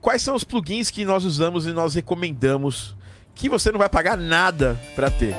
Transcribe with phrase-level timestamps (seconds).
[0.00, 2.96] quais são os plugins que nós usamos e nós recomendamos
[3.34, 5.34] que você não vai pagar nada para ter.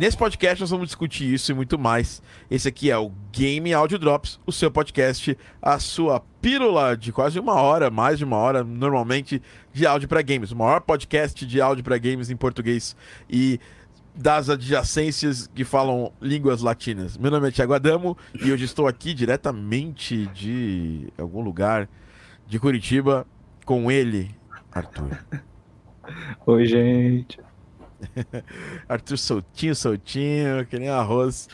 [0.00, 2.22] Nesse podcast nós vamos discutir isso e muito mais.
[2.50, 7.38] Esse aqui é o Game Audio Drops, o seu podcast, a sua pílula de quase
[7.38, 9.42] uma hora, mais de uma hora, normalmente,
[9.74, 10.52] de áudio para games.
[10.52, 12.96] O maior podcast de áudio para games em português
[13.28, 13.60] e
[14.14, 17.16] das adjacências que falam línguas latinas.
[17.16, 21.88] Meu nome é Thiago Adamo e hoje estou aqui diretamente de algum lugar
[22.46, 23.26] de Curitiba
[23.64, 24.34] com ele,
[24.72, 25.18] Arthur.
[26.46, 27.38] Oi, gente.
[28.88, 31.48] Arthur soltinho, soltinho, que nem arroz.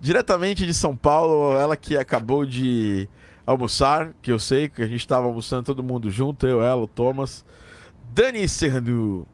[0.00, 3.08] Diretamente de São Paulo, ela que acabou de
[3.44, 6.86] almoçar, que eu sei que a gente estava almoçando todo mundo junto, eu, ela, o
[6.86, 7.44] Thomas.
[8.12, 9.26] Dani Serrano.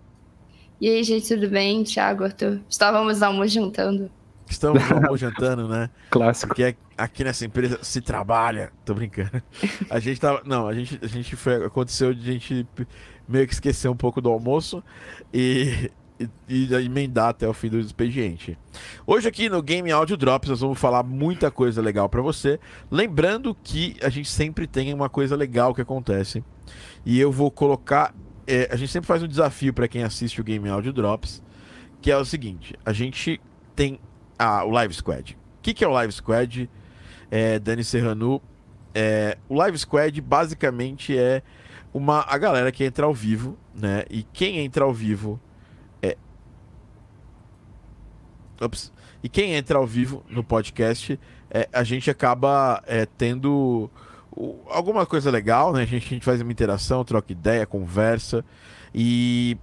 [0.80, 1.84] E aí, gente, tudo bem?
[1.84, 2.60] Thiago, Arthur.
[2.68, 4.10] Estávamos almoçando.
[4.48, 5.88] Estamos almoçando, né?
[6.10, 6.48] Clássico.
[6.48, 8.72] Porque aqui nessa empresa se trabalha.
[8.84, 9.42] Tô brincando.
[9.88, 10.42] A gente tava.
[10.44, 11.64] Não, a gente, a gente foi.
[11.64, 12.66] Aconteceu de a gente
[13.28, 14.82] meio que esquecer um pouco do almoço.
[15.32, 18.56] E e, e emendar até o fim do expediente.
[19.06, 22.58] Hoje aqui no Game Audio Drops nós vamos falar muita coisa legal para você.
[22.90, 26.44] Lembrando que a gente sempre tem uma coisa legal que acontece.
[27.04, 28.14] E eu vou colocar.
[28.46, 31.42] É, a gente sempre faz um desafio para quem assiste o Game Audio Drops,
[32.00, 33.40] que é o seguinte: a gente
[33.74, 33.98] tem
[34.38, 35.32] a, o Live Squad.
[35.58, 36.68] O que, que é o Live Squad?
[37.30, 38.40] É, Dani Serrano.
[38.94, 41.42] É, o Live Squad basicamente é
[41.92, 44.04] uma, a galera que entra ao vivo, né?
[44.08, 45.40] E quem entra ao vivo
[48.60, 48.92] Ups.
[49.22, 51.18] E quem entra ao vivo no podcast,
[51.50, 53.90] é, a gente acaba é, tendo
[54.36, 55.82] o, alguma coisa legal, né?
[55.82, 58.44] A gente, a gente faz uma interação, troca ideia, conversa.
[58.94, 59.56] E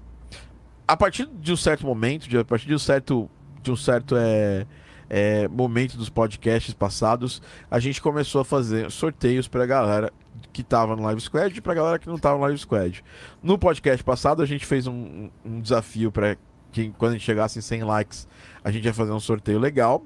[0.87, 3.29] a partir de um certo momento, de, a partir de um certo,
[3.61, 4.65] de um certo é,
[5.09, 10.13] é, momento dos podcasts passados, a gente começou a fazer sorteios para a galera
[10.53, 13.03] que estava no Live Squad e para a galera que não estava no Live Squad.
[13.43, 16.37] No podcast passado, a gente fez um, um desafio para
[16.71, 18.27] que quando a gente chegasse em 100 likes,
[18.63, 20.03] a gente ia fazer um sorteio legal.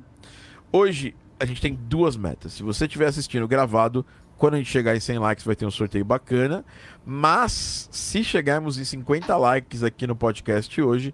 [0.72, 2.54] Hoje, a gente tem duas metas.
[2.54, 4.06] Se você estiver assistindo gravado,
[4.38, 6.66] quando a gente chegar em 100 likes, vai ter um sorteio bacana.
[7.06, 11.14] Mas, se chegarmos em 50 likes aqui no podcast hoje,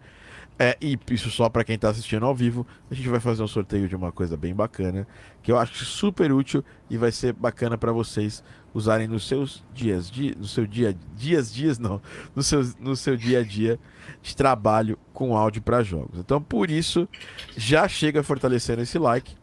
[0.63, 3.47] é, e isso só para quem está assistindo ao vivo, a gente vai fazer um
[3.47, 5.07] sorteio de uma coisa bem bacana,
[5.41, 8.43] que eu acho super útil e vai ser bacana para vocês
[8.73, 11.99] usarem nos seus dias, dia, no seu dia, dias, dias não,
[12.35, 13.79] no seu, no seu dia a dia
[14.21, 16.19] de trabalho com áudio para jogos.
[16.19, 17.09] Então, por isso,
[17.57, 19.35] já chega fortalecendo esse like.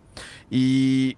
[0.50, 1.16] E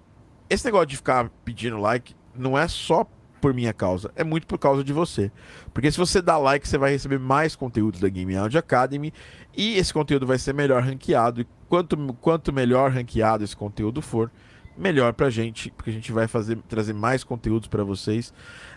[0.49, 3.05] esse negócio de ficar pedindo like não é só
[3.41, 5.31] por minha causa, é muito por causa de você.
[5.73, 9.11] Porque se você dá like, você vai receber mais conteúdo da Game Audio Academy
[9.57, 11.41] e esse conteúdo vai ser melhor ranqueado.
[11.41, 14.31] E quanto, quanto melhor ranqueado esse conteúdo for,
[14.77, 18.33] melhor pra gente, porque a gente vai fazer trazer mais conteúdos para vocês.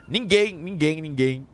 [0.09, 1.47] Ninguém, ninguém, ninguém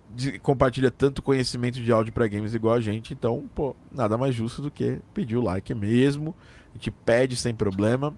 [0.43, 4.63] compartilha tanto conhecimento de áudio para games igual a gente, então, pô, nada mais justo
[4.63, 6.35] do que pedir o like mesmo.
[6.71, 8.15] A gente pede sem problema.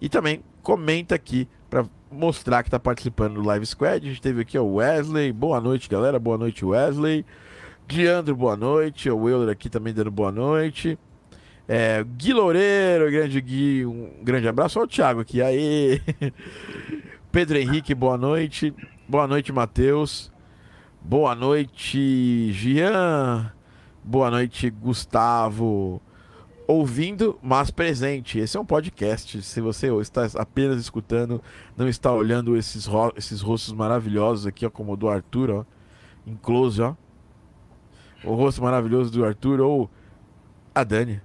[0.00, 4.04] E também comenta aqui para mostrar que está participando do Live Squad.
[4.04, 5.32] A gente teve aqui o Wesley.
[5.32, 6.18] Boa noite, galera.
[6.18, 7.24] Boa noite, Wesley.
[7.86, 9.10] Diandro, boa noite.
[9.10, 10.98] O Euler aqui também dando boa noite.
[11.68, 14.78] É, Gui Loureiro, grande Gui, um grande abraço.
[14.78, 16.00] Olha o Thiago aqui, aí.
[17.32, 18.72] Pedro Henrique, boa noite.
[19.08, 20.32] Boa noite, Matheus.
[21.02, 23.52] Boa noite, Gian.
[24.02, 26.00] Boa noite, Gustavo.
[26.66, 28.38] Ouvindo, mas presente.
[28.38, 29.40] Esse é um podcast.
[29.42, 31.42] Se você está apenas escutando,
[31.76, 35.64] não está olhando esses, ro esses rostos maravilhosos aqui, ó, como o do Arthur, ó,
[36.26, 36.94] em close, ó.
[38.24, 39.90] O rosto maravilhoso do Arthur ou
[40.74, 41.20] a Dani.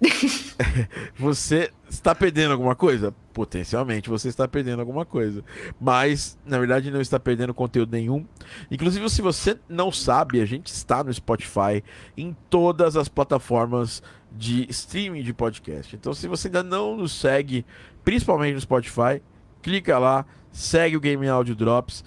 [1.16, 3.14] você está perdendo alguma coisa?
[3.34, 5.44] Potencialmente você está perdendo alguma coisa.
[5.80, 8.24] Mas, na verdade, não está perdendo conteúdo nenhum.
[8.70, 11.82] Inclusive, se você não sabe, a gente está no Spotify,
[12.16, 14.00] em todas as plataformas
[14.30, 15.96] de streaming de podcast.
[15.96, 17.66] Então, se você ainda não nos segue,
[18.04, 19.20] principalmente no Spotify,
[19.60, 22.04] clica lá, segue o Game Audio Drops.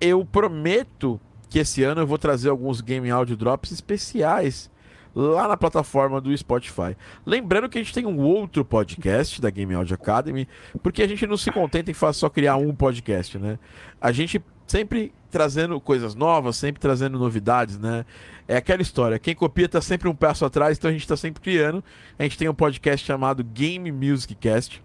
[0.00, 1.20] Eu prometo
[1.50, 4.70] que esse ano eu vou trazer alguns Game Audio Drops especiais
[5.14, 6.96] lá na plataforma do Spotify.
[7.24, 10.48] Lembrando que a gente tem um outro podcast da Game Audio Academy,
[10.82, 13.58] porque a gente não se contenta em só criar um podcast, né?
[14.00, 18.04] A gente sempre trazendo coisas novas, sempre trazendo novidades, né?
[18.48, 21.42] É aquela história, quem copia tá sempre um passo atrás, então a gente tá sempre
[21.42, 21.82] criando.
[22.18, 24.82] A gente tem um podcast chamado Game Music Cast,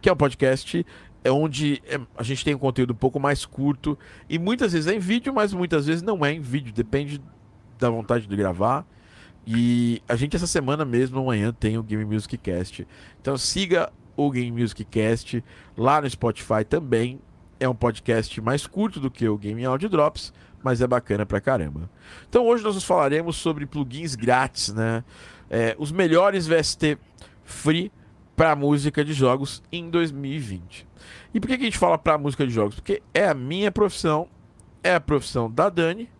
[0.00, 0.84] que é um podcast
[1.24, 4.86] é onde é, a gente tem um conteúdo um pouco mais curto e muitas vezes
[4.86, 7.20] é em vídeo, mas muitas vezes não é em vídeo, depende
[7.80, 8.86] da vontade de gravar
[9.46, 12.86] E a gente essa semana mesmo, amanhã, tem o Game Music Cast.
[13.20, 15.44] Então siga o Game Music Cast
[15.76, 17.20] lá no Spotify também.
[17.60, 20.32] É um podcast mais curto do que o Game Audio Drops,
[20.62, 21.88] mas é bacana pra caramba.
[22.28, 25.04] Então hoje nós falaremos sobre plugins grátis, né?
[25.48, 26.98] É, os melhores VST
[27.44, 27.92] free
[28.34, 30.86] para música de jogos em 2020.
[31.32, 32.74] E por que, que a gente fala para música de jogos?
[32.74, 34.28] Porque é a minha profissão,
[34.82, 36.10] é a profissão da Dani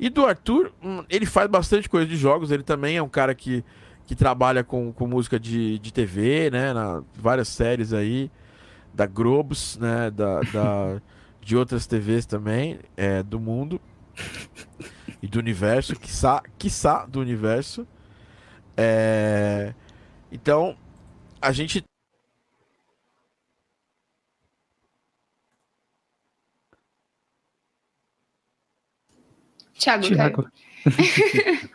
[0.00, 2.50] e do Arthur, hum, ele faz bastante coisa de jogos.
[2.50, 3.62] Ele também é um cara que,
[4.06, 6.72] que trabalha com, com música de, de TV, né?
[6.72, 8.30] Na, várias séries aí,
[8.94, 10.10] da Grobos, né?
[10.10, 11.02] Da, da,
[11.44, 13.78] de outras TVs também, é, do mundo
[15.22, 17.86] e do universo, quiçá, quiçá do universo.
[18.74, 19.74] É,
[20.32, 20.76] então,
[21.42, 21.84] a gente
[29.80, 30.46] Thiago, Thiago.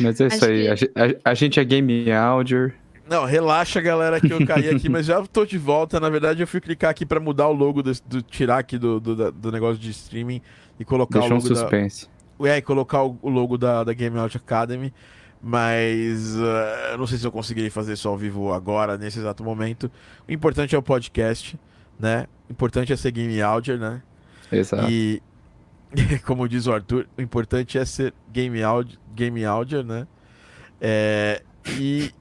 [0.00, 0.74] mas é isso Acho aí.
[0.74, 0.90] Que...
[1.24, 2.72] A, a, gente é game audio.
[3.06, 6.00] Não, relaxa, galera, que eu caí aqui, mas já tô de volta.
[6.00, 8.98] Na verdade, eu fui clicar aqui para mudar o logo, do, do, tirar aqui do,
[8.98, 10.40] do, do, negócio de streaming
[10.80, 11.52] e colocar Deixou o logo.
[11.52, 12.08] um suspense.
[12.38, 12.48] Da...
[12.48, 14.92] É, e colocar o, o, logo da, da Game Audio Academy.
[15.40, 19.90] Mas uh, não sei se eu conseguirei fazer isso ao vivo agora, nesse exato momento.
[20.28, 21.58] O importante é o podcast,
[21.98, 22.26] né?
[22.48, 24.02] O importante é ser Game Audio, né?
[24.50, 24.90] Exato.
[24.90, 25.22] E,
[26.24, 30.06] como diz o Arthur, o importante é ser game audio, game audio né?
[30.80, 31.42] É,
[31.78, 32.12] e,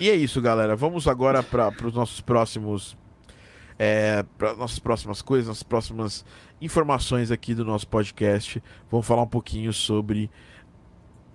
[0.00, 0.74] e é isso, galera.
[0.74, 2.96] Vamos agora para os nossos próximos.
[3.78, 6.24] É, para nossas próximas coisas, nossas próximas
[6.62, 8.62] informações aqui do nosso podcast.
[8.90, 10.30] Vamos falar um pouquinho sobre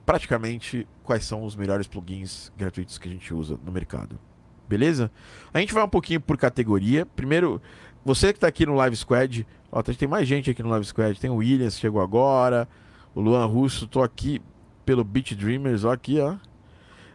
[0.05, 4.19] praticamente quais são os melhores plugins gratuitos que a gente usa no mercado.
[4.67, 5.11] Beleza?
[5.53, 7.05] A gente vai um pouquinho por categoria.
[7.05, 7.61] Primeiro,
[8.03, 11.19] você que está aqui no Live Squad, ó, tem mais gente aqui no Live Squad.
[11.19, 12.68] Tem o Williams, chegou agora.
[13.13, 14.42] O Luan Russo, tô aqui
[14.86, 16.36] pelo Beat Dreamers, ó, aqui, ó.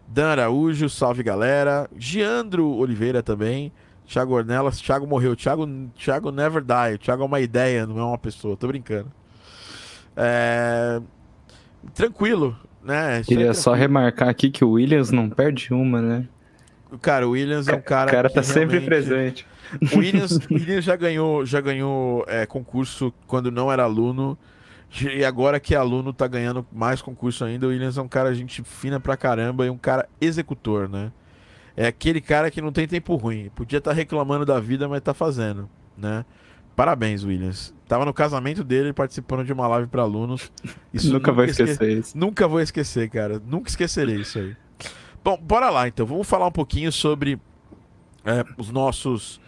[0.06, 1.88] Dan Araújo, salve galera.
[1.96, 3.72] Giandro Oliveira também.
[4.06, 5.34] Thiago Ornelas, Thiago morreu.
[5.34, 5.66] Thiago,
[5.96, 6.98] Thiago never die.
[6.98, 8.56] Thiago é uma ideia, não é uma pessoa.
[8.56, 9.10] Tô brincando.
[10.16, 11.00] É...
[11.92, 13.22] Tranquilo, né?
[13.24, 16.28] Queria só remarcar aqui que o Williams não perde uma, né?
[17.02, 18.08] Cara, o Williams é um cara.
[18.08, 19.46] O cara tá sempre presente.
[19.92, 24.38] O Williams, Williams já ganhou, já ganhou é, concurso quando não era aluno.
[25.02, 27.66] E agora que é aluno, tá ganhando mais concurso ainda.
[27.66, 31.12] O Williams é um cara, gente fina pra caramba e um cara executor, né?
[31.76, 33.50] É aquele cara que não tem tempo ruim.
[33.54, 36.24] Podia estar tá reclamando da vida, mas tá fazendo, né?
[36.74, 37.74] Parabéns, Williams.
[37.88, 40.52] Tava no casamento dele participando de uma live para alunos.
[40.92, 42.00] Isso nunca, nunca vou esquecer esque...
[42.00, 42.18] isso.
[42.18, 43.42] Nunca vou esquecer, cara.
[43.44, 44.56] Nunca esquecerei isso aí.
[45.24, 46.06] Bom, bora lá então.
[46.06, 47.40] Vamos falar um pouquinho sobre
[48.24, 49.40] é, os nossos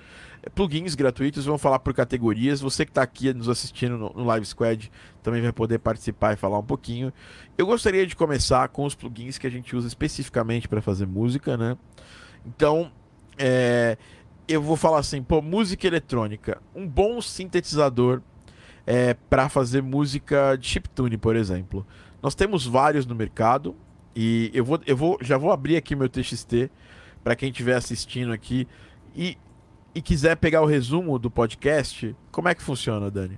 [0.54, 2.60] plugins gratuitos, vamos falar por categorias.
[2.60, 4.90] Você que está aqui nos assistindo no, no, Live Squad
[5.22, 7.12] também vai poder participar e falar um pouquinho.
[7.56, 11.56] Eu gostaria de começar com os plugins que a gente usa especificamente para fazer música,
[11.56, 11.76] né?
[12.46, 12.90] Então,
[13.36, 13.96] é,
[14.46, 18.22] eu vou falar assim, pô, música eletrônica, um bom sintetizador
[18.86, 21.86] é, para fazer música de chiptune, por exemplo.
[22.22, 23.76] Nós temos vários no mercado
[24.16, 26.70] e eu vou, eu vou, já vou abrir aqui meu TXT
[27.22, 28.66] para quem estiver assistindo aqui
[29.14, 29.36] e
[29.98, 33.36] e quiser pegar o resumo do podcast, como é que funciona, Dani?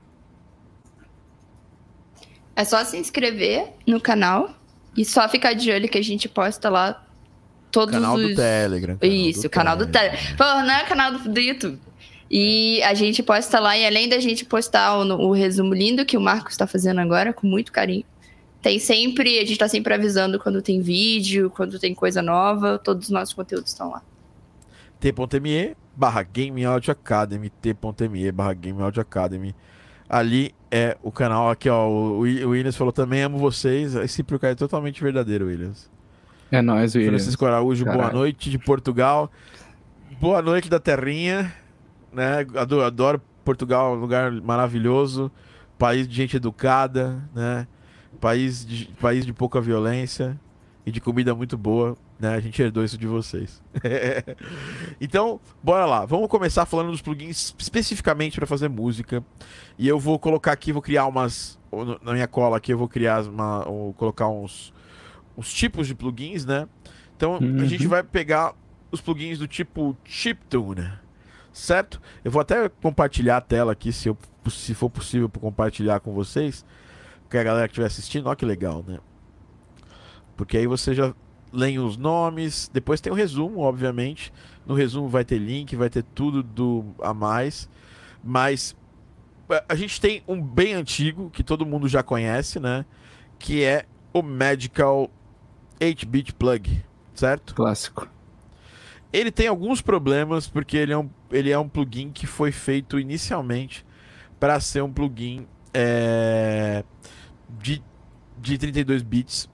[2.55, 4.55] É só se inscrever no canal
[4.95, 7.03] e só ficar de olho que a gente posta lá
[7.73, 8.29] todos canal os...
[8.29, 10.11] Do Telegram, canal Isso, do canal Telegram.
[10.11, 10.37] do Telegram.
[10.37, 11.81] Pô, não é canal do, do, YouTube.
[12.31, 16.19] E a gente posta lá, e além da gente postar o, o resumo lindo que
[16.19, 18.05] o Marcos está fazendo agora, com muito carinho,
[18.61, 23.07] tem sempre, a gente está sempre avisando quando tem vídeo, quando tem coisa nova, todos
[23.07, 24.03] os nossos conteúdos estão lá.
[25.01, 29.55] T.me barra Game Audio Academy, t.me barra Game Audio Academy.
[30.09, 33.95] Ali é o canal, aqui ó, o, Williams falou também, amo vocês.
[33.95, 35.91] Esse pro é totalmente verdadeiro, Williams.
[36.51, 37.23] É nóis, Williams.
[37.23, 38.03] Francisco Araújo, Caralho.
[38.03, 39.31] boa noite de Portugal.
[40.21, 41.53] Boa noite da terrinha,
[42.13, 42.41] né?
[42.55, 45.31] Adoro, adoro Portugal, um lugar maravilhoso,
[45.79, 47.67] país de gente educada, né?
[48.21, 50.39] País de, país de pouca violência
[50.85, 51.97] e de comida muito boa.
[52.21, 52.35] Né?
[52.35, 53.63] A gente herdou isso de vocês.
[55.01, 56.05] então, bora lá.
[56.05, 59.25] Vamos começar falando dos plugins especificamente para fazer música.
[59.79, 61.59] E eu vou colocar aqui, vou criar umas.
[62.03, 63.65] Na minha cola aqui, eu vou criar uma.
[63.65, 64.71] Vou colocar uns,
[65.35, 66.69] uns tipos de plugins, né?
[67.17, 67.63] Então, uhum.
[67.63, 68.55] a gente vai pegar
[68.93, 70.93] os plugins do tipo Chiptune.
[71.55, 72.03] Certo?
[72.23, 76.67] Eu vou até compartilhar a tela aqui, se, eu, se for possível, compartilhar com vocês.
[77.31, 78.99] Que a galera que estiver assistindo, olha que legal, né?
[80.37, 81.15] Porque aí você já
[81.53, 84.33] leem os nomes, depois tem o resumo, obviamente.
[84.67, 87.69] No resumo vai ter link, vai ter tudo do a mais.
[88.23, 88.77] Mas
[89.69, 92.85] a gente tem um bem antigo que todo mundo já conhece, né?
[93.39, 95.11] Que é o Medical
[95.81, 97.55] 8-bit plug, certo?
[97.55, 98.09] Clássico.
[99.13, 102.99] Ele tem alguns problemas porque ele é um, ele é um plugin que foi feito
[102.99, 103.85] inicialmente
[104.39, 106.85] para ser um plugin é,
[107.49, 107.83] de,
[108.39, 109.50] de 32 bits.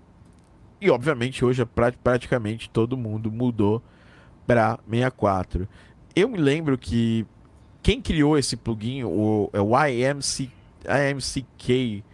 [0.86, 3.82] E obviamente hoje é pra- praticamente todo mundo mudou
[4.46, 5.68] para 64.
[6.14, 7.26] Eu me lembro que
[7.82, 10.48] quem criou esse plugin, o, é o IMC,
[10.84, 12.04] IMCK,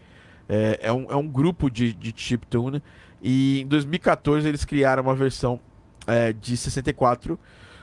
[0.48, 2.82] é, é, um, é um grupo de, de chiptune.
[3.22, 5.60] E em 2014 eles criaram uma versão
[6.06, 7.38] é, de 64.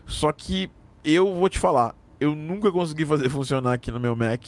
[0.08, 0.72] Só que
[1.06, 4.44] eu vou te falar, eu nunca consegui fazer funcionar aqui no meu Mac.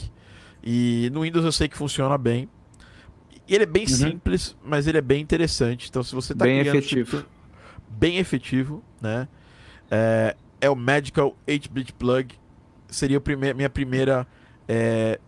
[0.60, 2.48] E no Windows eu sei que funciona bem.
[3.52, 3.88] E ele é bem Uhum.
[3.88, 5.88] simples, mas ele é bem interessante.
[5.90, 7.10] Então se você tá Bem criando efetivo.
[7.18, 7.26] chiptune-
[7.90, 9.28] bem efetivo, né?
[9.90, 12.34] É, é o Magical 8-bit plug.
[12.88, 14.26] Seria o prime minha primeira
[14.66, 15.20] é,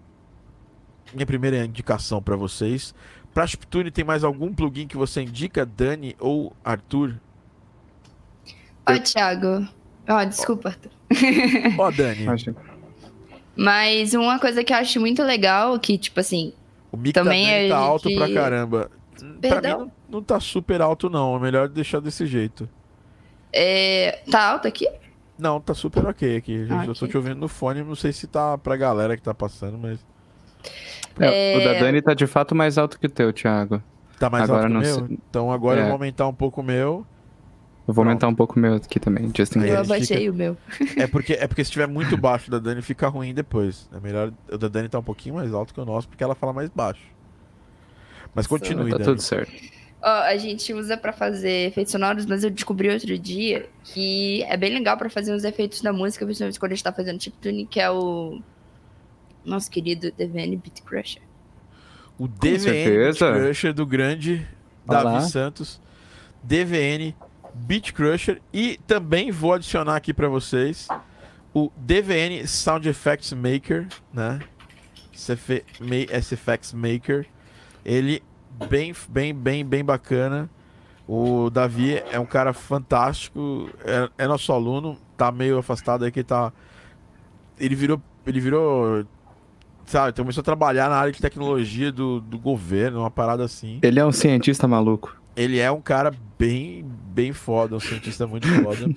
[1.12, 2.94] minha primeira indicação para vocês.
[3.34, 7.16] Para Chiptune tem mais algum plugin que você indica, Dani ou Arthur?
[8.88, 9.68] Ó, Thiago.
[10.08, 10.90] Ó, desculpa, Arthur.
[11.78, 12.56] Ó, Dani, Imagina.
[13.56, 16.52] Mas uma coisa que eu acho muito legal, que, tipo assim,
[16.94, 18.90] o mic também da Dani é tá alto de- pra caramba.
[19.18, 19.78] Pra mim Perdão?
[19.80, 22.68] não, não tá super alto não, é melhor deixar desse jeito.
[23.52, 24.20] é...
[24.30, 24.88] tá alto aqui?
[25.38, 26.66] Não, tá super ok aqui.
[26.70, 27.08] Ah, Eu tô ok.
[27.08, 29.98] te ouvindo no fone, não sei se tá pra galera que tá passando, mas
[31.18, 31.74] É, O É.
[31.74, 33.82] da Dani tá de fato mais alto que o teu, Thiago.
[34.18, 35.06] tá mais Agora alto que o meu.
[35.08, 35.18] sei.
[35.30, 35.86] Então agora eu É.
[35.86, 37.06] vou aumentar um pouco o meu.
[37.86, 40.30] Eu vou aumentar um pouco o meu aqui também, just in Aí eu abaixei fica-
[40.30, 40.56] o meu.
[40.96, 43.88] É porque, é porque se estiver muito baixo da Dani, fica ruim depois.
[43.94, 46.34] É melhor o da Dani tá um pouquinho mais alto que o nosso, porque ela
[46.34, 47.02] fala mais baixo.
[48.34, 49.04] Mas continue, Tá Dani.
[49.10, 49.52] tudo certo.
[50.02, 54.56] Ó, a gente usa pra fazer efeitos sonoros, mas eu descobri outro dia que é
[54.56, 57.64] bem legal pra fazer uns efeitos da música, principalmente quando a gente tá fazendo chiptune,
[57.66, 58.40] que é o
[59.44, 61.22] nosso querido DVN Beat Crusher.
[62.18, 63.12] O DVN.
[63.12, 64.46] Beat Crusher do grande
[64.88, 65.30] Olha Davi.
[65.30, 65.80] Santos.
[66.42, 67.14] DVN
[67.54, 68.40] Beat Crusher.
[68.52, 70.88] E também vou adicionar aqui pra vocês
[71.52, 74.40] o DVN Sound Effects Maker, né?
[75.80, 77.26] Ma- SFX Maker.
[77.84, 78.22] Ele
[78.68, 80.50] bem, bem, bem, bem bacana.
[81.06, 86.24] O Davi é um cara fantástico, é, é nosso aluno, tá meio afastado aí que
[86.24, 86.52] tá.
[87.58, 88.00] Ele virou.
[88.26, 89.04] Ele virou.
[89.86, 93.78] Sabe, começou a trabalhar na área de tecnologia do, do governo, uma parada assim.
[93.82, 95.14] Ele é um cientista maluco.
[95.36, 98.90] Ele é um cara bem, bem foda, um cientista muito foda.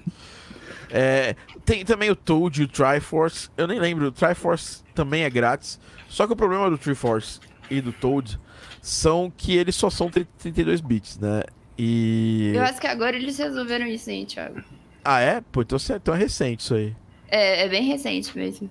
[0.90, 3.50] É, tem também o Toad e o Triforce.
[3.58, 5.80] Eu nem lembro, o Triforce também é grátis.
[6.08, 7.40] Só que o problema do Triforce
[7.70, 8.40] e do Toad
[8.82, 11.44] são que eles só são 30 32 bits, né?
[11.78, 12.54] E.
[12.56, 14.64] Eu acho que agora eles resolveram isso, hein, Thiago?
[15.04, 15.42] Ah, é?
[15.52, 16.96] Pô, então, então é recente isso aí.
[17.28, 18.70] É, é bem recente mesmo.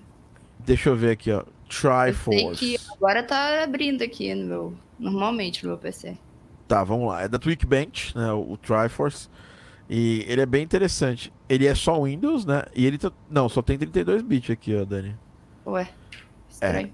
[0.59, 1.39] Deixa eu ver aqui, ó.
[1.39, 2.59] Eu sei Triforce.
[2.59, 4.77] que agora tá abrindo aqui no meu.
[4.99, 6.17] Normalmente no meu PC.
[6.67, 7.21] Tá, vamos lá.
[7.21, 8.31] É da Tweakbench, né?
[8.33, 9.29] O, o Triforce.
[9.89, 11.31] E ele é bem interessante.
[11.47, 12.63] Ele é só Windows, né?
[12.75, 13.11] E ele tá...
[13.29, 15.15] Não, só tem 32 bits aqui, ó, Dani.
[15.65, 15.89] Ué.
[16.49, 16.93] Estranho.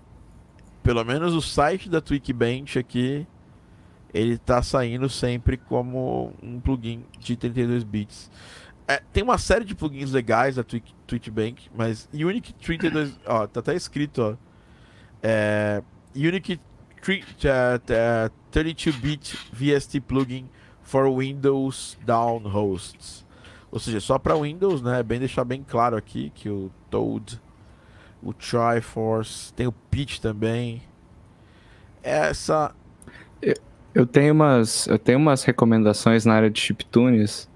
[0.83, 3.25] Pelo menos o site da Tweakbench aqui,
[4.13, 8.29] ele tá saindo sempre como um plugin de 32 bits.
[8.87, 13.61] É, tem uma série de plugins legais da Tweak, Tweakbench, mas Unique 32, ó, tá
[13.61, 14.35] até escrito, ó.
[15.21, 15.81] É,
[16.13, 16.59] Unique
[18.51, 20.49] 32-bit VST plugin
[20.81, 23.25] for Windows Down Hosts.
[23.71, 25.01] Ou seja, só para Windows, né?
[25.03, 27.41] Bem deixar bem claro aqui que o Toad,
[28.21, 30.81] o Triforce, tem o Pitch também.
[32.01, 32.73] Essa
[33.95, 37.47] Eu tenho umas, eu tenho umas recomendações na área de chiptunes,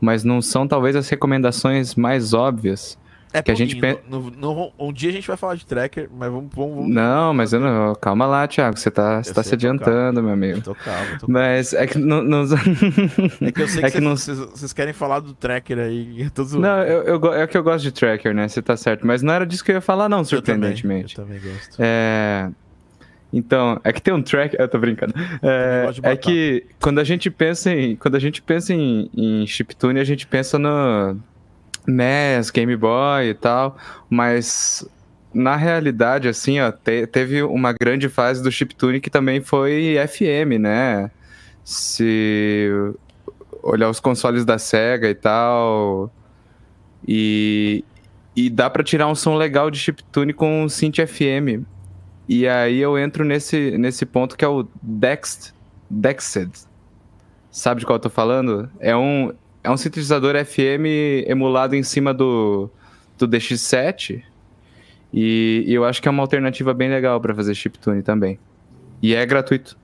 [0.00, 2.98] mas não são talvez as recomendações mais óbvias.
[3.38, 3.76] É Que a gente
[4.08, 7.34] no- no- um dia a gente vai falar de tracker, mas vamos, vamos, vamos Não,
[7.34, 7.94] mas eu não.
[7.94, 8.78] Calma lá, Thiago.
[8.78, 9.74] Você tá, você tá se calmo.
[9.76, 10.60] adiantando, meu amigo.
[10.60, 12.22] Tô calmo, tô Mas é que não.
[12.22, 12.44] não...
[13.40, 16.26] É que eu sei É que, que não- vocês, vocês querem falar do tracker aí.
[16.36, 16.60] Eu.
[16.60, 18.48] Não, eu, eu é que eu gosto de tracker, né?
[18.48, 19.06] Você tá certo.
[19.06, 21.18] Mas não era disso que eu ia falar, não, Eu também, surpreendentemente.
[21.18, 21.76] Eu também gosto.
[21.78, 22.50] É.
[23.32, 24.54] Então, é que tem um track.
[24.58, 25.12] Eu tô brincando.
[25.42, 27.96] É, é que quando a gente pensa em.
[27.96, 31.16] Quando a gente pensa em, em chiptune, a gente pensa no
[31.86, 33.76] NES, Game Boy e tal.
[34.08, 34.86] Mas
[35.32, 40.58] na realidade, assim, ó, te- teve uma grande fase do chiptune que também foi FM,
[40.60, 41.10] né?
[41.64, 42.70] Se
[43.62, 46.10] olhar os consoles da Sega e tal.
[47.06, 47.84] E,
[48.34, 51.64] e dá pra tirar um som legal de chiptune com um synth FM.
[52.28, 55.52] E aí eu entro nesse, nesse ponto que é o Dext,
[55.88, 56.50] Dexed.
[57.50, 58.68] Sabe de qual eu tô falando?
[58.80, 59.32] É um,
[59.66, 62.70] é um sintetizador FM emulado em cima do,
[63.18, 64.22] do DX7.
[65.12, 68.38] E, e eu acho que é uma alternativa bem legal pra fazer chiptune também.
[69.02, 69.76] E é gratuito.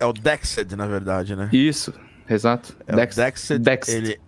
[0.00, 1.50] É o Dexed, na verdade, né?
[1.52, 1.92] Isso.
[2.28, 2.74] exato.
[2.86, 3.18] É Dext.
[3.18, 3.58] o Dexed.
[3.62, 3.92] Dext.
[3.92, 4.20] Ele,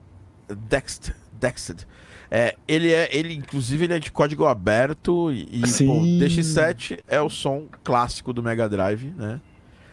[0.69, 1.13] Dext.
[1.33, 1.87] Dexed.
[2.31, 6.19] É, ele é, ele, inclusive, ele é de código aberto e, e, pô, Sim.
[6.21, 9.41] DX7 é o som clássico do Mega Drive, né?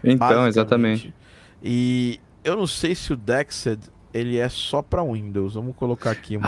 [0.03, 1.13] Então, exatamente.
[1.63, 5.53] E eu não sei se o Dexed ele é só pra Windows.
[5.55, 6.47] Vamos colocar aqui uma.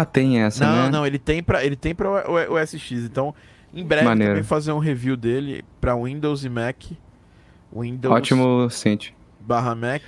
[0.00, 0.90] Ah, tem essa, não, né?
[0.90, 2.92] não, ele tem para ele tem para o, o SX.
[2.92, 3.34] Então,
[3.74, 4.32] em breve Maneiro.
[4.34, 6.76] também fazer um review dele pra Windows e Mac.
[7.74, 9.14] Windows Ótimo, Cinti.
[9.40, 10.02] barra Mac.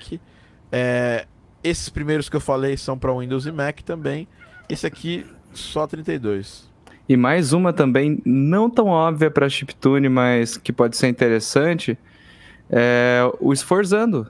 [0.73, 1.27] É,
[1.63, 4.27] esses primeiros que eu falei são pra Windows e Mac também.
[4.69, 6.69] Esse aqui só 32.
[7.09, 11.99] E mais uma também, não tão óbvia para chiptune, mas que pode ser interessante,
[12.71, 14.27] é o Esforzando.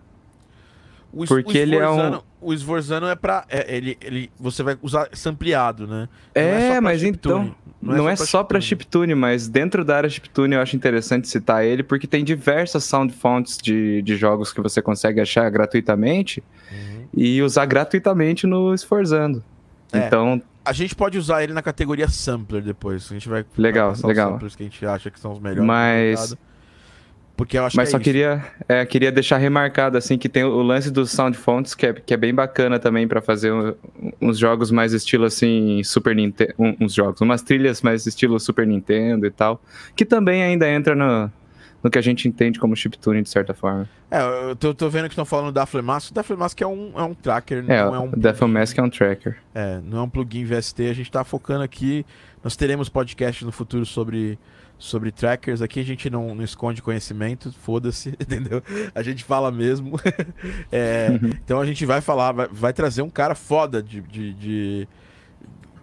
[1.12, 3.44] O, es- Porque o ele é um- O Esforzano é pra.
[3.48, 6.08] é, ele, ele, você vai usar sampleado, né?
[6.34, 7.46] Não É, pra mas chiptune.
[7.46, 7.54] então,
[7.96, 11.82] não, é só para chiptune, mas dentro da área chiptune eu acho interessante citar ele,
[11.82, 17.04] porque tem diversas sound fonts de, de jogos que você consegue achar gratuitamente Uhum.
[17.14, 19.42] e usar gratuitamente no Esforzando.
[19.92, 19.98] É.
[20.06, 23.06] Então, A gente pode usar ele na categoria sampler depois.
[23.10, 24.32] A gente vai Legal, passar os legal.
[24.32, 25.64] samplers que a gente acha que são os melhores.
[25.64, 26.36] Mas-.
[27.36, 28.04] Porque eu acho Mas que só é isso.
[28.04, 31.92] queria, é, queria deixar remarcado assim que tem o lance dos sound fonts que é,
[31.92, 33.74] que é bem bacana também pra fazer um-
[34.20, 39.26] uns jogos mais estilo assim Super Nintendo, uns jogos, umas trilhas mais estilo Super Nintendo
[39.26, 39.60] e tal,
[39.96, 41.28] que também ainda entra no,
[41.82, 43.88] no que a gente entende como chiptune de certa forma.
[44.10, 46.12] É, eu tô, tô vendo que estão falando da Flemask.
[46.16, 48.82] O Flemask é um, é um tracker, É, não é um o Death Mask é
[48.82, 49.36] um tracker.
[49.52, 52.06] É, não é um plugin VST, a gente tá focando aqui.
[52.44, 54.38] Nós teremos podcast no futuro sobre,
[54.78, 55.62] sobre trackers.
[55.62, 58.62] Aqui a gente não, não esconde conhecimento, foda-se, entendeu?
[58.94, 59.98] A gente fala mesmo.
[60.70, 61.08] É,
[61.44, 64.88] então a gente vai falar, vai, vai trazer um cara foda de, de, de,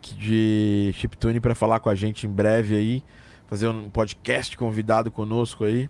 [0.01, 3.03] de chiptune pra falar com a gente em breve aí.
[3.47, 5.89] Fazer um podcast convidado conosco aí.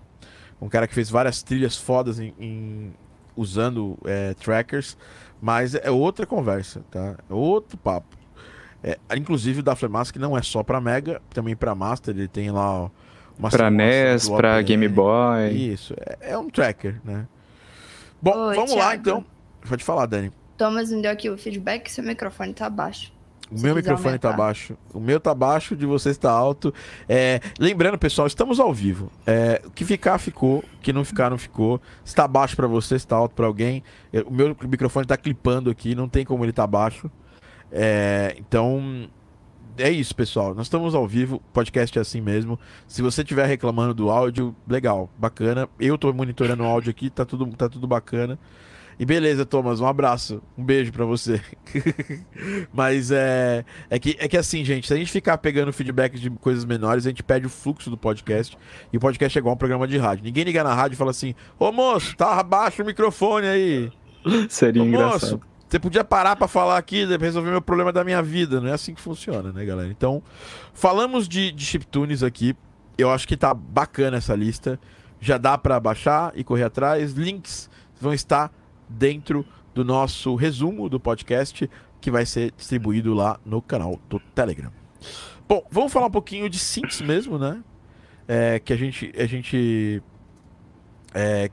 [0.62, 2.94] Um cara que fez várias trilhas fodas em, em-
[3.36, 4.98] usando é, trackers.
[5.42, 7.18] Mas é outra conversa, tá?
[7.30, 8.16] É outro papo.
[8.84, 12.50] É, inclusive o da Flemask não é só pra Mega, também pra Master, ele tem
[12.52, 12.90] lá
[13.38, 14.64] uma Pra simulação NES, OPM.
[14.64, 15.52] Game Boy.
[15.52, 17.28] Isso, é, é um tracker, né?
[18.22, 19.02] Bom, Oi, vamos lá Thiago.
[19.02, 19.26] então.
[19.68, 20.32] Pode falar, Dani.
[20.58, 23.12] Thomas me deu aqui o feedback que seu microfone tá baixo.
[23.52, 24.44] O Se meu microfone tá aumentar.
[24.46, 24.78] baixo.
[24.94, 26.74] O meu tá baixo, de você está alto.
[27.10, 29.12] É, lembrando, pessoal, estamos ao vivo.
[29.28, 30.60] É, o que ficar, ficou.
[30.60, 31.82] O que não ficar, não ficou.
[32.06, 33.84] Se tá baixo pra você, se tá alto pra alguém.
[34.14, 37.12] É, o meu microfone tá clipando aqui, não tem como ele tá baixo.
[37.72, 39.10] É, então,
[39.78, 40.54] é isso, pessoal.
[40.54, 42.60] Nós estamos ao vivo, o podcast é assim mesmo.
[42.88, 45.68] Se você estiver reclamando do áudio, legal, bacana.
[45.80, 48.38] Eu tô monitorando o áudio aqui, tá tudo, tá tudo bacana.
[49.00, 51.42] E beleza, Thomas, um abraço, um beijo pra você.
[52.72, 56.30] Mas é, é, que, é que assim, gente, se a gente ficar pegando feedback de
[56.30, 58.56] coisas menores, a gente perde o fluxo do podcast.
[58.94, 60.24] E o podcast é igual um programa de rádio.
[60.24, 63.92] Ninguém liga na rádio e fala assim: Ô moço, tá abaixo o microfone aí.
[64.50, 65.32] Seria Ô, engraçado.
[65.32, 68.60] moço, você podia parar pra falar aqui, resolver meu problema da minha vida.
[68.60, 69.90] Não é assim que funciona, né, galera?
[69.90, 70.22] Então,
[70.74, 72.54] falamos de, de chiptunes aqui.
[72.98, 74.78] Eu acho que tá bacana essa lista.
[75.22, 77.14] Já dá pra baixar e correr atrás.
[77.14, 77.70] Links
[78.02, 78.52] vão estar
[78.90, 81.70] dentro do nosso resumo do podcast,
[82.02, 84.74] que vai ser distribuído lá no canal do Telegram.
[85.48, 87.64] Bom, vamos falar um pouquinho de synths mesmo, né?
[88.28, 90.04] É, que a gente, a gente
[91.14, 91.50] é,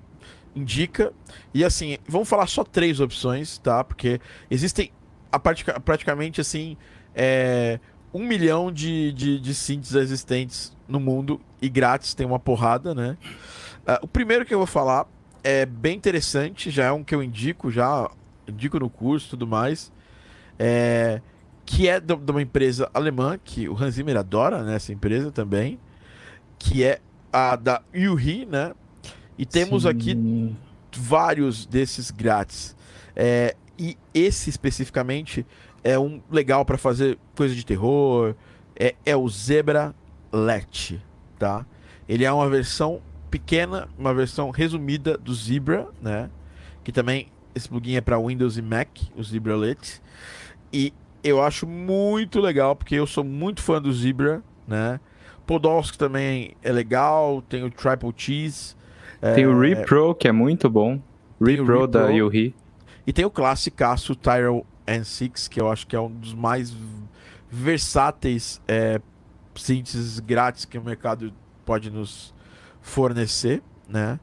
[0.59, 1.13] indica.
[1.55, 3.83] E assim, vamos falar só três opções, tá?
[3.85, 4.91] Porque existem
[5.31, 6.77] a pratica- praticamente assim
[7.15, 7.79] é,
[8.13, 13.17] um milhão de, de, de synths existentes no mundo e grátis tem uma porrada, né?
[13.87, 15.07] Ah, o primeiro que eu vou falar
[15.43, 18.11] é bem interessante, já é um que eu indico, já
[18.47, 19.93] indico no curso e tudo mais.
[20.59, 21.21] É,
[21.65, 25.31] que é de de uma empresa alemã, que o Hans Zimmer adora, né, essa empresa
[25.31, 25.79] também,
[26.59, 27.01] que é
[27.33, 28.73] a da Yuhi, né?
[29.39, 29.89] E temos Sim.
[29.89, 30.55] aqui
[30.97, 32.77] vários desses grátis.
[33.15, 35.47] É, e esse especificamente
[35.85, 38.35] é um legal para fazer coisa de terror.
[38.75, 39.95] É, é o Zebra
[40.33, 41.01] Let,
[41.39, 41.65] tá?
[42.09, 46.31] Ele é uma versão pequena, uma versão resumida do Zebra, né?
[46.83, 50.01] Que também esse plugin é para Windows e Mac, o Zebra Let.
[50.73, 55.01] E eu acho muito legal porque eu sou muito fã do Zebra, né?
[55.47, 58.77] Podolsk também é legal, tem o Triple Cheese.
[59.21, 61.01] Tem o é, Repro, que é muito bom.
[61.41, 62.09] Repro da.
[62.09, 62.55] Yuhi.
[63.07, 66.77] E tem o classicaço Tyrell N6, que eu acho que é um dos mais
[67.51, 69.01] versáteis é,
[69.55, 71.33] synths grátis que o mercado
[71.65, 72.35] pode nos
[72.81, 74.21] fornecer, né?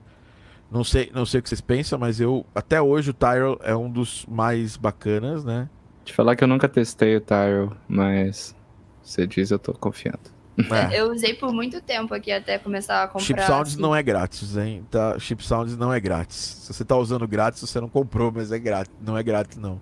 [0.71, 3.75] Não sei, não sei o que vocês pensam, mas eu até hoje o Tyrell é
[3.75, 5.69] um dos mais bacanas, né?
[6.03, 8.55] Te falar que eu nunca testei o Tyrell, mas
[9.01, 10.34] você diz eu tô confiando.
[10.57, 10.99] É.
[11.01, 13.25] Eu usei por muito tempo aqui até começar a comprar.
[13.25, 13.81] Chip Sounds assim.
[13.81, 14.85] não é grátis, hein?
[14.89, 16.35] Tá, Chip Sounds não é grátis.
[16.37, 18.93] Se você tá usando grátis, você não comprou, mas é grátis.
[19.01, 19.81] Não é grátis, não.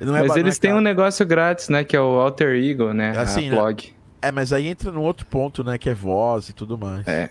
[0.00, 1.84] Não é Mas eles é têm um negócio grátis, né?
[1.84, 3.10] Que é o Alter Ego, né?
[3.18, 3.56] Assim, a né?
[3.56, 3.92] blog.
[4.22, 5.76] É, mas aí entra num outro ponto, né?
[5.78, 7.06] Que é voz e tudo mais.
[7.06, 7.28] É.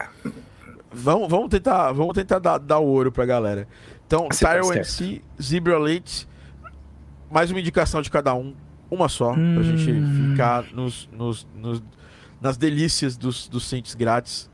[0.91, 3.67] Vamos, vamos tentar, vamos tentar dar, dar ouro pra galera.
[4.07, 4.77] Então, tá Tyro certo.
[4.77, 6.27] MC, Zebra Late,
[7.31, 8.55] mais uma indicação de cada um,
[8.89, 9.63] uma só, pra Hum.
[9.63, 11.83] gente ficar nos, nos- nos-
[12.41, 14.49] nas delícias dos, dos synths grátis.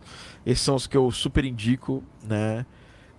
[0.45, 2.65] Esses são os que eu super indico, né?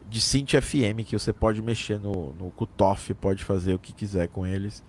[0.09, 4.29] De synth FM, que você pode mexer no, no cutoff, pode fazer o que quiser
[4.29, 4.83] com eles.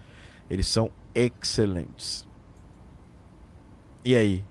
[0.50, 2.28] Eles são excelentes.
[4.06, 4.44] E aí?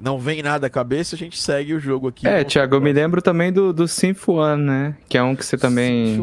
[0.00, 2.26] Não vem nada à cabeça, a gente segue o jogo aqui.
[2.26, 4.96] É, Thiago, eu me lembro também do, do Synth One, né?
[5.08, 6.16] Que é um que você também.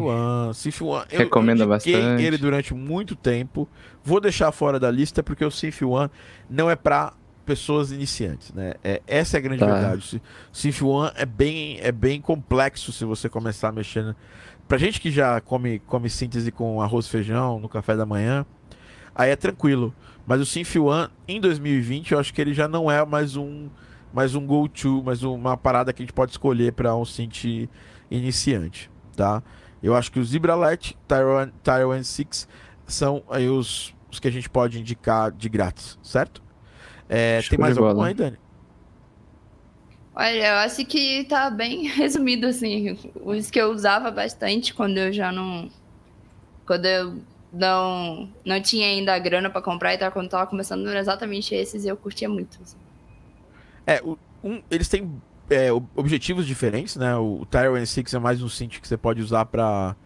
[0.52, 1.04] Sifuan.
[1.10, 2.22] Eu- recomenda eu bastante.
[2.22, 3.66] ele durante muito tempo.
[4.04, 6.10] Vou deixar fora da lista porque o Sifuan
[6.50, 7.14] não é para
[7.44, 8.74] pessoas iniciantes, né?
[8.84, 9.66] É, essa é a grande Tá.
[9.66, 10.20] verdade.
[10.52, 14.14] O Sifuan é bem, é bem complexo se você começar mexendo.
[14.68, 18.46] Pra gente que já come, come síntese com arroz e feijão no café da manhã,
[19.14, 19.94] aí é tranquilo.
[20.26, 23.68] Mas o Sinfuan, em 2020, eu acho que ele já não é mais um
[24.12, 27.68] mais um go-to, mais uma parada que a gente pode escolher para um synth
[28.10, 29.42] iniciante, tá?
[29.82, 30.96] Eu acho que o Zibralet,
[31.62, 32.48] Tyrone 6
[32.86, 36.42] são aí os, os que a gente pode indicar de grátis, certo?
[37.10, 37.90] É, tem mais de bola.
[37.90, 38.38] algum aí, Dani?
[40.14, 42.98] Olha, eu acho que tá bem resumido, assim.
[43.24, 45.68] Os que eu usava bastante quando eu já não.
[46.66, 47.18] Quando eu
[47.52, 51.54] não, não tinha ainda a grana pra comprar e tava, quando tava começando, eram exatamente
[51.54, 52.58] esses e eu curtia muito.
[52.62, 52.76] assim.
[53.86, 55.10] É, o- um- eles têm
[55.48, 57.16] é, ob- objetivos diferentes, né?
[57.16, 59.96] O Tyrone 6 é mais um synth que você pode usar para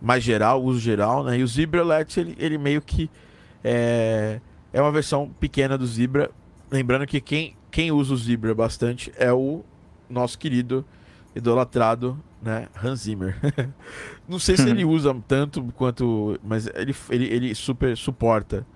[0.00, 1.38] mais geral, uso geral, né?
[1.38, 3.10] E o Zibralet, ele, ele meio que
[3.64, 4.40] é,
[4.74, 6.32] é uma versão pequena do Zebra.
[6.68, 9.64] Lembrando que quem, quem usa o Zebra bastante é o
[10.10, 10.84] nosso querido,
[11.34, 12.68] idolatrado, né?
[12.82, 13.38] Hans Zimmer.
[14.28, 16.38] Não sei se ele usa tanto quanto.
[16.42, 18.66] Mas ele, ele, ele super suporta.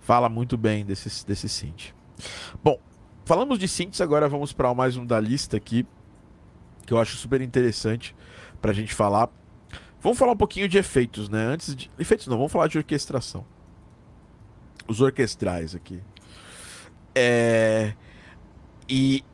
[0.00, 1.94] Fala muito bem desse, desse synth.
[2.62, 2.78] Bom,
[3.24, 5.86] falamos de synths, agora vamos para mais um da lista aqui.
[6.84, 8.14] Que eu acho super interessante
[8.60, 9.30] pra gente falar.
[10.00, 11.46] Vamos falar um pouquinho de efeitos, né?
[11.46, 11.88] Antes de.
[11.96, 13.46] Efeitos não, vamos falar de orquestração.
[14.86, 16.02] Os orquestrais aqui.
[17.14, 17.94] É.
[18.88, 19.24] E.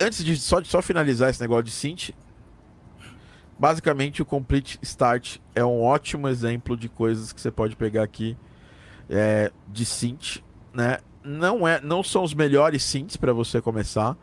[0.00, 2.10] Antes de só, só finalizar esse negócio de synth,
[3.58, 8.36] basicamente o Complete Start é um ótimo exemplo de coisas que você pode pegar aqui
[9.10, 10.42] é, de synth,
[10.72, 10.98] né?
[11.24, 14.16] Não é, não são os melhores synths para você começar,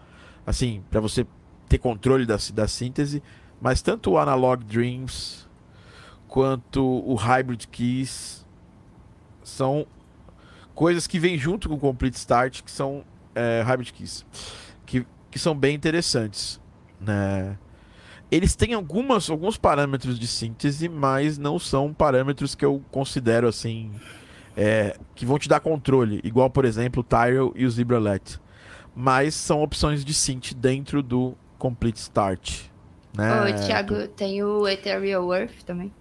[0.46, 1.28] assim, para você
[1.68, 3.22] ter controle da, da síntese,
[3.60, 5.46] mas tanto o Analog Dreams
[6.28, 8.46] quanto o Hybrid Keys
[9.44, 9.86] são
[10.76, 14.26] coisas que vêm junto com o Complete Start, que são é, Hybrid Keys,
[14.86, 16.62] que, que são bem interessantes,
[17.00, 17.58] né?
[18.32, 23.92] Eles têm algumas, alguns parâmetros de síntese, mas não são parâmetros que eu considero assim
[24.58, 28.40] é, que vão te dar controle, igual por exemplo o Tyrell e o Zibralet.
[28.96, 32.64] Mas são opções de synth dentro do Complete Start.
[33.16, 33.42] Né?
[33.42, 35.94] Ô, Thiago, tem o Ethereal Earth também.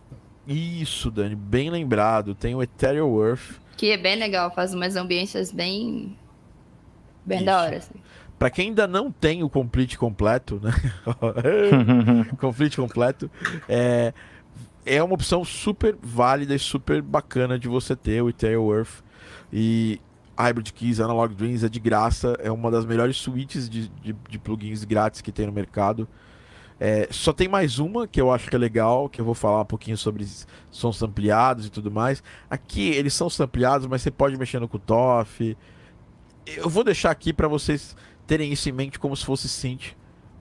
[0.46, 2.34] Isso, Dani, bem lembrado.
[2.34, 3.63] Tem o Ethereal Earth.
[3.76, 6.16] Que é bem legal, faz umas ambiências bem.
[7.24, 7.46] Bem Isso.
[7.46, 7.94] da hora, assim.
[8.38, 10.72] Pra quem ainda não tem o Complete completo, né?
[12.38, 13.30] Complete completo,
[13.68, 14.12] é,
[14.84, 19.02] é uma opção super válida e super bacana de você ter o Ethereal Earth.
[19.52, 20.00] E
[20.37, 24.38] Hybrid Keys, Analog Dreams é de graça, é uma das melhores suítes de, de, de
[24.38, 26.08] plugins grátis que tem no mercado.
[26.78, 29.60] É, só tem mais uma que eu acho que é legal, que eu vou falar
[29.62, 30.26] um pouquinho sobre
[30.70, 32.22] sons ampliados e tudo mais.
[32.50, 35.56] Aqui eles são sampleados, mas você pode mexer no cutoff.
[36.46, 39.94] Eu vou deixar aqui para vocês terem isso em mente como se fosse synth,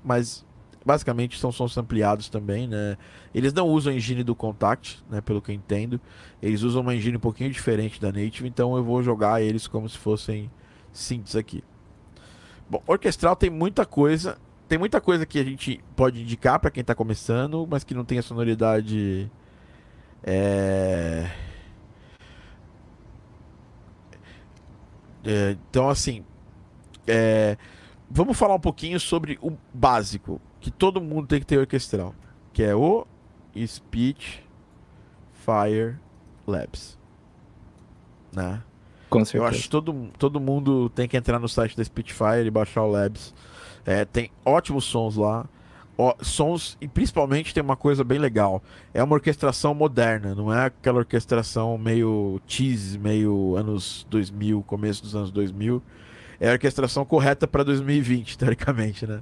[0.04, 0.46] mas
[0.86, 2.98] basicamente são sons ampliados também, né?
[3.34, 6.00] Eles não usam a engine do Contact, né, pelo que eu entendo.
[6.42, 9.88] Eles usam uma engine um pouquinho diferente da Native, então eu vou jogar eles como
[9.88, 10.52] se fossem
[10.92, 11.64] synths aqui.
[12.70, 14.38] Bom, orquestral tem muita coisa,
[14.74, 18.04] tem muita coisa que a gente pode indicar para quem tá começando, mas que não
[18.04, 19.30] tem a sonoridade
[20.24, 21.30] é...
[25.24, 26.26] É, então assim,
[27.06, 27.56] é,
[28.10, 32.16] vamos falar um pouquinho sobre o básico que todo mundo tem que ter orquestral,
[32.52, 33.06] que é o
[33.56, 34.44] Speech
[35.34, 36.00] Fire
[36.48, 36.98] Labs,
[38.32, 38.64] né?
[39.08, 39.52] Com Eu certeza.
[39.52, 42.90] acho que todo, todo mundo tem que entrar no site da Spitfire e baixar o
[42.90, 43.36] Labs.
[43.86, 45.46] É, tem ótimos sons lá.
[45.98, 48.64] Ó, sons, e principalmente tem uma coisa bem legal.
[48.94, 55.16] É uma orquestração moderna, não é aquela orquestração meio cheese, meio anos 2000, começo dos
[55.16, 55.84] anos 2000.
[56.40, 59.22] é a orquestração correta para 2020, teoricamente, né?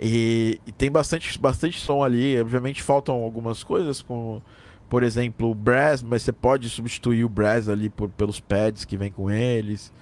[0.00, 2.40] E, e, tem bastante, bastante som ali.
[2.40, 4.42] Obviamente faltam algumas coisas, como,
[4.88, 8.96] por exemplo, o brass, mas você pode substituir o brass ali por, pelos pads que
[8.96, 9.92] vem com eles.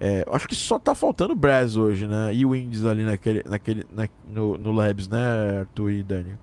[0.00, 2.32] É, acho que só tá faltando brass hoje, né?
[2.32, 6.38] E o Winds ali naquele, naquele, na, no, no Labs, né, Arthur e Daniel?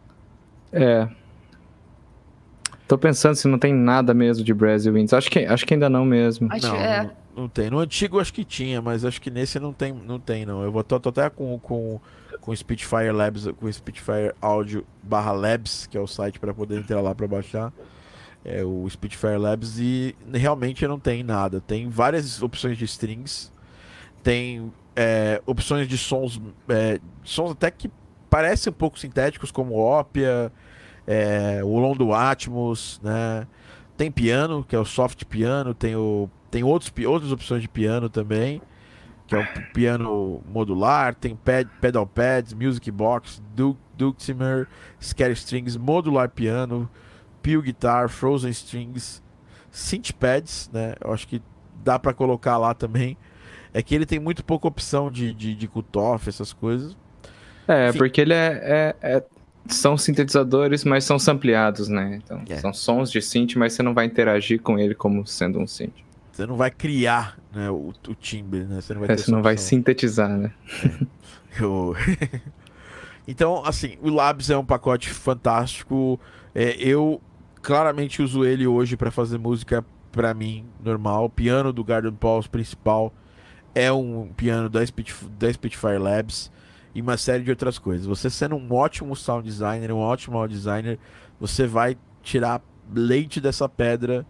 [0.74, 1.08] É,
[2.88, 5.12] Tô pensando se não tem nada mesmo de Brasil Winds.
[5.12, 6.48] Acho que, acho que ainda não mesmo.
[6.52, 7.04] Acho, não, é.
[7.04, 7.70] não, não, tem.
[7.70, 10.62] No antigo acho que tinha, mas acho que nesse não tem, não tem não.
[10.62, 12.00] Eu vou tô, tô até com com
[12.40, 17.02] com Spitfire Labs, com Spitfire Audio barra Labs, que é o site para poder entrar
[17.02, 17.74] lá para baixar.
[18.46, 21.60] É o Spitfire Labs e realmente não tem nada.
[21.60, 23.52] Tem várias opções de strings,
[24.22, 27.90] tem é, opções de sons, é, sons até que
[28.30, 30.52] parecem um pouco sintéticos, como ópia,
[31.08, 33.48] é, o Londo Atmos, né?
[33.98, 38.10] Tem piano, que é o soft piano, tem, o, tem outros, outras opções de piano
[38.10, 38.62] também,
[39.26, 44.68] que é o piano modular, tem pad, pedal pads, music box, du, Dulcimer,
[45.02, 46.90] scare strings, modular piano,
[47.46, 49.22] peel guitar, frozen strings,
[49.70, 50.96] synth pads, né?
[51.00, 51.40] Eu acho que
[51.84, 53.16] dá para colocar lá também.
[53.72, 56.98] É que ele tem muito pouca opção de, de, de cutoff, essas coisas.
[57.68, 58.00] É, Enfim.
[58.00, 59.24] porque ele é, é, é,
[59.68, 62.20] são sintetizadores, mas são sampleados, né?
[62.24, 62.56] Então, é.
[62.56, 65.94] são sons de synth, mas você não vai interagir com ele como sendo um synth.
[66.32, 68.82] Você não vai criar né, o, o timbre, né?
[68.82, 70.52] Você não vai, é, você não vai sintetizar, né?
[70.84, 71.64] É.
[71.64, 71.96] Eu...
[73.28, 76.20] então, assim, o Labs é um pacote fantástico.
[76.54, 77.22] É, eu
[77.66, 81.26] claramente uso ele hoje para fazer música para mim, normal.
[81.26, 83.12] O piano do Garden Pulse principal
[83.74, 86.52] é um piano da, da Spitfire Labs
[86.94, 88.06] e uma série de outras coisas.
[88.06, 91.00] Você sendo um ótimo sound designer, um ótimo audio designer,
[91.40, 92.62] você vai tirar
[92.94, 94.24] leite dessa pedra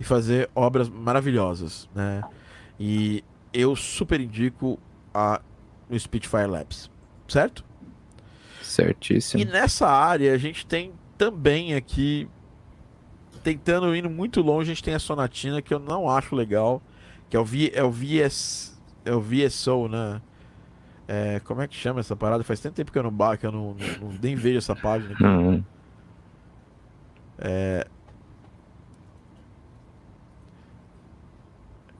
[0.00, 2.20] e fazer obras maravilhosas, né?
[2.80, 4.76] E eu super indico
[5.14, 5.40] a
[5.88, 6.90] o Spitfire Labs,
[7.28, 7.64] certo?
[8.60, 9.40] Certíssimo.
[9.40, 12.28] E nessa área a gente tem também aqui
[13.42, 16.82] tentando ir muito longe, a gente tem a Sonatina que eu não acho legal,
[17.28, 18.72] que é o, v, é o VS
[19.04, 20.20] é o VSO, né?
[21.08, 22.44] É, como é que chama essa parada?
[22.44, 25.12] Faz tanto tempo que eu não que eu não, não, nem vejo essa página.
[25.14, 25.24] Aqui.
[25.24, 25.64] Uhum.
[27.38, 27.86] É...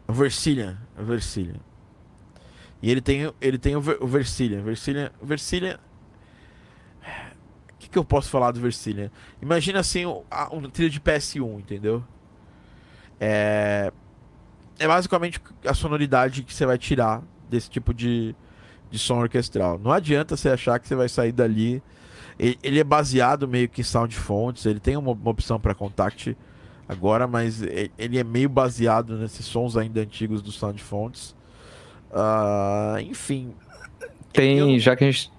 [0.07, 0.79] O Versilian.
[2.81, 4.63] E ele tem, ele tem o, Ver, o Versilian.
[4.63, 5.79] Versilian, Versilian.
[7.93, 9.11] Que, eu posso falar do Versilian?
[9.41, 12.03] Imagina assim um, um trilho de PS1, entendeu?
[13.21, 13.93] É,
[14.79, 18.35] é basicamente a sonoridade que você vai tirar desse tipo de,
[18.91, 19.79] de som orquestral.
[19.79, 21.83] Não adianta você achar que você vai sair dali.
[22.39, 26.37] Ele, é baseado meio que em sound fonts, ele tem uma, uma opção para contact
[26.89, 27.63] agora, mas
[27.99, 31.37] ele é meio baseado nesses sons ainda antigos dos sound fonts.
[32.11, 33.55] Uh, enfim.
[34.33, 34.79] Tem, eu...
[34.79, 35.32] já que a gente.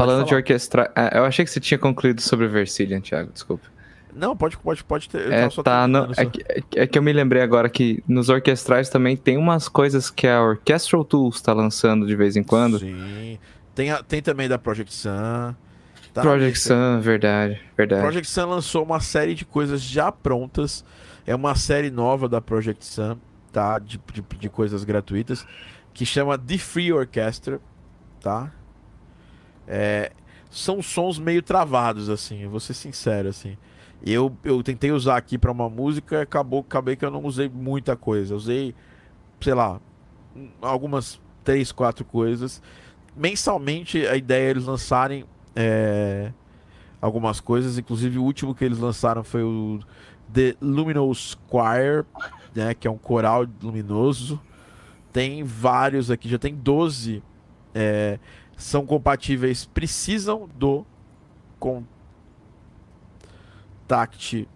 [0.00, 0.92] Falando de orquestrar.
[0.94, 3.66] É, eu achei que você tinha concluído sobre o Versilian, Thiago, desculpa.
[4.14, 5.30] Não, pode, pode, pode ter.
[5.30, 6.44] É, tá no, é, que,
[6.76, 10.42] é, que eu me lembrei agora que nos orquestrais também tem umas coisas que a
[10.42, 12.78] Orchestral Tools está lançando de vez em quando.
[12.78, 13.38] Sim.
[13.74, 15.54] Tem, a, tem também da Project Sun.
[16.12, 16.22] Tá?
[16.22, 18.02] Project Sun, verdade, verdade.
[18.02, 20.84] Project Sun lançou uma série de coisas já prontas.
[21.26, 23.18] É uma série nova da Project Sun,
[23.52, 23.78] tá?
[23.78, 25.46] De, de, de coisas gratuitas.
[25.94, 27.60] Que chama The Free Orchestra,
[28.20, 28.50] tá?
[29.68, 30.10] É,
[30.50, 33.56] são sons meio travados, assim, vou ser sincero, assim.
[34.04, 37.96] Eu, eu tentei usar aqui para uma música, acabou, acabei que eu não usei muita
[37.96, 38.32] coisa.
[38.32, 38.74] Eu usei,
[39.40, 39.80] sei lá,
[40.62, 42.62] algumas três, quatro coisas.
[43.16, 46.32] Mensalmente a ideia é eles lançarem é,
[47.00, 49.80] algumas coisas, inclusive o último que eles lançaram foi o
[50.32, 52.04] The Luminous Choir,
[52.54, 54.40] né, que é um coral luminoso.
[55.12, 57.22] Tem vários aqui, já tem 12
[57.74, 58.18] é,
[58.58, 60.84] são compatíveis, precisam do
[61.58, 61.82] com
[63.88, 64.46] Contact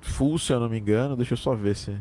[0.00, 1.14] Full, se eu não me engano.
[1.16, 1.94] Deixa eu só ver se.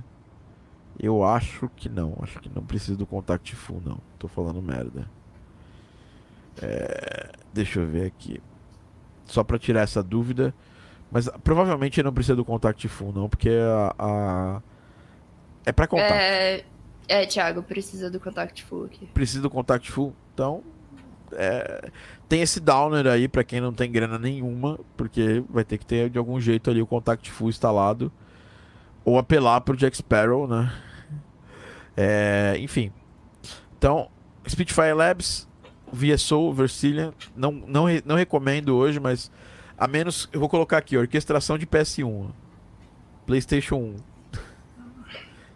[0.97, 2.17] Eu acho que não.
[2.21, 3.99] Acho que não precisa do Contact Full, não.
[4.17, 5.09] Tô falando merda.
[6.61, 7.31] É...
[7.53, 8.41] Deixa eu ver aqui.
[9.25, 10.53] Só para tirar essa dúvida.
[11.11, 13.95] Mas provavelmente não precisa do Contact Full, não, porque a.
[13.99, 14.61] a...
[15.65, 16.13] É para contact.
[16.13, 16.65] É...
[17.09, 19.05] é, Thiago, precisa do Contact Full aqui.
[19.07, 20.15] Precisa do Contact Full?
[20.37, 20.61] Então.
[21.31, 21.89] É...
[22.29, 26.09] Tem esse downer aí para quem não tem grana nenhuma, porque vai ter que ter
[26.09, 28.11] de algum jeito ali o Contact Full instalado.
[29.03, 30.71] Ou apelar pro Jack Sparrow, né?
[31.95, 32.91] É, enfim.
[33.77, 34.09] Então,
[34.47, 35.47] Spitfire Labs,
[35.91, 39.31] VSO, Versilian, não, não, não recomendo hoje, mas
[39.77, 40.29] a menos.
[40.33, 42.27] Eu vou colocar aqui, orquestração de PS1.
[43.25, 43.95] PlayStation 1.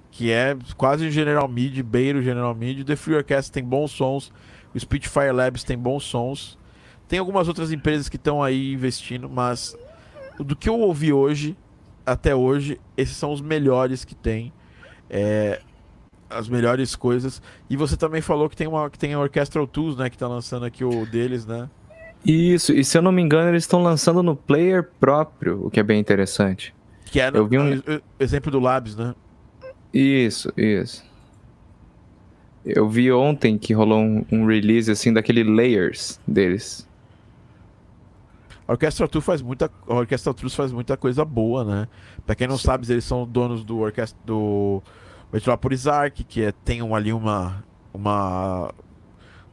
[0.10, 2.86] que é quase General Mid, beira o General Mid.
[2.86, 4.32] The Free Orchestra tem bons sons,
[4.74, 6.58] o Spitfire Labs tem bons sons.
[7.08, 9.76] Tem algumas outras empresas que estão aí investindo, mas
[10.40, 11.58] do que eu ouvi hoje,
[12.06, 14.54] até hoje, esses são os melhores que tem.
[15.10, 15.62] É,
[16.30, 17.42] as melhores coisas.
[17.70, 20.28] E você também falou que tem uma que tem a Orchestral Tools, né, que tá
[20.28, 21.70] lançando aqui o deles, né?
[22.26, 25.80] Isso, e se eu não me engano, eles estão lançando no player próprio, o que
[25.80, 26.74] é bem interessante.
[27.06, 27.82] Que é no, eu vi um...
[28.20, 29.16] exemplo do Labs, né?
[29.94, 31.04] Isso, isso.
[32.66, 36.88] Eu vi ontem que rolou um, um release assim daquele layers deles.
[38.68, 41.88] A Orquestra Tour faz muita, a Orquestra Tour faz muita coisa boa, né?
[42.26, 42.66] Pra quem não Sim.
[42.66, 44.82] sabe, eles são donos do orquestra do
[45.34, 48.74] Metropolis Arc, que é, tem um, ali uma uma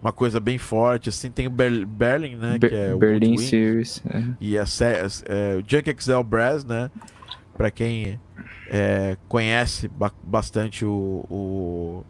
[0.01, 3.37] uma coisa bem forte, assim, tem o Ber Berlin, né, Be que é o Berlin
[3.37, 4.23] Series, é.
[4.41, 4.63] e a,
[5.27, 6.89] é, o Junk XL Brass, né,
[7.57, 8.21] para quem
[8.71, 12.05] é, conhece ba bastante o, o,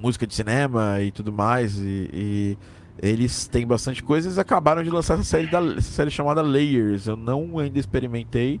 [0.00, 2.58] música de cinema e tudo mais e, e
[2.98, 4.28] eles têm bastante coisa.
[4.28, 7.06] Eles acabaram de lançar essa série, da, essa série chamada Layers.
[7.06, 8.60] Eu não ainda experimentei,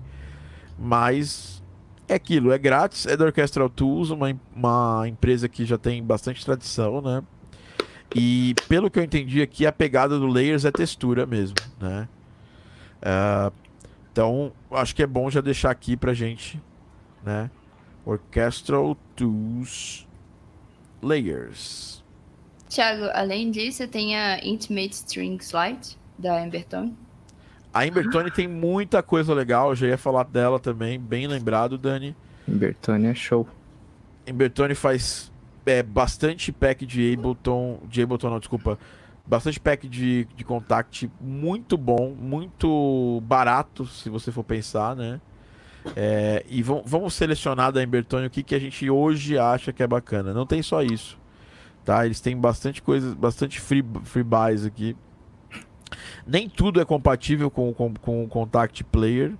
[0.78, 1.62] mas
[2.08, 6.44] é aquilo, é grátis, é da Orchestral Tools, uma, uma empresa que já tem bastante
[6.44, 7.22] tradição, né?
[8.14, 12.08] E pelo que eu entendi aqui, a pegada do Layers é textura mesmo, né?
[13.00, 13.52] Uh,
[14.12, 16.62] então, acho que é bom já deixar aqui pra gente,
[17.24, 17.50] né?
[18.04, 20.06] Orchestral Tools
[21.04, 22.02] Layers.
[22.68, 26.96] Thiago, além disso, tem a Intimate Strings Lite da Embertone.
[27.72, 32.16] A Embertone tem muita coisa legal, eu já ia falar dela também, bem lembrado, Dani.
[32.48, 33.46] Embertone é show.
[34.26, 35.32] Embertone faz
[35.66, 38.78] é, bastante pack de Ableton, de Ableton não, desculpa,
[39.26, 45.20] bastante pack de, de contact muito bom, muito barato, se você for pensar, né?
[45.94, 49.86] É, e vamos selecionar da Embertone o que, que a gente hoje acha que é
[49.86, 50.32] bacana.
[50.32, 51.18] Não tem só isso
[51.84, 52.04] tá?
[52.04, 54.96] Eles têm bastante coisas, bastante free, free buys aqui.
[56.26, 59.34] Nem tudo é compatível com, com, com o Contact Player.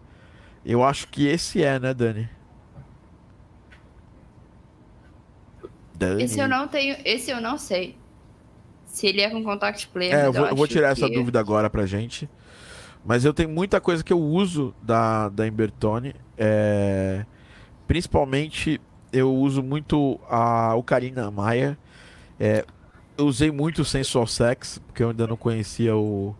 [0.65, 2.29] Eu acho que esse é, né, Dani?
[5.95, 6.23] Dani.
[6.23, 7.97] Esse eu não tenho, esse eu não sei.
[8.85, 10.15] Se ele é com Contact Player.
[10.15, 11.03] É, eu vou, eu vou tirar que...
[11.03, 12.29] essa dúvida agora pra gente.
[13.05, 16.15] Mas eu tenho muita coisa que eu uso da, da Embertone.
[16.39, 17.25] É...
[17.87, 18.81] Principalmente
[19.13, 21.79] eu uso muito a Ocarina Maia
[22.39, 22.65] é,
[23.17, 26.35] eu usei muito o Sensual Sex, porque eu ainda não conhecia o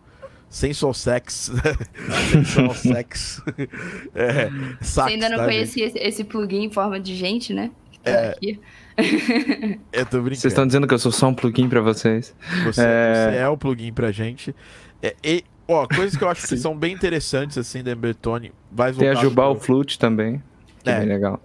[0.49, 1.53] Sensual Sex.
[2.33, 3.43] Sensual Sex.
[4.15, 4.51] é,
[4.81, 7.71] Você ainda não tá, conhecia esse, esse plugin em forma de gente, né?
[8.03, 8.61] Tá é, aqui.
[9.93, 10.37] eu tô brincando.
[10.37, 12.35] Vocês estão dizendo que eu sou só um plugin para vocês?
[12.65, 13.31] Você é...
[13.31, 14.55] você é o plugin pra gente.
[15.03, 18.53] É, e, ó, coisas que eu acho que são bem interessantes, assim, da Embertone.
[18.71, 19.57] Vai Tem a Jubal.
[19.57, 20.43] Flute também,
[20.83, 21.41] que é, é bem legal.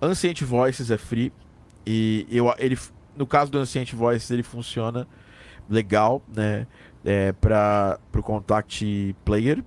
[0.00, 1.32] Ancient Voices é free.
[1.86, 2.78] E eu, ele,
[3.16, 5.06] no caso do Ancient Voice, ele funciona
[5.68, 6.66] legal, né?
[7.04, 9.62] É, para o Contact Player.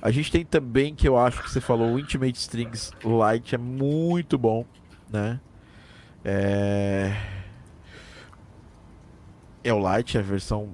[0.00, 3.58] A gente tem também, que eu acho que você falou, o Intimate Strings Lite é
[3.58, 4.64] muito bom,
[5.10, 5.40] né?
[6.24, 7.14] É,
[9.64, 10.70] é o Lite, a versão.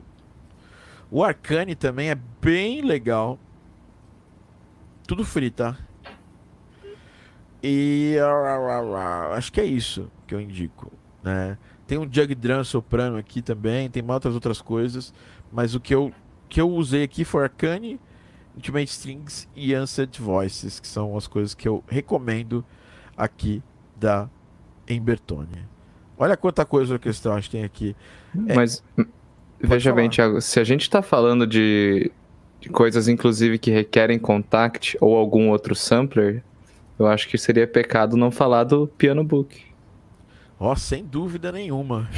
[1.16, 3.38] O Arcane também é bem legal.
[5.08, 5.78] Tudo free, tá?
[7.62, 8.16] E
[9.32, 11.56] acho que é isso que eu indico, né?
[11.86, 15.14] Tem um jug drum soprano aqui também, tem muitas outras coisas,
[15.50, 16.12] mas o que eu,
[16.50, 17.98] que eu usei aqui foi Arcane,
[18.54, 22.62] Intimate Strings e Answered Voices, que são as coisas que eu recomendo
[23.16, 23.62] aqui
[23.98, 24.28] da
[24.86, 25.66] Embertone.
[26.18, 27.96] Olha quanta coisa orquestral a gente tem aqui.
[28.48, 28.54] É,
[29.60, 30.02] veja falar.
[30.02, 32.10] bem, Thiago, se a gente está falando de,
[32.60, 36.42] de coisas, inclusive, que requerem contact ou algum outro sampler,
[36.98, 39.62] eu acho que seria pecado não falar do piano book.
[40.58, 42.08] Ó, oh, sem dúvida nenhuma.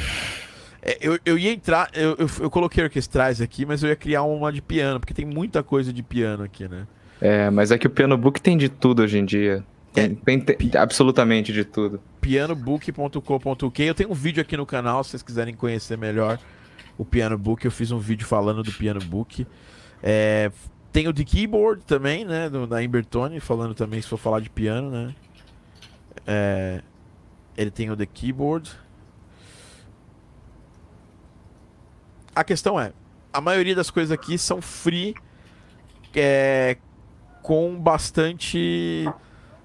[0.81, 4.23] É, eu, eu ia entrar, eu, eu, eu, coloquei orquestrais aqui, mas eu ia criar
[4.23, 6.87] uma de piano, porque tem muita coisa de piano aqui, né?
[7.19, 9.61] É, mas é que o Piano Book tem de tudo hoje em dia.
[9.91, 11.99] Tem, é, tem, tem absolutamente de tudo.
[12.21, 13.83] Pianobook.com.uk.
[13.83, 16.39] Eu tenho um vídeo aqui no canal, se vocês quiserem conhecer melhor
[16.99, 17.63] o Piano Book.
[17.63, 19.47] Eu fiz um vídeo falando do Piano Book.
[20.03, 20.51] É,
[20.91, 22.49] tem o de keyboard também, né?
[22.49, 25.15] Do, da Embertone, falando também se for falar de piano, né?
[26.27, 26.81] É,
[27.57, 28.69] ele tem o The Keyboard.
[32.35, 32.91] A questão é,
[33.31, 35.15] a maioria das coisas aqui são free,
[36.15, 36.77] é,
[37.41, 39.09] com bastante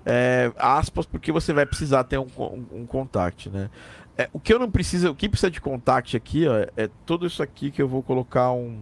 [0.07, 3.71] é, aspas, porque você vai precisar ter um, um, um contact, né?
[4.17, 7.27] É, o que eu não preciso, o que precisa de contact aqui, ó, é tudo
[7.27, 8.79] isso aqui que eu vou colocar um.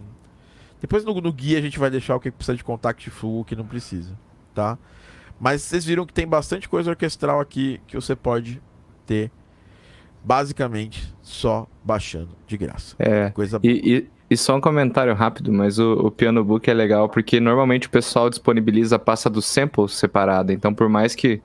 [0.79, 3.45] Depois no, no guia a gente vai deixar o que precisa de contact full, o
[3.45, 4.13] que não precisa,
[4.53, 4.77] tá?
[5.39, 8.61] Mas vocês viram que tem bastante coisa orquestral aqui que você pode
[9.05, 9.31] ter
[10.23, 12.95] basicamente só baixando de graça.
[12.99, 13.29] É.
[13.31, 17.09] Coisa e, e, e, só um comentário rápido, mas o, o Piano Book é legal
[17.09, 20.53] porque normalmente o pessoal disponibiliza a pasta dos samples separada.
[20.53, 21.41] Então, por mais que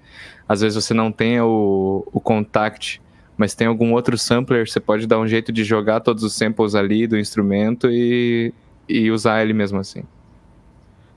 [0.49, 3.01] às vezes você não tenha o, o contact,
[3.39, 6.75] mas tem algum outro sampler, você pode dar um jeito de jogar todos os samples
[6.75, 8.53] ali do instrumento e,
[8.89, 10.03] e usar ele mesmo assim.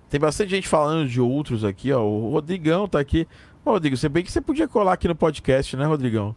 [0.07, 2.03] Tem bastante gente falando de outros aqui, ó.
[2.03, 3.27] O Rodrigão tá aqui.
[3.65, 6.35] Ô, Rodrigo, você bem que você podia colar aqui no podcast, né, Rodrigão?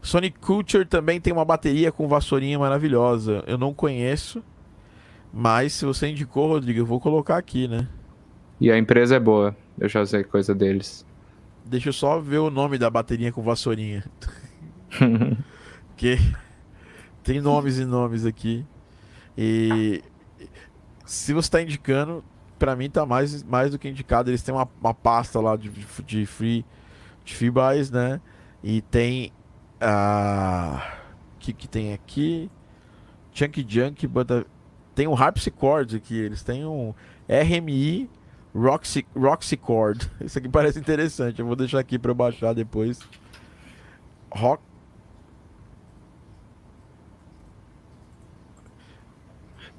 [0.00, 3.42] Sonic Culture também tem uma bateria com vassourinha maravilhosa.
[3.44, 4.40] Eu não conheço,
[5.32, 7.88] mas se você indicou, Rodrigo, eu vou colocar aqui, né?
[8.60, 9.56] E a empresa é boa.
[9.80, 11.04] Eu já sei coisa deles.
[11.64, 14.04] Deixa eu só ver o nome da bateria com vassourinha.
[15.96, 16.18] que
[17.22, 18.66] tem nomes e nomes aqui.
[19.36, 20.02] E
[21.04, 22.24] se você está indicando,
[22.58, 24.30] para mim tá mais, mais do que indicado.
[24.30, 25.70] Eles têm uma, uma pasta lá de,
[26.04, 26.64] de free
[27.24, 28.20] de free buys, né?
[28.62, 29.32] E tem
[29.80, 30.98] ah,
[31.38, 32.50] que que tem aqui?
[33.32, 34.44] Chunk Junk, banda...
[34.94, 36.18] tem um Harpsichord aqui.
[36.18, 36.94] Eles têm um
[37.28, 38.10] RMI
[38.54, 40.10] Roxy, Roxy Chord.
[40.20, 41.38] Isso aqui parece interessante.
[41.38, 42.98] Eu vou deixar aqui para baixar depois.
[44.30, 44.62] Rock.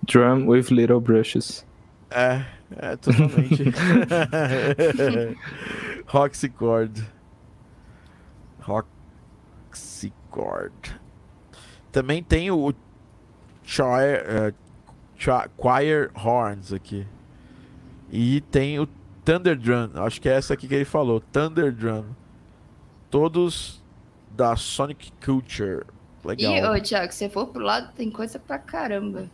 [0.10, 1.66] Drum with little brushes.
[2.12, 2.44] É,
[2.76, 3.64] é totalmente.
[6.08, 7.06] Roxy Chord.
[8.62, 8.88] Rock.
[10.32, 11.00] Chord.
[11.92, 12.74] Também tem o
[13.64, 14.54] Choir, uh,
[15.18, 17.06] Choir Horns aqui.
[18.12, 18.88] E tem o
[19.26, 19.90] Thunder Drum.
[19.96, 21.20] Acho que é essa aqui que ele falou.
[21.20, 22.06] Thunder Drum.
[23.10, 23.84] Todos
[24.32, 25.86] da Sonic Culture.
[26.24, 26.54] Legal.
[26.54, 29.30] E, ô, Thiago, se for pro lado, tem coisa pra caramba.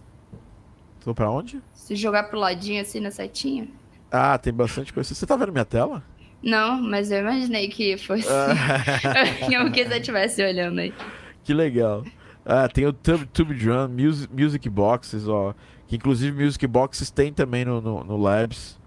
[1.06, 1.62] Tô pra onde?
[1.72, 3.68] Se jogar pro ladinho assim na setinha.
[4.12, 5.14] Ah, tem bastante coisa.
[5.14, 6.04] Você tá vendo minha tela?
[6.42, 8.28] Não, mas eu imaginei que fosse.
[9.54, 10.92] eu quis eu estivesse olhando aí.
[11.44, 12.04] Que legal.
[12.44, 15.54] Ah, tem o Tube, Tube Drum, music, music Boxes, ó.
[15.86, 18.80] Que inclusive Music Boxes tem também no, no, no, Labs.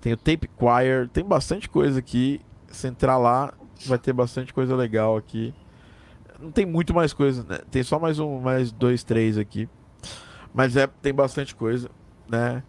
[0.00, 2.40] Tem o Tape Choir, tem bastante coisa aqui.
[2.68, 3.52] Se entrar lá,
[3.84, 5.52] vai ter bastante coisa legal aqui.
[6.40, 7.58] Não tem muito mais coisa, né?
[7.70, 9.68] Tem só mais um, mais dois, três aqui.
[10.52, 11.90] Mas é, tem bastante coisa,
[12.28, 12.62] né?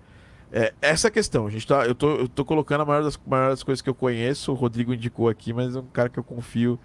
[0.52, 3.50] É, essa questão, a gente tá, eu, tô, eu tô colocando a maior das, maior
[3.52, 6.24] das coisas que eu conheço, o Rodrigo indicou aqui, mas é um cara que eu
[6.24, 6.78] confio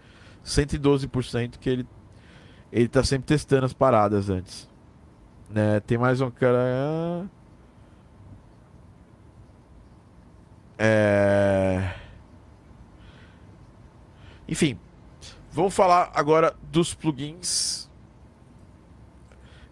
[0.44, 1.86] 112% que ele,
[2.70, 4.68] ele tá sempre testando as paradas antes.
[5.50, 5.80] Né?
[5.80, 7.28] Tem mais um cara.
[10.78, 11.92] É...
[14.48, 14.78] Enfim,
[15.50, 17.90] vamos falar agora dos plugins.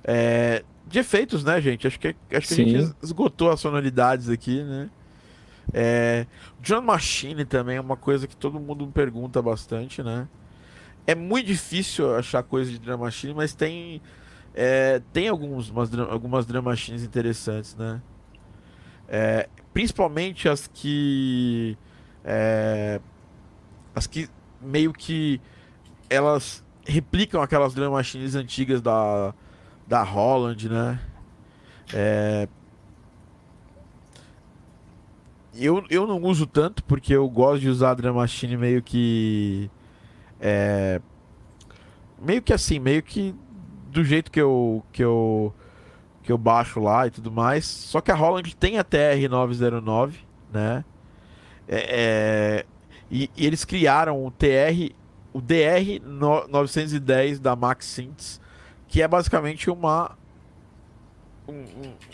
[0.02, 0.64] É,
[0.94, 1.86] de efeitos, né, gente?
[1.86, 4.88] Acho que, acho que a gente esgotou as sonoridades aqui, né?
[5.72, 6.26] É,
[6.60, 10.28] Drum Machine também é uma coisa que todo mundo pergunta bastante, né?
[11.04, 14.00] É muito difícil achar coisa de Drum Machine, mas tem
[14.54, 18.00] é, tem alguns, umas, algumas Drum Machines interessantes, né?
[19.08, 21.76] É, principalmente as que
[22.24, 23.00] é,
[23.94, 24.28] as que
[24.60, 25.40] meio que
[26.08, 29.34] elas replicam aquelas Drum Machines antigas da
[29.86, 31.00] da Holland, né?
[31.92, 32.48] É...
[35.56, 39.70] Eu, eu não uso tanto porque eu gosto de usar a Drum Machine meio que.
[40.40, 41.00] É...
[42.20, 43.34] Meio que assim, meio que
[43.90, 45.54] do jeito que eu, que eu
[46.24, 47.66] que eu baixo lá e tudo mais.
[47.66, 50.14] Só que a Holland tem a TR-909,
[50.50, 50.84] né?
[51.68, 52.66] É, é,
[53.10, 54.92] e, e, eles criaram o TR,
[55.32, 58.40] o DR-910 da Max Synths,
[58.94, 60.16] que é basicamente uma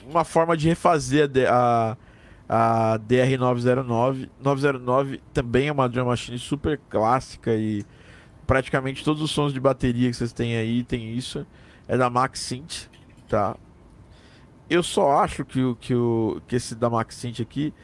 [0.09, 1.95] uma forma de refazer a,
[2.49, 4.31] a, a DR909.
[4.41, 7.85] 909 também é uma drum machine super clássica e
[8.47, 11.47] praticamente todos os sons de bateria que vocês têm aí tem isso.
[11.87, 12.89] É da Max Synth,
[13.28, 13.59] tá?
[14.70, 17.74] Eu só acho que, o, que, o, que esse da Max Synth aqui,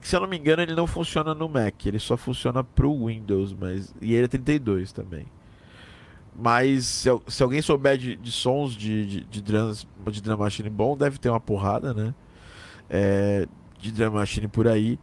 [0.00, 3.52] se eu não me engano, ele não funciona no Mac, ele só funciona pro Windows,
[3.52, 5.26] mas e ele é 32 também.
[6.34, 10.70] Mas se, se alguém souber de, de sons de, de, de, drums, de drum machine
[10.70, 12.14] bom, deve ter uma porrada, né?
[12.88, 13.46] É,
[13.78, 14.98] de drum machine por aí.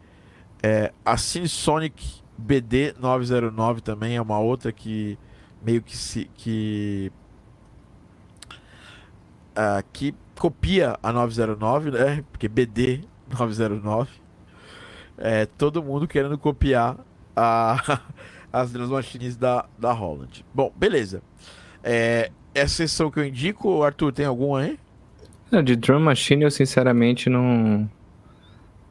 [0.62, 5.18] É, a Sonic BD 909 também é uma outra que
[5.62, 7.12] meio que se que
[9.58, 12.24] uh, que copia a 909, né?
[12.32, 14.12] Porque BD 909
[15.18, 16.98] é todo mundo querendo copiar
[17.36, 18.02] a
[18.62, 20.46] as Drum Machines da, da Holland.
[20.54, 21.22] Bom, beleza.
[21.84, 24.80] É, essa sessão que eu indico, Arthur, tem alguma aí?
[25.52, 27.90] Não, de Drum Machine eu sinceramente não.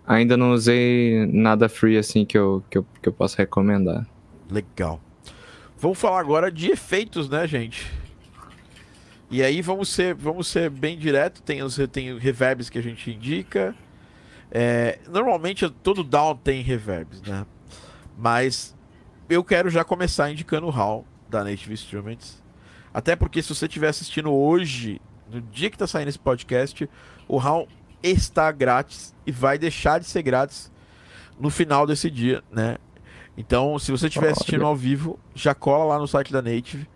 [0.06, 4.06] ainda não usei nada free assim que eu, que eu, que eu possa recomendar.
[4.50, 5.00] Legal.
[5.78, 7.90] Vamos falar agora de efeitos, né, gente?
[9.30, 11.42] E aí vamos ser, vamos ser bem direto.
[11.42, 13.74] Tem os tem reverbs que a gente indica.
[14.50, 17.44] É, normalmente todo down tem reverbs, né?
[18.16, 18.75] Mas
[19.28, 22.42] eu quero já começar indicando o HAL da Native Instruments.
[22.92, 25.00] Até porque se você estiver assistindo hoje,
[25.30, 26.88] no dia que está saindo esse podcast,
[27.28, 27.66] o HAL
[28.02, 30.72] está grátis e vai deixar de ser grátis
[31.38, 32.78] no final desse dia, né?
[33.36, 36.88] Então, se você estiver assistindo ao vivo, já cola lá no site da Native,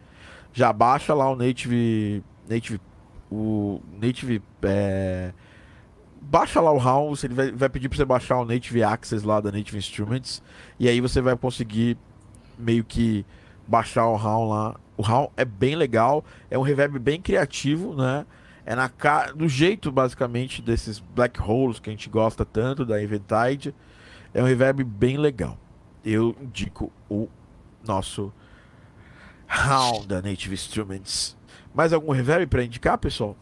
[0.53, 2.81] já baixa lá o Native, Native,
[3.31, 5.35] o Native, é,
[6.21, 9.41] baixa lá o House, ele vai, vai pedir para você baixar o Native Access lá
[9.41, 10.43] da Native Instruments,
[10.79, 11.99] e aí você vai conseguir
[12.61, 13.25] meio que
[13.67, 14.77] baixar o HAL lá.
[14.97, 18.27] O HAL é bem legal, é um reverb bem criativo, né?
[18.67, 19.33] É na ca...
[19.33, 23.75] do jeito basicamente desses black holes que a gente gosta tanto da Eventide.
[24.35, 25.59] É um reverb bem legal.
[26.05, 27.29] Eu indico o
[27.87, 28.33] nosso
[29.49, 31.37] HAL da Native Instruments.
[31.75, 33.37] Mais algum reverb para indicar, pessoal?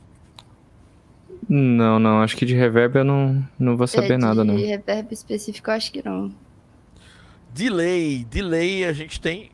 [1.49, 2.23] Não, não.
[2.23, 4.57] Acho que de reverb eu não, não vou saber é, nada, não.
[4.57, 6.33] De reverb específico, eu acho que não.
[7.53, 9.51] Delay, delay, a gente tem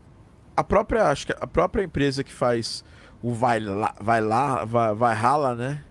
[0.56, 2.84] a própria, acho que a própria empresa que faz
[3.22, 5.82] o vai lá, vai lá, vai, vai rala, né?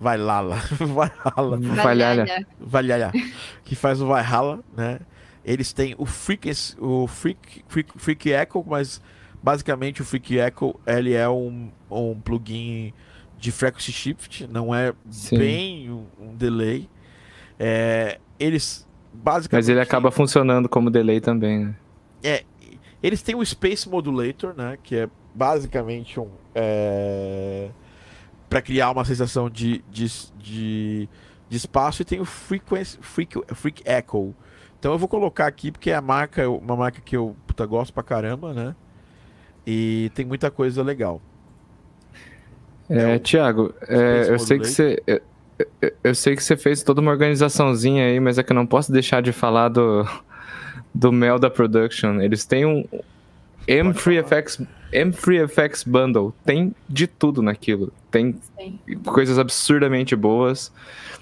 [0.00, 1.58] Vai lá, lá, vai rala.
[1.60, 2.26] Valhalla.
[2.58, 3.12] Valhalla.
[3.64, 4.98] que faz o vai rala, né?
[5.44, 9.00] Eles têm o Freak, o Freak, Freak, Freak Echo, mas
[9.42, 12.92] basicamente o Freak Echo ele é um, um plugin
[13.38, 15.38] de frequency shift, não é Sim.
[15.38, 16.88] bem um, um delay.
[17.58, 19.64] É, eles basicamente.
[19.64, 21.74] Mas ele acaba funcionando como delay também, né?
[22.22, 22.44] É,
[23.02, 24.78] eles têm o Space Modulator, né?
[24.82, 26.28] Que é basicamente um.
[26.54, 27.70] É,
[28.48, 30.06] para criar uma sensação de, de,
[30.38, 31.08] de,
[31.48, 34.34] de, espaço e tem o Frequency, Freak, Freak Echo.
[34.78, 37.94] Então eu vou colocar aqui porque é a marca, uma marca que eu puta, gosto
[37.94, 38.76] pra caramba, né?
[39.66, 41.20] E tem muita coisa legal.
[42.90, 45.02] É, é Tiago, é, eu sei que você.
[45.80, 48.66] Eu, eu sei que você fez toda uma organizaçãozinha aí, mas é que eu não
[48.66, 50.06] posso deixar de falar do,
[50.94, 52.20] do Melda Production.
[52.20, 52.84] Eles têm um
[53.66, 56.34] M3FX, M3FX Bundle.
[56.44, 57.92] Tem de tudo naquilo.
[58.10, 58.78] Tem Sim.
[59.04, 60.72] coisas absurdamente boas.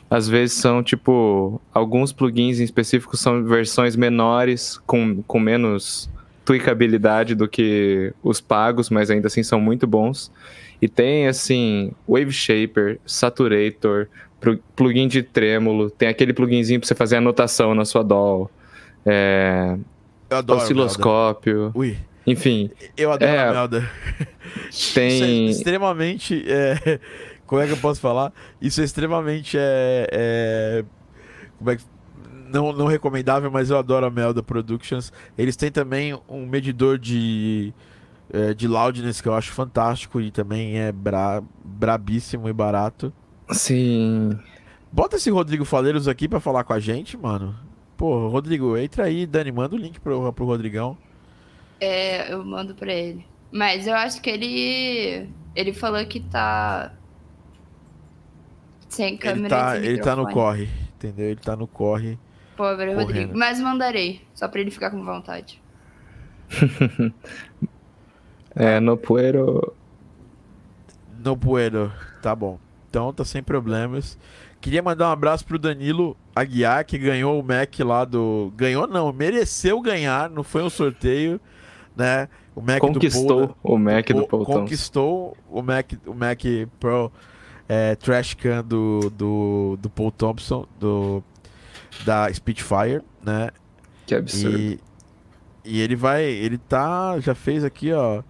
[0.09, 6.11] Às vezes são, tipo, alguns plugins em específico são versões menores, com, com menos
[6.45, 10.33] tweakabilidade do que os pagos, mas ainda assim são muito bons.
[10.83, 14.09] E tem, assim, Wave Shaper, Saturator,
[14.75, 18.51] plugin de trêmulo, tem aquele pluginzinho pra você fazer anotação na sua DAW.
[19.05, 19.77] É,
[20.31, 21.73] adoro osciloscópio.
[22.27, 22.71] Enfim.
[22.97, 23.91] Eu adoro é, a Melda.
[24.95, 25.49] Tem.
[25.49, 26.45] É extremamente.
[26.47, 27.01] É,
[27.47, 28.33] como é que eu posso falar?
[28.61, 29.57] Isso é extremamente.
[29.59, 30.85] É, é,
[31.59, 31.85] como é que.
[32.53, 35.13] Não, não recomendável, mas eu adoro a Melda Productions.
[35.39, 37.73] Eles têm também um medidor de,
[38.33, 43.13] é, de loudness que eu acho fantástico e também é bra, brabíssimo e barato.
[43.53, 44.39] Sim.
[44.93, 47.55] Bota esse Rodrigo Faleiros aqui para falar com a gente, mano.
[47.97, 50.97] Pô, Rodrigo, entra aí, Dani, manda o link pro, pro Rodrigão.
[51.81, 53.25] É, eu mando pra ele.
[53.53, 55.29] Mas eu acho que ele.
[55.55, 56.93] Ele falou que tá.
[58.89, 59.43] Sem câmera.
[59.43, 61.27] Ele tá, ele tá no corre, entendeu?
[61.27, 62.19] Ele tá no corre.
[62.57, 63.01] Pobre correndo.
[63.01, 63.39] Rodrigo.
[63.39, 65.61] Mas mandarei, só pra ele ficar com vontade.
[68.55, 69.75] é, no puero.
[71.25, 71.93] No puero,
[72.23, 72.59] tá bom.
[72.91, 74.19] Então tá sem problemas.
[74.61, 78.53] Queria mandar um abraço pro Danilo Aguiar, que ganhou o Mac lá do.
[78.57, 81.41] Ganhou não, mereceu ganhar, não foi um sorteio,
[81.97, 82.29] né?
[82.55, 86.43] O Mac conquistou do Paul, o Mac do Paul Conquistou o Mac, o Mac
[86.81, 87.13] Pro
[87.69, 91.23] é, Trash Can do, do, do Paul Thompson, do,
[92.05, 93.51] da Spitfire, né?
[94.05, 94.59] Que absurdo.
[94.59, 94.81] E,
[95.65, 96.25] e ele vai.
[96.25, 97.19] Ele tá.
[97.21, 98.23] Já fez aqui, ó.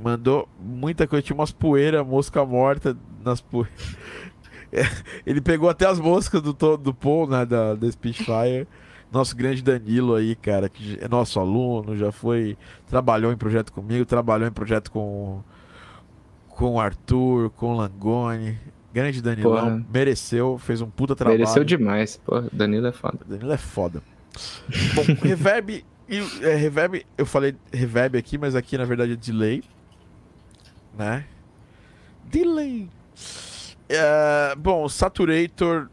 [0.00, 1.22] Mandou muita coisa.
[1.22, 2.94] Tinha umas poeiras, mosca morta
[3.28, 3.72] nas poeiras.
[4.70, 4.82] É,
[5.24, 8.68] ele pegou até as moscas do, do Paul, né, da, da Spitfire.
[9.10, 12.54] Nosso grande Danilo aí, cara, que é nosso aluno, já foi.
[12.86, 15.42] Trabalhou em projeto comigo, trabalhou em projeto com,
[16.50, 18.58] com o Arthur, com o Langoni.
[18.92, 19.86] Grande Danilão, Porra.
[19.92, 21.38] mereceu, fez um puta trabalho.
[21.38, 22.40] Mereceu demais, pô.
[22.52, 23.18] Danilo é foda.
[23.26, 24.02] Danilo é foda.
[24.94, 25.84] Bom, reverb.
[26.08, 29.62] E, é, reverb, eu falei reverb aqui, mas aqui na verdade é delay.
[30.96, 31.24] Né?
[32.24, 32.88] Delay.
[33.88, 35.88] É, bom, Saturator.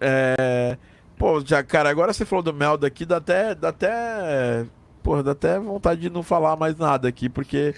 [0.00, 0.76] É,
[1.16, 3.54] pô, já, cara, agora você falou do Melda aqui, dá até.
[3.54, 4.66] Dá até.
[5.02, 7.74] Porra, dá até vontade de não falar mais nada aqui, porque.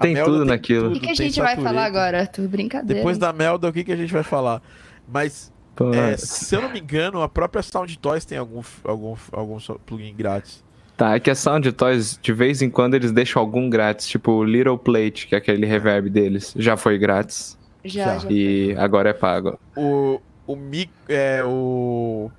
[0.00, 0.84] Tem tudo tem naquilo.
[0.84, 2.46] Tudo, o que, que a gente vai falar agora, Arthur?
[2.46, 3.00] Brincadeira.
[3.00, 4.62] Depois da Melda, o que, que a gente vai falar?
[5.08, 9.14] Mas Pô, É, se eu não me engano, a própria Sound Toys tem algum, algum,
[9.30, 10.64] algum plugin grátis.
[10.96, 14.32] Tá, é que a Sound Toys, de vez em quando, eles deixam algum grátis, tipo
[14.32, 17.56] o Little Plate, que é aquele reverb deles, já foi grátis.
[17.88, 18.28] Já, Já.
[18.30, 19.58] E agora é pago.
[19.76, 22.30] O, o Mic, é, o,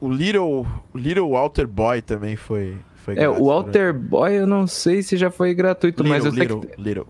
[0.00, 3.52] o Little, o Little Walter Boy também foi, foi É, grátis, o né?
[3.52, 6.80] Alter Boy eu não sei se já foi gratuito, Little, mas eu sei Little, que.
[6.82, 7.06] Little.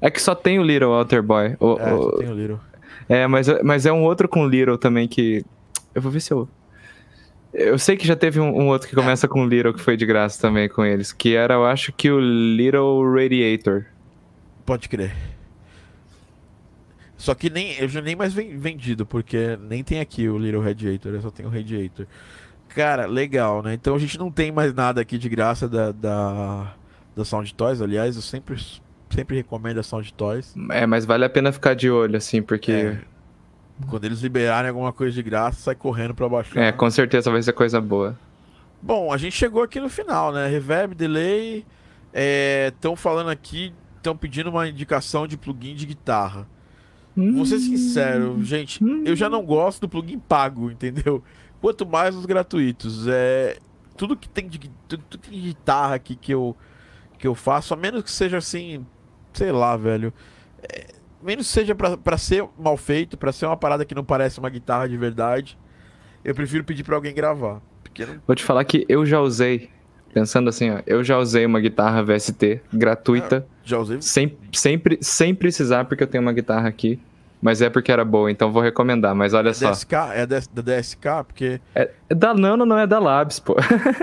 [0.00, 1.56] É que só tem o Little Alter Boy.
[1.60, 2.60] O- É, o- só tem o Little.
[3.08, 5.44] É, mas, mas é um outro com Little também que.
[5.94, 6.48] Eu vou ver se eu.
[7.52, 10.04] Eu sei que já teve um, um outro que começa com Little que foi de
[10.04, 11.12] graça também com eles.
[11.12, 13.84] Que era, eu acho que o Little Radiator.
[14.66, 15.12] Pode crer.
[17.24, 20.60] Só que nem, eu já nem mais ven- vendido, porque nem tem aqui o Little
[20.60, 22.04] Radiator, eu só tenho o Radiator.
[22.68, 23.72] Cara, legal, né?
[23.72, 26.74] Então a gente não tem mais nada aqui de graça da, da,
[27.16, 27.80] da Sound Toys.
[27.80, 28.62] Aliás, eu sempre,
[29.08, 30.54] sempre recomendo a Sound Toys.
[30.70, 32.72] É, mas vale a pena ficar de olho, assim, porque.
[32.72, 32.98] É.
[33.88, 36.60] Quando eles liberarem alguma coisa de graça, sai correndo pra baixar.
[36.60, 38.18] É, com certeza vai ser coisa boa.
[38.82, 40.46] Bom, a gente chegou aqui no final, né?
[40.46, 41.64] Reverb, delay.
[42.68, 46.46] Estão falando aqui, estão pedindo uma indicação de plugin de guitarra.
[47.16, 51.22] Vou ser sincero, gente, eu já não gosto do plugin pago, entendeu?
[51.60, 53.06] Quanto mais os gratuitos.
[53.06, 53.58] É,
[53.96, 54.58] tudo que tem de,
[54.88, 56.56] tudo, tudo que tem de guitarra aqui que eu,
[57.18, 58.84] que eu faço, a menos que seja assim,
[59.32, 60.12] sei lá, velho.
[60.62, 60.88] É,
[61.22, 64.40] menos que seja pra, pra ser mal feito, pra ser uma parada que não parece
[64.40, 65.56] uma guitarra de verdade,
[66.24, 67.62] eu prefiro pedir pra alguém gravar.
[67.98, 69.70] Não Vou te falar que eu já usei.
[70.14, 75.34] Pensando assim, ó, eu já usei uma guitarra VST gratuita, já usei sem, sempre, sem
[75.34, 76.98] precisar, porque eu tenho uma guitarra aqui.
[77.42, 79.14] Mas é porque era boa, então vou recomendar.
[79.14, 79.70] Mas olha só.
[79.70, 81.60] DSK, é da da DSK, porque.
[81.74, 83.54] É, é da Nano, não é da Labs, pô.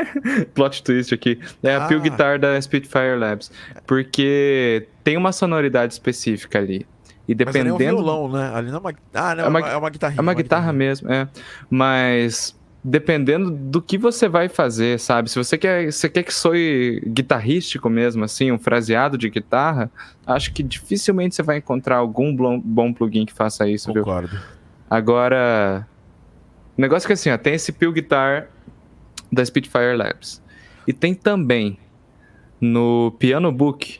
[0.53, 1.39] Plot twist aqui.
[1.63, 1.87] É a Ah.
[1.87, 3.51] Peel Guitar da Spitfire Labs.
[3.87, 6.85] Porque tem uma sonoridade específica ali.
[7.27, 7.97] E Mas ali é um dependendo.
[8.03, 8.51] violão, né?
[8.53, 8.93] Ali não é uma.
[9.13, 10.19] Ah, não, É é uma- uma, é uma guitarrinha.
[10.19, 11.27] É uma guitarra mesmo, é.
[11.69, 15.29] Mas dependendo do que você vai fazer, sabe?
[15.29, 19.91] Se você quer, você quer que soe guitarrístico mesmo, assim, um fraseado de guitarra,
[20.25, 24.03] acho que dificilmente você vai encontrar algum bom plugin que faça isso, viu?
[24.03, 24.39] Concordo.
[24.89, 25.87] Agora,
[26.77, 28.47] o negócio é que assim, ó, tem esse Peel Guitar
[29.31, 30.41] da Spitfire Labs.
[30.87, 31.77] E tem também
[32.59, 33.99] no Piano Book,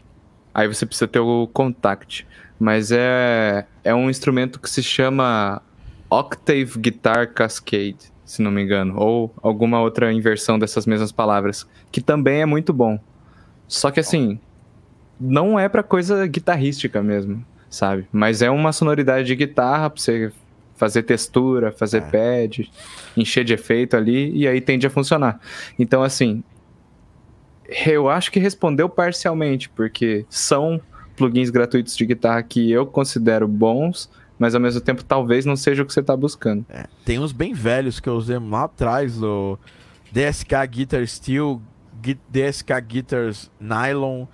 [0.54, 2.28] aí você precisa ter o Contact,
[2.60, 5.62] mas é, é um instrumento que se chama
[6.10, 12.00] Octave Guitar Cascade, se não me engano, ou alguma outra inversão dessas mesmas palavras, que
[12.00, 12.98] também é muito bom.
[13.68, 14.40] Só que assim,
[15.20, 18.08] não é pra coisa guitarrística mesmo, sabe?
[18.10, 20.32] Mas é uma sonoridade de guitarra pra você
[20.78, 22.46] fazer textura, fazer É.
[22.48, 22.72] pad,
[23.18, 25.42] encher de efeito ali, e aí tende a funcionar.
[25.78, 26.42] Então, assim,
[27.86, 30.80] eu acho que respondeu parcialmente, porque são
[31.18, 34.10] plugins gratuitos de guitarra que eu considero bons,
[34.42, 36.66] mas ao mesmo tempo talvez não seja o que você tá buscando.
[36.68, 39.58] É, tem uns bem velhos que eu usei lá atrás, do
[40.12, 41.62] DSK Guitar Steel,
[42.28, 44.26] DSK Guitars Nylon,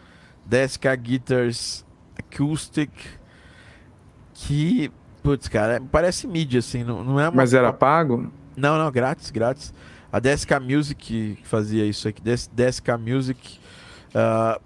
[0.46, 1.86] DSK Guitars
[2.18, 2.90] Acoustic,
[4.34, 4.90] que,
[5.22, 7.36] putz, cara, é- parece mídia, assim, não, não é uma...
[7.36, 8.32] Mas era pago?
[8.56, 9.74] Não, não, grátis, grátis.
[10.12, 13.60] A DSK Music fazia isso aqui, DS- DSK Music.
[14.16, 14.60] ah,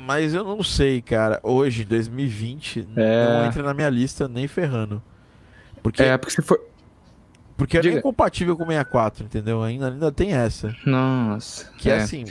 [0.00, 1.38] mas eu não sei, cara.
[1.42, 3.26] Hoje, 2020, É.
[3.26, 5.02] não entra na minha lista nem ferrando.
[5.82, 6.60] Porque, É, porque se for.
[7.56, 7.94] porque é diga.
[7.94, 9.62] nem compatível com 64, entendeu?
[9.62, 10.74] Ainda, ainda tem essa.
[10.84, 11.70] Nossa.
[11.78, 11.96] Que é, é.
[12.02, 12.24] assim.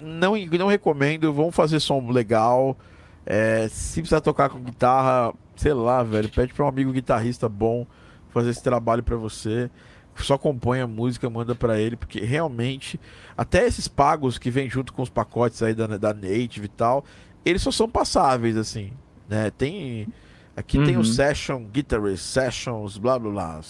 [0.00, 2.76] Não, não recomendo, vamos fazer som legal.
[3.24, 7.86] É, se precisar tocar com guitarra, sei lá, velho, pede pra um amigo guitarrista bom
[8.30, 9.70] fazer esse trabalho pra você.
[10.16, 13.00] Só compõe a música, manda pra ele, porque realmente,
[13.36, 17.04] até esses pagos que vem junto com os pacotes aí da, da Native e tal,
[17.44, 18.92] eles só são passáveis, assim,
[19.28, 19.50] né?
[19.50, 20.06] Tem.
[20.54, 21.04] Aqui tem o Uhum.
[21.04, 23.60] Session Guitarist, Sessions, blá blá blá.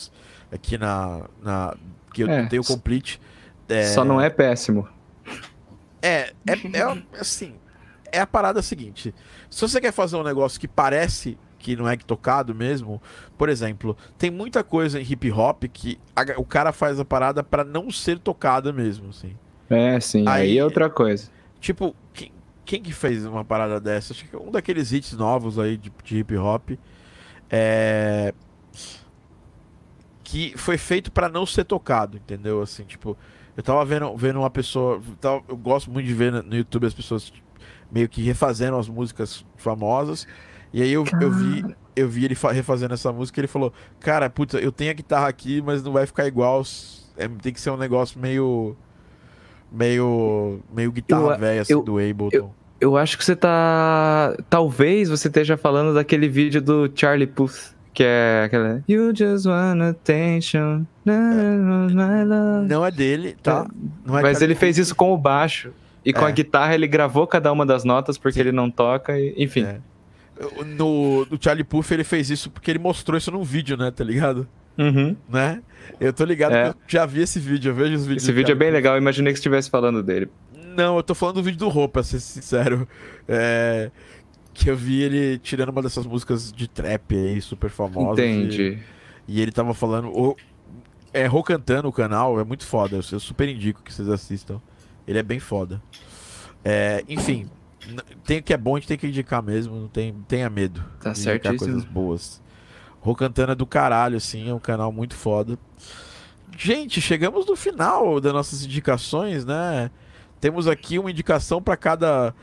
[0.51, 1.22] Aqui na.
[1.40, 1.76] na
[2.12, 3.20] que eu É, tenho o Complete.
[3.68, 4.86] é, Só não é péssimo.
[6.03, 7.55] é, é, é assim,
[8.11, 9.14] é a parada seguinte.
[9.49, 13.01] Se você quer fazer um negócio que parece que não é tocado mesmo,
[13.39, 17.43] por exemplo, tem muita coisa em hip hop que a- o cara faz a parada
[17.43, 19.35] pra não ser tocada mesmo, assim.
[19.71, 20.25] É, sim.
[20.29, 21.31] Aí, Aí- é outra coisa.
[21.61, 22.33] Tipo, quem,
[22.65, 24.13] quem que fez uma parada dessa?
[24.13, 26.71] Acho que um daqueles hits novos aí de, de hip hop
[27.49, 28.35] é
[30.25, 32.63] que foi feito pra não ser tocado, entendeu?
[32.63, 33.17] Assim, tipo,
[33.57, 35.01] eu tava vendo, vendo uma pessoa,
[35.49, 37.33] eu gosto muito de ver no- no YouTube as pessoas
[37.91, 40.27] meio que refazendo as músicas famosas.
[40.73, 41.64] E aí eu, eu vi
[41.95, 44.95] eu vi ele fa- refazendo essa música e ele falou: "Cara, puta, eu tenho a
[44.95, 46.62] guitarra aqui, mas não vai ficar igual,
[47.16, 48.75] é, tem que ser um negócio meio
[49.70, 52.53] meio meio guitarra Eu- velha assim, eu- do Ableton".
[52.81, 54.35] Eu acho que você tá.
[54.51, 58.83] Talvez você esteja falando daquele vídeo do Charlie Puth, Que é aquela.
[58.89, 60.85] You just want attention.
[61.05, 62.66] my love.
[62.68, 63.66] Não é dele, tá?
[64.05, 65.70] Não é Mas Charlie ele fez isso com o baixo.
[66.05, 66.29] E com É.
[66.29, 69.64] a guitarra ele gravou cada uma das notas porque ele não toca, e, enfim.
[70.76, 73.90] No, no Charlie Puth ele fez isso porque ele mostrou isso num vídeo, né?
[73.90, 74.47] Tá ligado?
[74.78, 75.16] Uhum.
[75.28, 75.62] Né?
[76.01, 76.64] Eu tô ligado É.
[76.72, 78.22] que eu já vi esse vídeo, eu vejo os vídeos.
[78.24, 80.28] Esse vídeo é bem legal, eu imaginei que você estivesse falando dele.
[80.76, 82.88] Não, eu tô falando do vídeo do Roupa, pra ser sincero.
[83.28, 83.90] É,
[84.55, 88.24] Que eu vi ele tirando uma dessas músicas de trap aí, super famosas.
[88.24, 88.78] e- Entendi.
[89.28, 90.09] E, ele tava falando.
[90.09, 90.34] O,
[91.12, 92.97] é Rô cantando o canal, é muito foda.
[92.97, 94.61] Eu, eu super indico que vocês assistam.
[95.07, 95.82] Ele é bem foda.
[96.64, 97.47] É, enfim,
[98.24, 100.85] tem o que é bom, a gente tem que indicar mesmo, não tem, tenha medo.
[101.01, 101.59] Tá certíssimo.
[101.59, 102.43] coisas boas.
[103.01, 105.59] Rô cantando é do caralho, assim, é um canal muito foda.
[106.57, 109.91] Gente, chegamos no final das nossas indicações, né?
[110.41, 112.35] Temos aqui uma indicação pra cada.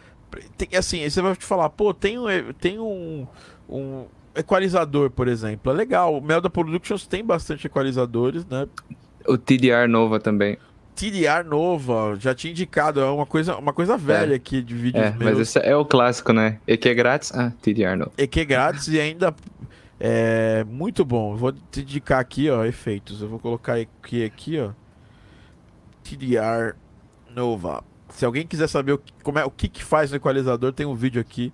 [0.58, 2.26] Tem, assim, aí você vai te falar, pô, tem um,
[2.60, 3.26] tem um,
[3.70, 5.72] um equalizador, por exemplo.
[5.72, 6.18] É legal.
[6.18, 8.68] O Melda Productions tem bastante equalizadores, né?
[9.28, 10.58] O TDR Nova também.
[11.00, 15.12] TDR Nova, já tinha indicado, é uma coisa, uma coisa velha aqui de vídeos É,
[15.12, 15.24] meus.
[15.24, 16.60] mas esse é o clássico, né?
[16.68, 17.32] E que é grátis?
[17.34, 18.12] Ah, TDR Nova.
[18.18, 19.34] E que é grátis e ainda
[19.98, 21.38] é muito bom.
[21.38, 23.22] Vou te indicar aqui, ó, efeitos.
[23.22, 24.72] Eu vou colocar aqui, aqui, ó.
[26.04, 26.76] TDR
[27.34, 27.82] Nova.
[28.10, 30.86] Se alguém quiser saber o que, como é, o que, que faz no equalizador, tem
[30.86, 31.54] um vídeo aqui.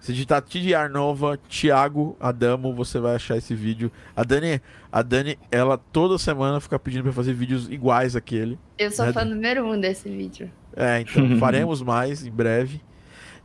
[0.00, 3.90] Se digitar TDR Nova, Thiago Adamo, você vai achar esse vídeo.
[4.14, 4.60] A Dani,
[4.92, 8.58] a Dani, ela toda semana fica pedindo pra fazer vídeos iguais àquele.
[8.78, 9.12] Eu sou Né?
[9.12, 10.50] fã número um desse vídeo.
[10.76, 12.80] É, então faremos mais em breve,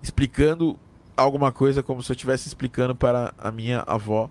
[0.02, 0.80] explicando
[1.18, 4.30] alguma coisa como se eu estivesse explicando para a minha avó.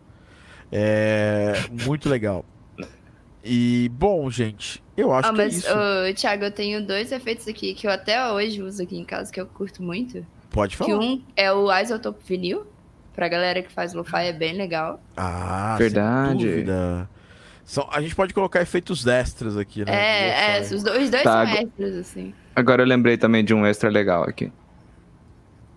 [0.70, 1.54] É
[1.84, 2.44] muito legal.
[3.44, 5.68] E bom, gente, eu acho Ah, que é mas, isso.
[5.68, 9.32] ô, Thiago, eu tenho dois efeitos aqui que eu até hoje uso aqui em casa,
[9.32, 10.24] que eu curto muito.
[10.52, 10.98] Pode Que falar.
[10.98, 12.66] um é o Isotope Vinil.
[13.14, 15.00] Pra galera que faz lo-fi é bem legal.
[15.16, 16.38] Ah, Verdade.
[16.40, 17.08] sem dúvida.
[17.64, 19.92] São, a gente pode colocar efeitos extras aqui, né?
[19.94, 22.34] é, é, os dois, os dois Tá, são extras, assim.
[22.56, 24.50] Agora eu lembrei também de um extra legal aqui.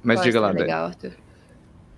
[0.03, 1.11] Mas Qual diga lá, legal, Arthur.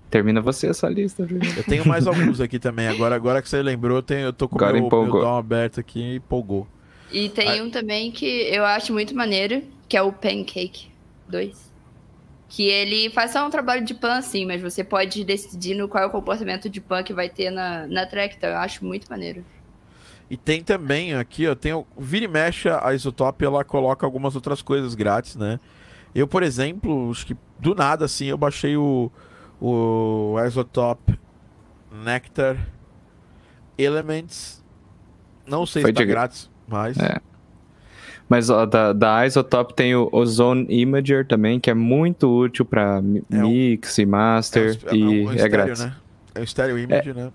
[0.10, 1.28] Termina você essa lista.
[1.56, 2.88] Eu tenho mais alguns aqui também.
[2.88, 5.22] Agora, agora que você lembrou, eu, tenho, eu tô com o meu, meu empolgou.
[5.22, 6.68] dom aberto aqui e empolgou.
[7.12, 10.88] E tem um também que eu acho muito maneiro, que é o Pancake
[11.28, 11.67] 2.
[12.50, 16.04] Que ele faz só um trabalho de pan, assim, mas você pode decidir no qual
[16.04, 19.10] é o comportamento de pan que vai ter na, na track, então eu acho muito
[19.10, 19.44] maneiro.
[20.30, 24.36] E tem também aqui, ó, tem o vira e mexe a Isotope, ela coloca algumas
[24.36, 25.60] outras coisas grátis, né?
[26.14, 29.12] Eu, por exemplo, acho que do nada assim, eu baixei o
[29.60, 31.18] o Isotope
[31.92, 32.58] Nectar
[33.78, 34.64] Elements.
[35.46, 37.20] Não sei Foi se tá de grátis, mas É.
[38.30, 42.68] Mas ó, da, da Isotope tem o Ozone Imager também, que é muito útil
[43.02, 45.86] mi- É um- mix e master, é, um- e um é estéreo, grátis.
[45.86, 45.96] né?
[46.36, 47.32] É o Stereo Image, né?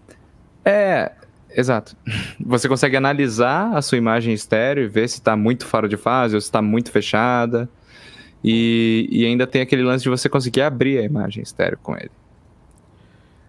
[0.65, 1.13] É,
[1.57, 1.97] exato.
[2.45, 6.35] Você consegue analisar a sua imagem estéreo e ver se tá muito fora de fase
[6.35, 7.69] ou se tá muito fechada.
[8.45, 12.11] E, e ainda tem aquele lance de você conseguir abrir a imagem estéreo com ele.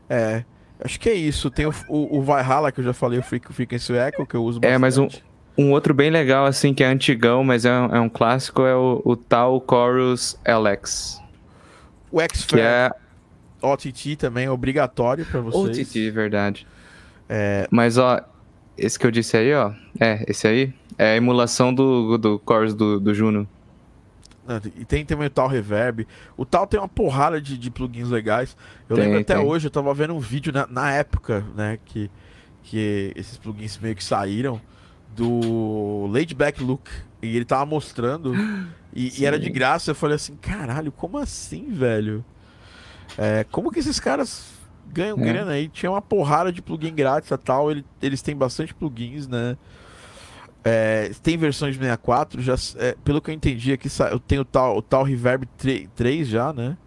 [0.09, 0.43] É.
[0.79, 1.49] Acho que é isso.
[1.49, 4.59] Tem o, o, o Valhalla, que eu já falei, o Frequency Echo, que eu uso
[4.61, 5.23] É, mas um- bastante.
[5.57, 8.75] Um outro bem legal, assim, que é antigão, mas é um, é um clássico, é
[8.75, 11.21] o, o tal Chorus LX.
[12.11, 12.91] O Que X-Fair é
[13.61, 15.79] OTT também é obrigatório pra vocês.
[15.87, 16.67] OTT, verdade.
[17.71, 18.19] Mas, ó,
[18.77, 22.73] esse que eu disse aí, ó, é, esse aí é a emulação do, do Chorus
[22.73, 23.47] do, do Juno.
[24.75, 26.05] E tem também o tal Reverb.
[26.35, 28.57] O tal tem uma porrada de, de plugins legais.
[28.89, 29.45] Eu Tem, lembro até tem.
[29.45, 32.11] hoje, eu tava vendo um vídeo na, na época, né, que,
[32.63, 34.59] que esses plugins meio que saíram,
[35.15, 36.89] do Laid Back Look.
[37.21, 38.33] E ele tava mostrando,
[38.93, 39.91] e, e era de graça.
[39.91, 42.23] Eu falei assim, caralho, como assim, velho?
[43.17, 44.45] É, como que esses caras
[44.91, 45.23] ganham É.
[45.23, 45.69] grana aí?
[45.69, 47.71] Tinha uma porrada de plugin grátis e tal.
[47.71, 49.55] ele- eles têm bastante plugins, né?
[50.65, 54.45] É, tem versões de 64, já, é, pelo que eu entendi aqui, eu tenho o
[54.45, 56.77] tal, o tal Reverb 3, 3 já, né?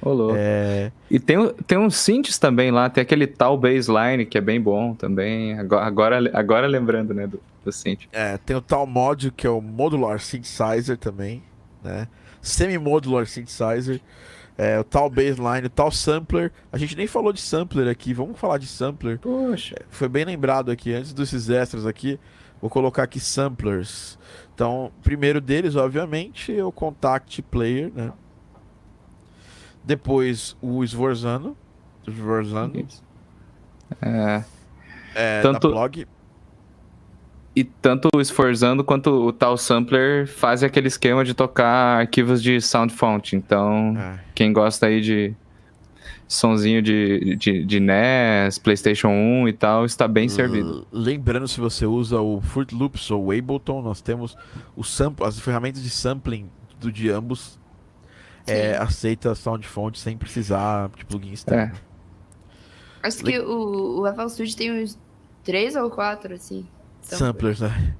[0.00, 0.34] Ô, louco.
[0.38, 4.60] É, E tem, tem uns synths também lá, tem aquele tal baseline que é bem
[4.60, 5.58] bom também.
[5.58, 7.38] Agora, agora, agora lembrando, né, do,
[7.68, 8.06] do synth.
[8.12, 11.42] é, tem o tal mod que é o Modular Synthesizer também,
[11.82, 12.08] né?
[12.42, 14.00] Semi-Modular Synthesizer.
[14.56, 16.50] É, o tal Baseline, o tal Sampler.
[16.72, 19.18] A gente nem falou de Sampler aqui, vamos falar de Sampler.
[19.20, 19.76] Poxa.
[19.88, 22.18] Foi bem lembrado aqui, antes desses extras aqui,
[22.60, 24.18] vou colocar aqui Samplers.
[24.52, 28.12] Então, primeiro deles, obviamente, é o Contact Player, né?
[29.84, 31.56] Depois o Svorzano.
[32.04, 32.86] Svorzano.
[34.02, 34.44] É,
[35.14, 36.06] É, Tanto- da Plog.
[37.60, 42.60] E tanto o Esforzando quanto o tal Sampler fazem aquele esquema de tocar arquivos de
[42.60, 43.34] Sound Font.
[43.34, 44.20] Então, É.
[44.34, 45.34] quem gosta aí de,
[46.28, 50.86] sonzinho de, de, de NES, PlayStation 1 e tal, está bem servido.
[50.92, 54.36] Lembrando, se você usa o Fruit Loops ou o Ableton, nós temos
[54.76, 57.58] o sample, as ferramentas de sampling do de ambos
[58.46, 61.74] é, aceita sound font sem precisar de plugin externo.
[61.74, 61.88] É.
[63.02, 64.98] Acho que o, o FL Studio tem uns
[65.42, 66.66] três ou quatro, assim.
[67.16, 67.94] Samplers, né?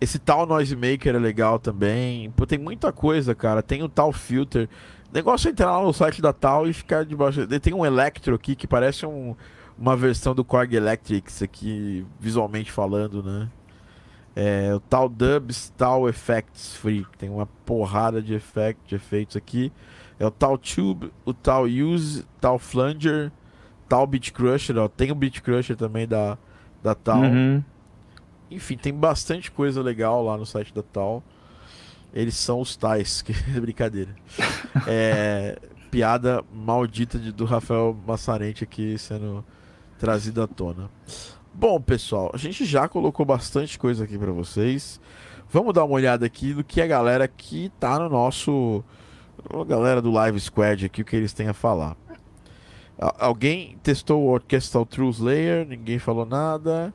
[0.00, 2.30] Esse tal Noise Maker é legal também.
[2.32, 3.62] Pô, tem muita coisa, cara.
[3.62, 4.68] Tem o tal filter.
[5.12, 7.46] Negócio é entrar lá no site da tal e ficar debaixo.
[7.46, 9.34] Tem um Electro aqui que parece um,
[9.78, 13.48] uma versão do Korg Electrics aqui, visualmente falando, né?
[14.36, 17.06] É, o tal Dubs, tal Effects Free.
[17.16, 19.72] Tem uma porrada de, effect, de efeitos aqui.
[20.18, 23.30] É o tal Tube, o tal Use, tal Flanger,
[23.88, 24.76] tal Beat Crusher.
[24.76, 24.88] Ó.
[24.88, 26.36] Tem o Beat Crusher também da,
[26.84, 27.22] da tal.
[27.22, 27.64] Uhum.
[28.50, 31.22] Enfim, tem bastante coisa legal lá no site da tal.
[32.12, 34.14] Eles são os tais, que brincadeira.
[34.88, 35.56] É,
[35.88, 39.44] piada maldita de, do Rafael Massarente aqui sendo
[40.00, 40.90] trazido à tona.
[41.54, 45.00] Bom, pessoal, a gente já colocou bastante coisa aqui para vocês.
[45.48, 48.82] Vamos dar uma olhada aqui no que a galera que tá no nosso.
[49.48, 51.96] A galera do Live Squad aqui, o que eles têm a falar.
[52.98, 56.94] Alguém testou o Orchestral Truth Layer, ninguém falou nada.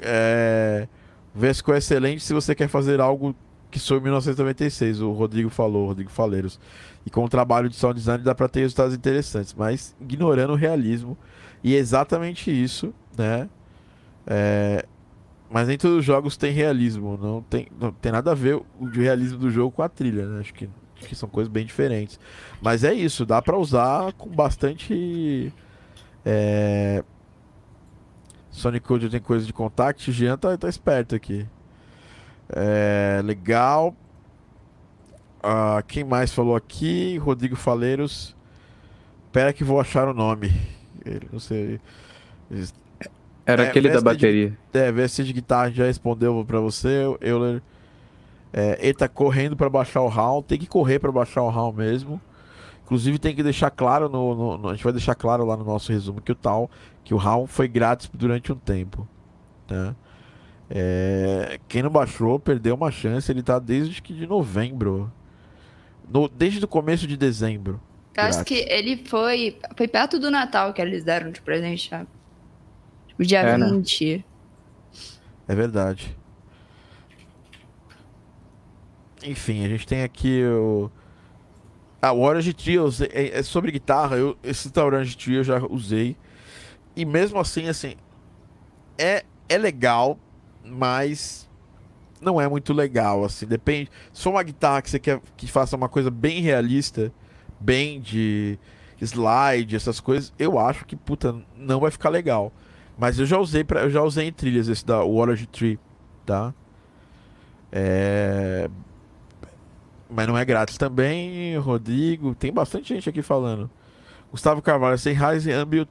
[0.00, 0.86] É,
[1.34, 3.34] Vesco é excelente se você quer fazer algo
[3.70, 6.58] que sou em 1996, o Rodrigo falou, o Rodrigo Faleiros.
[7.04, 10.56] E com o trabalho de sound design dá para ter resultados interessantes, mas ignorando o
[10.56, 11.16] realismo.
[11.62, 13.48] E é exatamente isso, né?
[14.26, 14.86] É,
[15.50, 17.18] mas nem todos os jogos têm realismo.
[17.20, 20.40] Não tem, não tem nada a ver o realismo do jogo com a trilha, né?
[20.40, 20.68] Acho que,
[21.00, 22.18] que são coisas bem diferentes.
[22.60, 25.52] Mas é isso, dá para usar com bastante.
[26.24, 27.04] É...
[28.50, 30.10] Sonic Code tem coisa de contact.
[30.10, 31.46] Jean tá, tá esperto aqui.
[32.48, 33.94] É, legal.
[35.42, 37.18] Ah, quem mais falou aqui?
[37.18, 38.34] Rodrigo Faleiros.
[39.26, 40.50] Espera que vou achar o nome.
[41.04, 41.80] Ele, não sei.
[43.44, 44.56] Era é, aquele da bateria.
[44.72, 47.62] De, é, VST de guitarra já respondeu para você, Euler.
[48.58, 51.74] É, ele tá correndo para baixar o RAW, tem que correr para baixar o RAW
[51.74, 52.18] mesmo.
[52.82, 55.64] Inclusive tem que deixar claro no, no, no, a gente vai deixar claro lá no
[55.64, 56.70] nosso resumo que o tal
[57.04, 59.06] que o RAW foi grátis durante um tempo,
[59.68, 59.94] né?
[60.70, 63.30] É, quem não baixou perdeu uma chance.
[63.30, 65.12] Ele tá desde que de novembro,
[66.08, 67.78] no, desde o começo de dezembro.
[68.16, 72.08] Eu acho que ele foi foi perto do Natal que eles deram de presente, sabe?
[73.18, 74.16] O dia é, 20.
[74.16, 74.24] Né?
[75.46, 76.16] É verdade.
[79.26, 80.88] Enfim, a gente tem aqui o.
[82.00, 84.16] Ah, o Orange Trio é, é sobre guitarra.
[84.16, 86.16] Eu, esse da Orange Trio eu já usei.
[86.94, 87.96] E mesmo assim, assim.
[88.96, 90.16] É, é legal,
[90.64, 91.50] mas
[92.20, 93.46] não é muito legal, assim.
[93.46, 93.90] Depende.
[94.12, 97.12] Se uma guitarra que você quer que faça uma coisa bem realista,
[97.58, 98.56] bem de
[99.00, 102.52] slide, essas coisas, eu acho que, puta, não vai ficar legal.
[102.96, 105.78] Mas eu já usei para eu já usei em trilhas esse da Water Tree,
[106.24, 106.54] tá?
[107.72, 108.70] É...
[110.08, 112.34] Mas não é grátis também, Rodrigo.
[112.34, 113.70] Tem bastante gente aqui falando.
[114.30, 115.88] Gustavo Carvalho, sem Ryzen Ambient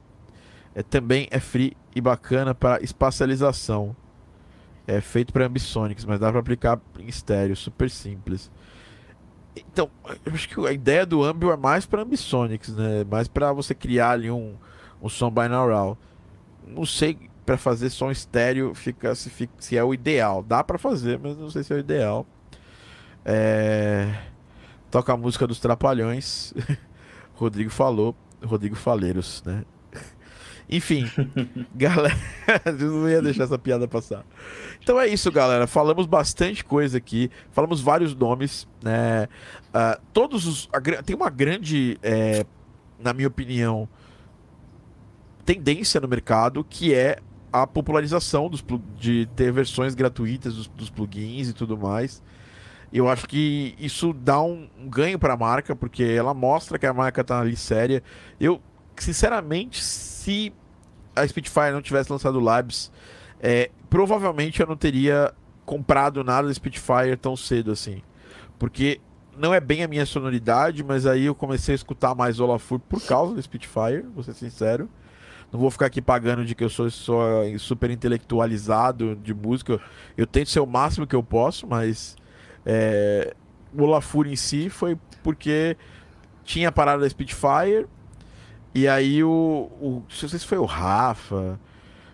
[0.74, 3.94] é, também é free e bacana para espacialização.
[4.86, 8.50] É feito para Ambisonics, mas dá para aplicar em estéreo, super simples.
[9.56, 9.90] Então,
[10.24, 13.04] eu acho que a ideia do Ambio é mais para Ambisonics, né?
[13.10, 14.54] Mais para você criar ali um,
[15.02, 15.98] um som binaural
[16.66, 20.42] não sei para fazer som estéreo fica se, se é o ideal.
[20.42, 22.26] Dá para fazer, mas não sei se é o ideal.
[23.28, 24.08] É...
[24.88, 26.54] Toca a música dos Trapalhões.
[27.34, 29.64] Rodrigo falou, Rodrigo Faleiros, né?
[30.70, 31.10] Enfim,
[31.74, 32.16] galera,
[32.66, 34.24] eu não ia deixar essa piada passar.
[34.80, 35.66] Então é isso, galera.
[35.66, 39.28] Falamos bastante coisa aqui, falamos vários nomes, né?
[39.68, 40.68] Uh, todos os.
[40.72, 42.46] A, tem uma grande, é,
[42.98, 43.88] na minha opinião,
[45.44, 47.18] tendência no mercado que é
[47.52, 48.64] a popularização dos,
[48.98, 52.22] de ter versões gratuitas dos, dos plugins e tudo mais.
[52.92, 56.86] Eu acho que isso dá um, um ganho para a marca, porque ela mostra que
[56.86, 58.02] a marca está ali séria.
[58.40, 58.60] Eu,
[58.96, 60.52] sinceramente, se
[61.14, 62.92] a Spitfire não tivesse lançado o Labs,
[63.40, 65.32] é, provavelmente eu não teria
[65.64, 68.02] comprado nada da Spitfire tão cedo assim.
[68.58, 69.00] Porque
[69.36, 73.00] não é bem a minha sonoridade, mas aí eu comecei a escutar mais Olafur por
[73.02, 74.88] causa da Spitfire, vou ser sincero.
[75.52, 77.18] Não vou ficar aqui pagando de que eu sou, sou
[77.58, 79.80] super intelectualizado de música.
[80.16, 82.16] Eu tento ser o máximo que eu posso, mas
[82.66, 83.32] é,
[83.72, 85.76] o Olafur em si foi porque
[86.44, 87.86] tinha a parada da Spitfire.
[88.74, 90.02] E aí o, o.
[90.02, 91.58] Não sei se foi o Rafa.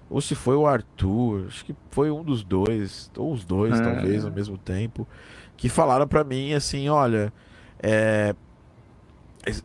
[0.09, 1.47] Ou se foi o Arthur.
[1.49, 3.11] Acho que foi um dos dois.
[3.17, 3.83] Ou os dois, é.
[3.83, 5.09] talvez, ao mesmo tempo.
[5.57, 7.33] Que falaram para mim assim, olha.
[7.83, 8.35] É,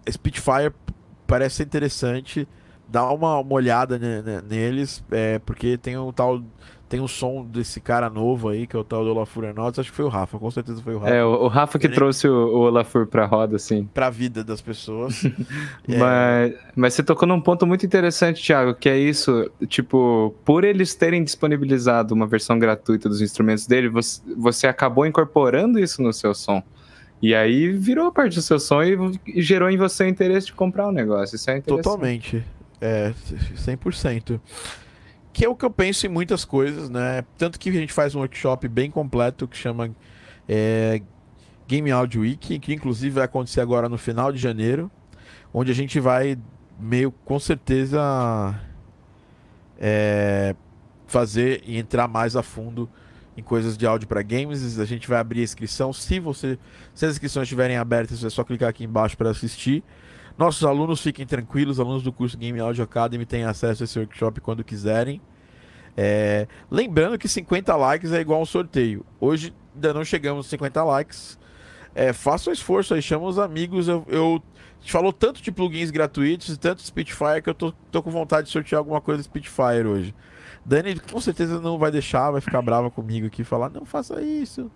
[0.10, 0.74] Spitfire
[1.28, 2.48] parece ser interessante.
[2.88, 6.42] Dá uma, uma olhada ne- ne- neles, é, porque tem um tal.
[6.90, 9.80] Tem um som desse cara novo aí, que é o tal do Olafur Aeronautics.
[9.80, 11.14] Acho que foi o Rafa, com certeza foi o Rafa.
[11.14, 13.84] É, o, o Rafa que trouxe o, o Olafur pra roda, assim.
[13.94, 15.26] Pra vida das pessoas.
[15.26, 15.32] É,
[15.98, 20.96] Mas, mas você tocou num ponto muito interessante, Thiago, que é isso, tipo, por eles
[20.96, 26.34] terem disponibilizado uma versão gratuita dos instrumentos dele, você, você acabou incorporando isso no seu
[26.34, 26.64] som.
[27.22, 28.96] E aí virou parte do seu som e,
[29.28, 31.36] e gerou em você o interesse de comprar o negócio.
[31.36, 31.84] Isso é interessante.
[31.84, 32.44] Totalmente.
[32.80, 33.12] É,
[33.56, 34.40] 100%.
[35.38, 37.24] Que é o que eu penso em muitas coisas, né?
[37.38, 39.96] Tanto que a gente faz um workshop bem completo que chama
[40.50, 41.00] é,
[41.68, 44.90] Game Audio Week, que inclusive vai acontecer agora no final de janeiro,
[45.54, 46.40] onde a gente vai
[46.80, 48.60] meio com certeza
[49.80, 50.56] é,
[51.06, 52.90] fazer e entrar mais a fundo
[53.38, 54.80] em coisas de áudio para games.
[54.80, 55.94] A gente vai abrir a inscrição.
[55.94, 56.58] Se você,
[56.96, 59.84] se as inscrições estiverem abertas, é só clicar aqui embaixo para assistir.
[60.38, 64.40] Nossos alunos fiquem tranquilos, alunos do curso Game Audio Academy têm acesso a esse workshop
[64.42, 65.20] quando quiserem.
[65.96, 69.04] É, lembrando que 50 likes é igual a um sorteio.
[69.20, 71.40] Hoje ainda não chegamos a 50 likes.
[71.96, 73.88] É, faça o esforço aí, chama os amigos.
[73.88, 74.42] Eu, eu-
[74.80, 78.12] gente falou tanto de plugins gratuitos e tanto de Spitfire que eu tô, tô com
[78.12, 80.14] vontade de sortear alguma coisa de Spitfire hoje.
[80.64, 84.70] Dani com certeza não vai deixar, vai ficar brava comigo aqui falar, não faça isso.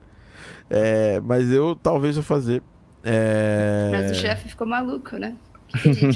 [0.70, 2.64] É, mas eu talvez vou fazer.
[3.04, 5.36] É, Mas o chefe ficou maluco, né?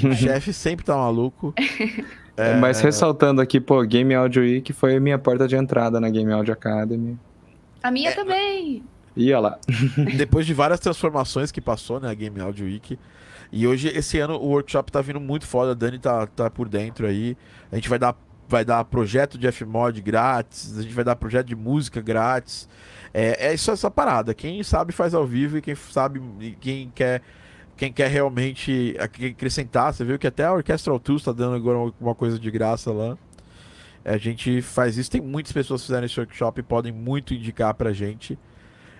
[0.04, 1.54] O chefe sempre tá maluco.
[2.38, 6.10] É, Mas ressaltando aqui, pô, Game Audio Week foi a minha porta de entrada na
[6.10, 7.18] Game Audio Academy.
[7.82, 8.84] A minha também.
[9.16, 9.58] E olha lá.
[10.18, 12.98] depois de várias transformações que passou, né, a Game Audio Week.
[13.50, 15.70] E hoje, esse ano, o workshop tá vindo muito foda.
[15.70, 17.36] A Dani tá, tá por dentro aí.
[17.72, 18.14] A gente vai dar,
[18.48, 20.78] vai dar projeto de Fmod grátis.
[20.78, 22.68] A gente vai dar projeto de música grátis.
[23.14, 24.34] É, é isso essa parada.
[24.34, 26.20] Quem sabe faz ao vivo e quem sabe,
[26.60, 27.22] quem quer.
[27.76, 31.78] Quem quer realmente ac- acrescentar, você viu que até a Orchestral Tools tá dando agora
[31.78, 33.16] uma- uma coisa de graça lá.
[34.04, 35.10] A gente faz isso.
[35.10, 38.38] Tem muitas pessoas que fizeram esse workshop e podem muito indicar pra gente.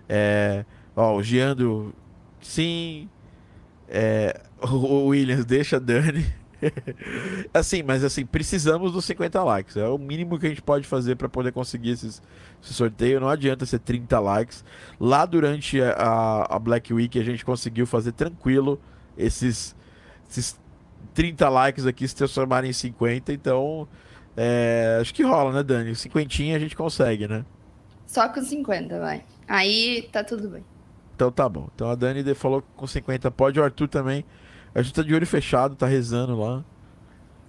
[0.08, 0.64] É,
[0.94, 1.94] ó, o Giandro,
[2.40, 3.08] sim.
[3.88, 6.26] É, o Williams, deixa Dani.
[7.52, 9.76] assim, mas assim, precisamos dos 50 likes.
[9.76, 12.22] É o mínimo que a gente pode fazer para poder conseguir esses,
[12.62, 13.20] esse sorteio.
[13.20, 14.64] Não adianta ser 30 likes.
[14.98, 18.80] Lá durante a, a Black Week a gente conseguiu fazer tranquilo
[19.16, 19.74] esses,
[20.28, 20.58] esses
[21.14, 23.32] 30 likes aqui se transformarem em 50.
[23.32, 23.88] Então,
[24.36, 25.94] é, acho que rola, né, Dani?
[25.94, 27.44] 50 a gente consegue, né?
[28.06, 29.24] Só com 50, vai.
[29.48, 30.64] Aí tá tudo bem.
[31.14, 31.68] Então tá bom.
[31.74, 34.24] Então a Dani falou que com 50 pode, o Arthur também.
[34.76, 36.62] A gente tá de olho fechado, tá rezando lá.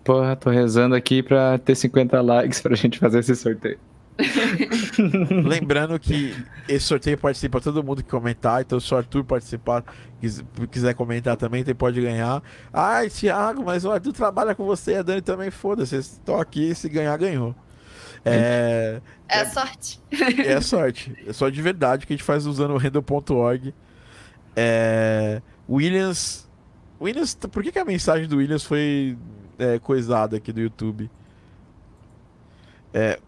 [0.03, 3.77] Porra, tô rezando aqui pra ter 50 likes pra gente fazer esse sorteio.
[5.45, 6.33] Lembrando que
[6.67, 9.83] esse sorteio participa todo mundo que comentar, então se o Arthur participar,
[10.19, 12.41] quis- quiser comentar também, ele pode ganhar.
[12.71, 16.73] Ai, Thiago, mas o Arthur trabalha com você, a Dani também, foda-se, vocês estão aqui,
[16.73, 17.53] se ganhar, ganhou.
[18.25, 20.01] É, É sorte.
[20.45, 23.73] é sorte, é só de verdade que a gente faz usando o random.org.
[24.55, 26.46] É, Williams,
[26.99, 29.17] Williams, por que, que a mensagem do Williams foi
[29.59, 31.09] é, coisada aqui do YouTube?
[32.93, 33.19] É,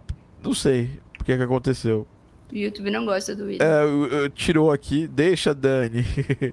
[0.43, 2.07] não sei o que, que aconteceu.
[2.51, 3.61] O YouTube não gosta do vídeo.
[3.63, 6.03] É, eu- eu- tirou aqui, deixa Dani.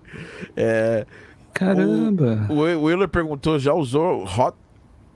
[0.57, 1.07] É,
[1.55, 2.47] Caramba!
[2.51, 4.57] o o Willer perguntou, já usou Hot,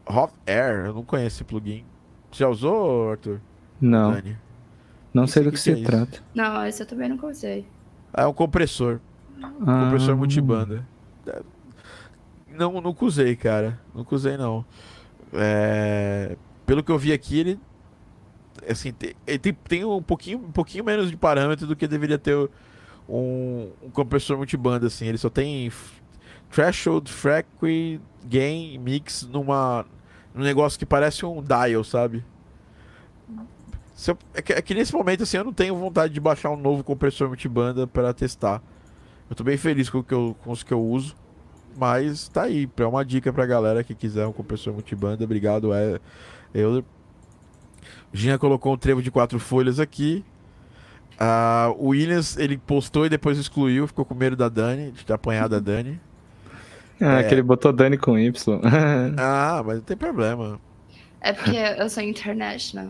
[0.08, 0.86] Hot Air?
[0.86, 1.84] Eu não conheço esse plugin.
[2.32, 3.40] Já usou, Arthur?
[3.80, 4.38] Não, Dani?
[5.12, 5.84] não sei Isso do que que se é isso?
[5.84, 6.22] trata.
[6.34, 7.66] Não, esse eu também nunca usei.
[8.14, 9.00] É um compressor.
[9.42, 10.86] Ah, Compressor multibanda.
[12.60, 13.80] Não, nunca usei, cara.
[13.94, 14.64] Nunca usei, não.
[15.32, 16.36] É,
[16.66, 17.60] Pelo que eu vi aqui, ele.
[18.68, 19.14] Assim, tem,
[19.66, 22.36] tem, um, pouquinho, um pouquinho menos de parâmetro do que deveria ter
[23.08, 25.06] um, um compressor multibanda, assim.
[25.06, 25.72] Ele só tem
[26.50, 29.86] threshold, frequency, gain, mix numa,
[30.34, 32.22] num negócio que parece um dial, sabe?
[34.06, 36.56] Eu- é, que, é que nesse momento, assim, eu não tenho vontade de baixar um
[36.56, 38.62] novo compressor multibanda para testar.
[39.28, 41.14] Eu tô bem feliz com, que eu, com os que eu uso.
[41.76, 45.24] Mas tá aí, é uma dica pra galera que quiser um compressor multibanda.
[45.24, 45.98] Obrigado, é.
[46.64, 46.82] O
[48.12, 50.24] Ginha colocou um trevo de quatro folhas aqui.
[51.18, 55.12] Ah, o Williams, ele postou e depois excluiu, ficou com medo da Dani, de ter
[55.12, 56.00] apanhado a Dani.
[57.00, 57.22] Ah, É.
[57.24, 58.60] que ele botou Dani com Y.
[59.18, 60.58] Ah, mas não tem problema.
[61.20, 62.88] É porque eu sou international.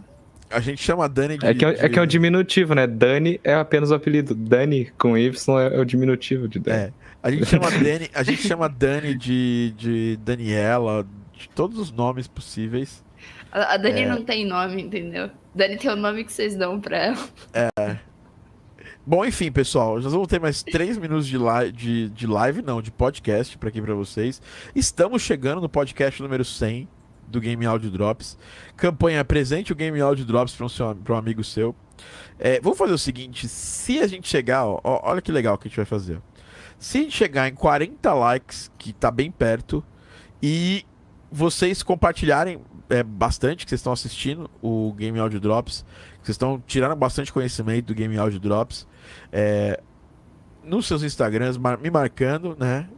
[0.48, 1.46] A gente chama a Dani de.
[1.46, 2.86] É que, é, é que é um de- diminutivo, né?
[2.86, 4.34] Dani é apenas o apelido.
[4.34, 6.78] Dani com Y é, é o diminutivo de Dani.
[6.78, 6.92] É.
[7.22, 12.26] A gente chama Dani, a gente chama Dani de, de Daniela, de todos os nomes
[12.26, 13.04] possíveis.
[13.52, 14.08] A, a Dani É.
[14.08, 15.30] não tem nome, entendeu?
[15.54, 18.00] Dani tem o nome que vocês dão pra ela.
[19.06, 22.80] Bom, enfim, pessoal, nós vamos ter mais três minutos de live, de, de live, não,
[22.80, 24.40] de podcast para aqui para vocês.
[24.74, 26.88] Estamos chegando no podcast número 100
[27.26, 28.38] do Game Audio Drops.
[28.76, 31.74] Campanha presente o Game Audio Drops para um, seu- pra um amigo seu.
[32.38, 35.66] É, vamos fazer o seguinte: se a gente chegar, ó, ó, olha que legal que
[35.66, 36.20] a gente vai fazer.
[36.80, 39.84] Se a gente chegar em 40 likes, que tá bem perto,
[40.42, 40.84] e
[41.30, 42.58] vocês compartilharem
[42.88, 45.84] é, bastante que vocês estão assistindo o Game Audio Drops,
[46.20, 48.88] que vocês estão tirando bastante conhecimento do Game Audio Drops,
[49.30, 49.78] é,
[50.64, 52.88] nos seus Instagrams, mar- me marcando, né?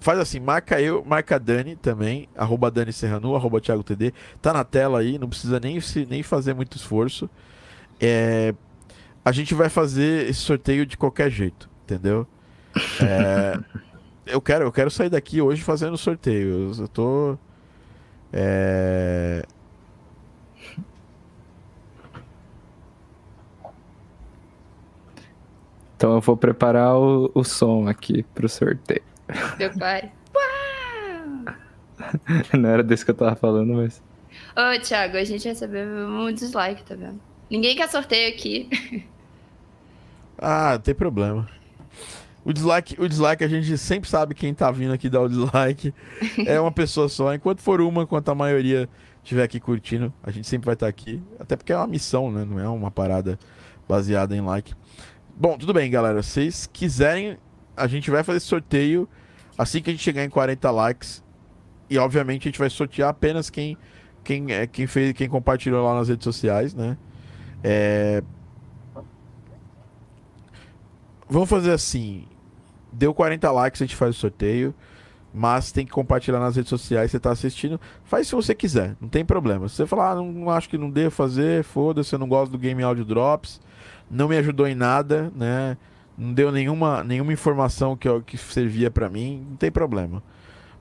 [0.00, 4.12] Faz assim, marca eu, marca Dani também, arroba Dani Serranu, arroba Thiago TD.
[4.40, 7.28] Tá na tela aí, não precisa nem, se, nem fazer muito esforço.
[8.00, 8.54] É,
[9.24, 12.26] a gente vai fazer esse sorteio de qualquer jeito, entendeu?
[13.02, 13.58] É,
[14.26, 16.72] eu, quero, eu quero sair daqui hoje fazendo sorteio.
[16.78, 17.38] Eu, tô.
[18.32, 19.44] É,
[25.96, 29.02] Então eu vou preparar o, o som aqui pro sorteio.
[29.56, 30.12] Prepare.
[32.52, 34.02] Não era desse que eu tava falando, mas.
[34.54, 37.18] Ô, Thiago, a gente recebeu um dislike, tá vendo?
[37.50, 38.68] Ninguém quer sorteio aqui.
[40.36, 41.48] Ah, não tem problema.
[42.44, 45.94] O dislike, o dislike a gente sempre sabe quem tá vindo aqui dar o dislike.
[46.46, 47.34] É uma pessoa só.
[47.34, 48.88] Enquanto for uma, enquanto a maioria
[49.22, 51.22] estiver aqui curtindo, a gente sempre vai estar aqui.
[51.38, 52.44] Até porque é uma missão, né?
[52.44, 53.38] Não é uma parada
[53.88, 54.74] baseada em like.
[55.36, 56.22] Bom, tudo bem, galera.
[56.22, 57.38] Se vocês quiserem,
[57.76, 59.08] a gente vai fazer sorteio
[59.56, 61.24] assim que a gente chegar em 40 likes.
[61.88, 63.76] E obviamente a gente vai sortear apenas quem
[64.22, 66.96] quem é quem fez, quem compartilhou lá nas redes sociais, né?
[67.62, 68.22] É,
[71.28, 72.26] Vamos fazer assim.
[72.94, 74.74] Deu 40 likes, a gente faz o sorteio.
[75.36, 77.10] Mas tem que compartilhar nas redes sociais.
[77.10, 77.80] Você tá assistindo.
[78.04, 79.68] Faz se você quiser, não tem problema.
[79.68, 82.58] Se você falar, ah, não, acho que não devo fazer, foda-se, eu não gosto do
[82.58, 83.60] Game Audio Drops.
[84.08, 85.76] Não me ajudou em nada, né?
[86.16, 90.22] Não deu nenhuma, nenhuma informação que, que servia pra mim, não tem problema.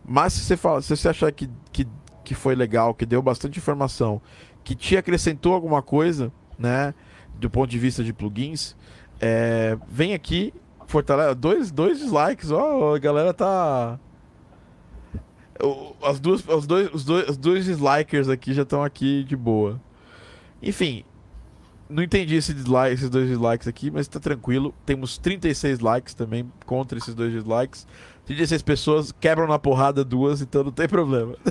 [0.05, 1.87] Mas se você, fala, se você achar que, que,
[2.23, 4.21] que foi legal, que deu bastante informação,
[4.63, 6.93] que te acrescentou alguma coisa, né?
[7.39, 8.75] Do ponto de vista de plugins,
[9.19, 10.53] é, vem aqui,
[10.93, 11.35] fortalece.
[11.35, 13.99] Dois, dois dislikes, ó, a galera tá.
[16.03, 19.81] As duas, os, dois, os, dois, os dois dislikers aqui já estão aqui de boa.
[20.61, 21.03] Enfim,
[21.89, 24.73] não entendi esse dislike, esses dois dislikes aqui, mas tá tranquilo.
[24.85, 27.87] Temos 36 likes também contra esses dois dislikes.
[28.25, 31.35] 36 pessoas quebram na porrada duas, então não tem problema.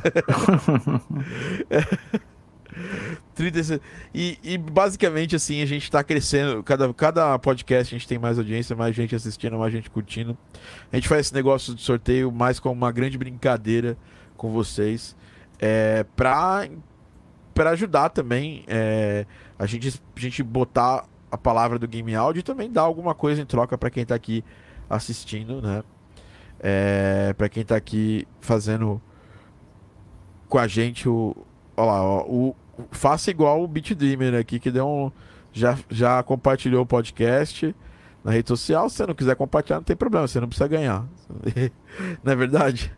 [3.35, 3.81] 36.
[4.15, 6.63] E, e basicamente assim, a gente tá crescendo.
[6.63, 10.37] Cada, cada podcast a gente tem mais audiência, mais gente assistindo, mais gente curtindo.
[10.93, 13.97] A gente faz esse negócio de sorteio mais como uma grande brincadeira
[14.37, 15.17] com vocês.
[15.59, 16.69] É, pra,
[17.55, 19.27] pra ajudar também é,
[19.59, 23.41] a, gente, a gente botar a palavra do Game Audio e também dar alguma coisa
[23.41, 24.45] em troca pra quem tá aqui
[24.89, 25.83] assistindo, né?
[26.61, 29.01] É, para quem tá aqui fazendo
[30.49, 31.35] com a gente o.
[31.77, 32.53] Olha lá, ó,
[32.91, 35.13] faça igual o Beat Dreamer aqui, que deu um.
[35.53, 37.75] Já, já compartilhou o podcast
[38.25, 38.89] na rede social.
[38.89, 41.07] Se você não quiser compartilhar, não tem problema, você não precisa ganhar.
[42.23, 42.93] não é verdade?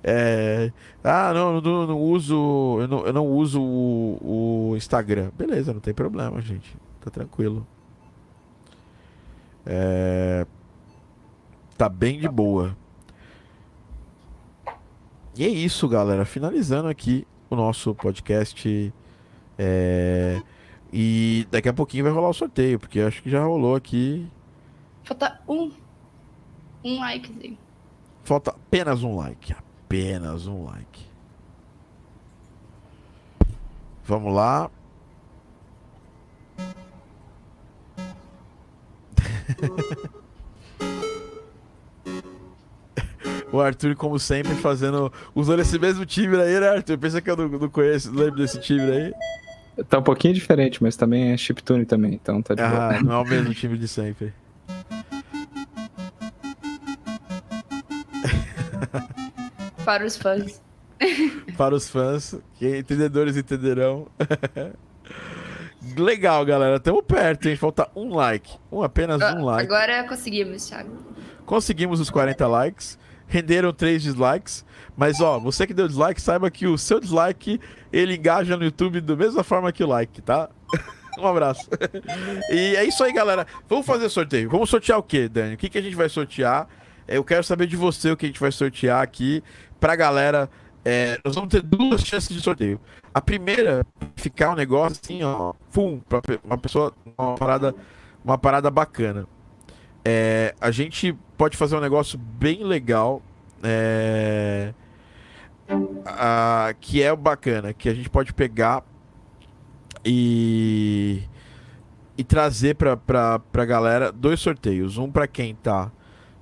[0.07, 0.71] É,
[1.03, 2.79] ah, não, não, não uso.
[2.81, 5.31] Eu não, eu não uso o, o Instagram.
[5.37, 6.77] Beleza, não tem problema, gente.
[7.01, 7.67] Tá tranquilo.
[9.65, 10.47] É,
[11.79, 12.77] tá bem de boa.
[15.35, 16.27] E é isso, galera.
[16.27, 18.93] Finalizando aqui o nosso podcast.
[19.59, 20.41] é,
[20.93, 24.29] E daqui a pouquinho vai rolar o sorteio, porque acho que já rolou aqui.
[25.05, 25.71] Falta um.
[26.85, 27.59] Um likezinho.
[28.23, 29.53] Falta apenas um like.
[29.53, 31.05] Apenas um like.
[34.05, 34.71] Vamos lá.
[43.55, 45.13] O Arthur, como sempre, fazendo.
[45.33, 46.99] Usando esse mesmo time aí, né, Arthur?
[46.99, 49.15] Pensa que eu não, não conheço, não lembro desse time aí.
[49.89, 52.97] Tá um pouquinho diferente, mas também é chiptune também, então tá de boa.
[52.97, 54.33] Ah, não é o mesmo time de sempre.
[59.85, 60.61] Para os fãs.
[61.57, 64.09] Para os fãs, que entendedores entenderão.
[65.97, 66.81] Legal, galera.
[66.81, 67.57] Tamo perto, hein?
[67.57, 68.57] Falta um like.
[68.73, 69.73] Um, apenas Ah, um like.
[69.73, 70.97] Agora conseguimos, Thiago.
[71.45, 72.99] Conseguimos os 40 likes.
[73.27, 74.65] Renderam três dislikes.
[74.97, 77.61] Mas, ó, você que deu dislike, saiba que o seu dislike,
[77.93, 80.49] ele engaja no YouTube da mesma forma que o like, tá?
[81.19, 81.69] um abraço.
[82.51, 83.47] e é isso aí, galera.
[83.69, 84.49] Vamos fazer sorteio.
[84.49, 85.55] Vamos sortear o quê, Dani?
[85.55, 86.69] O que, que a gente vai sortear?
[87.07, 89.43] Eu quero saber de você o que a gente vai sortear aqui
[89.79, 90.49] pra galera
[90.85, 92.79] é, nós vamos ter duas chances de sorteio.
[93.13, 93.87] A primeira,
[94.17, 97.75] ficar um negócio assim, ó, pum, pra uma pessoa, uma parada,
[98.23, 99.27] uma parada bacana.
[100.05, 103.23] É, a gente pode fazer um negócio bem legal,
[103.63, 104.75] é,
[106.07, 108.85] a, que é bacana, que a gente pode pegar
[110.05, 111.23] e
[112.17, 114.99] e trazer pra, pra, pra galera dois sorteios.
[114.99, 115.91] Um para quem tá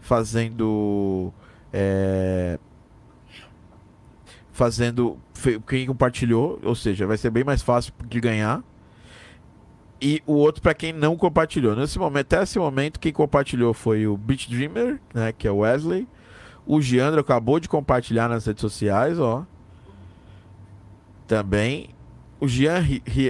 [0.00, 1.32] fazendo.
[1.72, 2.58] É,
[4.52, 5.18] fazendo.
[5.66, 8.62] Quem compartilhou, ou seja, vai ser bem mais fácil de ganhar.
[10.04, 11.76] E o outro para quem não compartilhou.
[11.76, 15.30] Nesse momento, até esse momento, quem compartilhou foi o Beach Dreamer, né?
[15.30, 16.08] Que é o Wesley.
[16.66, 19.46] O Giandro acabou de compartilhar nas redes sociais, ó.
[21.28, 21.90] Também.
[22.40, 22.82] O Jean,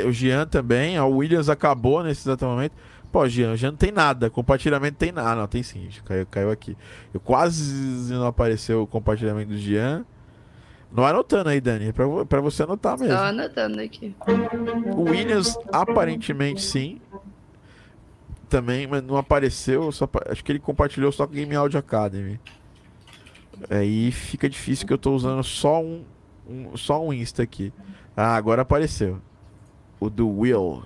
[0.07, 0.99] o Jean também.
[0.99, 2.73] O Williams acabou nesse exato momento.
[3.13, 4.31] Pô, Jean, já não tem nada.
[4.31, 5.33] Compartilhamento tem nada.
[5.33, 5.91] Ah, não, tem sim.
[6.07, 6.75] Caiu, caiu aqui.
[7.13, 10.07] Eu quase não apareceu o compartilhamento do Jean.
[10.95, 11.89] Não anotando aí, Dani.
[11.89, 13.17] É pra, pra você anotar mesmo.
[13.17, 14.15] Só anotando aqui.
[14.95, 17.01] O Williams, aparentemente sim.
[18.49, 19.91] Também, mas não apareceu.
[19.91, 22.39] Só, acho que ele compartilhou só com Game Audio Academy.
[23.71, 26.05] Aí fica difícil que eu tô usando só um,
[26.49, 27.73] um, só um Insta aqui.
[28.15, 29.19] Ah, agora apareceu.
[29.99, 30.83] O do Will.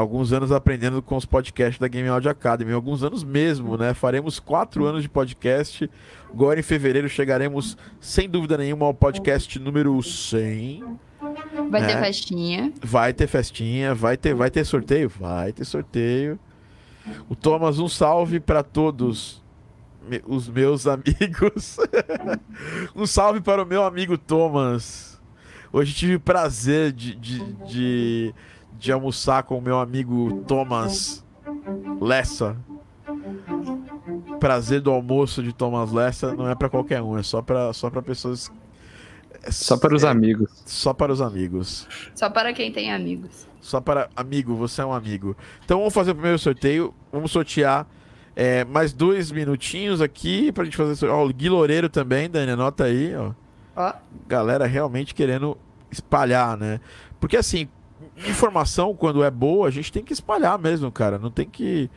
[0.00, 2.72] Alguns anos aprendendo com os podcasts da Game Audio Academy.
[2.72, 3.92] Alguns anos mesmo, né?
[3.92, 5.90] Faremos quatro anos de podcast.
[6.32, 10.82] Agora em fevereiro chegaremos, sem dúvida nenhuma, ao podcast número 100.
[11.70, 11.86] Vai né?
[11.86, 12.72] ter festinha.
[12.82, 13.94] Vai ter festinha.
[13.94, 15.08] Vai ter, vai ter sorteio?
[15.08, 16.38] Vai ter sorteio.
[17.28, 19.42] O Thomas, um salve para todos
[20.26, 21.76] os meus amigos.
[22.96, 25.20] um salve para o meu amigo Thomas.
[25.72, 28.34] Hoje tive o prazer de, de, de,
[28.80, 31.22] de almoçar com o meu amigo Thomas
[32.00, 32.56] Lessa.
[34.40, 37.90] Prazer do almoço de Thomas Lessa não é para qualquer um, é só para só
[37.90, 38.50] para pessoas.
[39.42, 40.50] É, só para os é, amigos.
[40.64, 41.86] Só para os amigos.
[42.14, 43.46] Só para quem tem amigos.
[43.60, 45.36] Só para amigo, você é um amigo.
[45.62, 46.94] Então vamos fazer o primeiro sorteio.
[47.12, 47.86] Vamos sortear
[48.34, 51.06] é, mais dois minutinhos aqui pra gente fazer.
[51.06, 53.32] Ó, o Gui Loureiro também, Dani, anota aí, ó.
[53.76, 53.92] ó.
[54.26, 55.58] Galera realmente querendo
[55.90, 56.80] espalhar, né?
[57.20, 57.68] Porque assim,
[58.28, 61.18] informação, quando é boa, a gente tem que espalhar mesmo, cara.
[61.18, 61.90] Não tem que,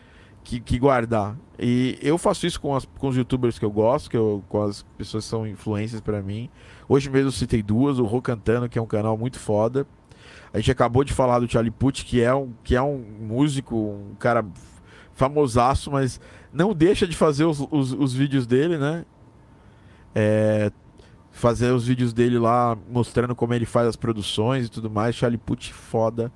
[0.43, 1.35] que, que guardar.
[1.59, 4.61] E eu faço isso com, as, com os youtubers que eu gosto, que eu, com
[4.61, 6.49] as pessoas que são influências para mim.
[6.87, 9.85] Hoje mesmo eu citei duas, o Rocantano, que é um canal muito foda.
[10.53, 13.75] A gente acabou de falar do Charlie Puth, que é um, que é um músico,
[13.75, 14.45] um cara
[15.13, 16.19] famosaço, mas
[16.51, 19.05] não deixa de fazer os, os, os vídeos dele, né?
[20.13, 20.71] É,
[21.34, 25.15] fazer os vídeos dele lá mostrando como ele faz as produções e tudo mais.
[25.15, 26.31] Charlie Puth foda.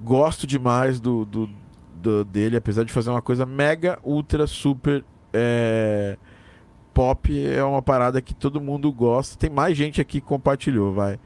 [0.00, 1.50] Gosto demais do, do,
[1.96, 6.16] do, dele, apesar de fazer uma coisa mega, ultra, super é,
[6.94, 7.46] pop.
[7.46, 9.36] É uma parada que todo mundo gosta.
[9.36, 11.18] Tem mais gente aqui que compartilhou, vai.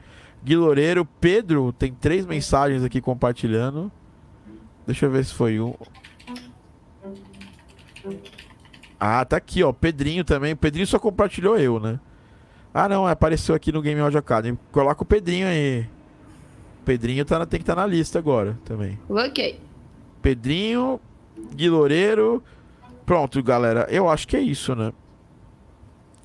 [0.43, 3.91] Gui Loureiro, Pedro, tem três mensagens aqui compartilhando.
[4.85, 5.75] Deixa eu ver se foi um.
[8.99, 9.71] Ah, tá aqui, ó.
[9.71, 10.53] Pedrinho também.
[10.53, 11.99] O Pedrinho só compartilhou eu, né?
[12.73, 13.05] Ah, não.
[13.05, 14.57] Apareceu aqui no Game Audio Academy.
[14.71, 15.87] Coloca o Pedrinho aí.
[16.81, 18.99] O Pedrinho tá na, tem que estar tá na lista agora também.
[19.07, 19.59] Ok.
[20.21, 20.99] Pedrinho,
[21.53, 22.43] Guiloreiro.
[23.05, 23.87] Pronto, galera.
[23.89, 24.91] Eu acho que é isso, né?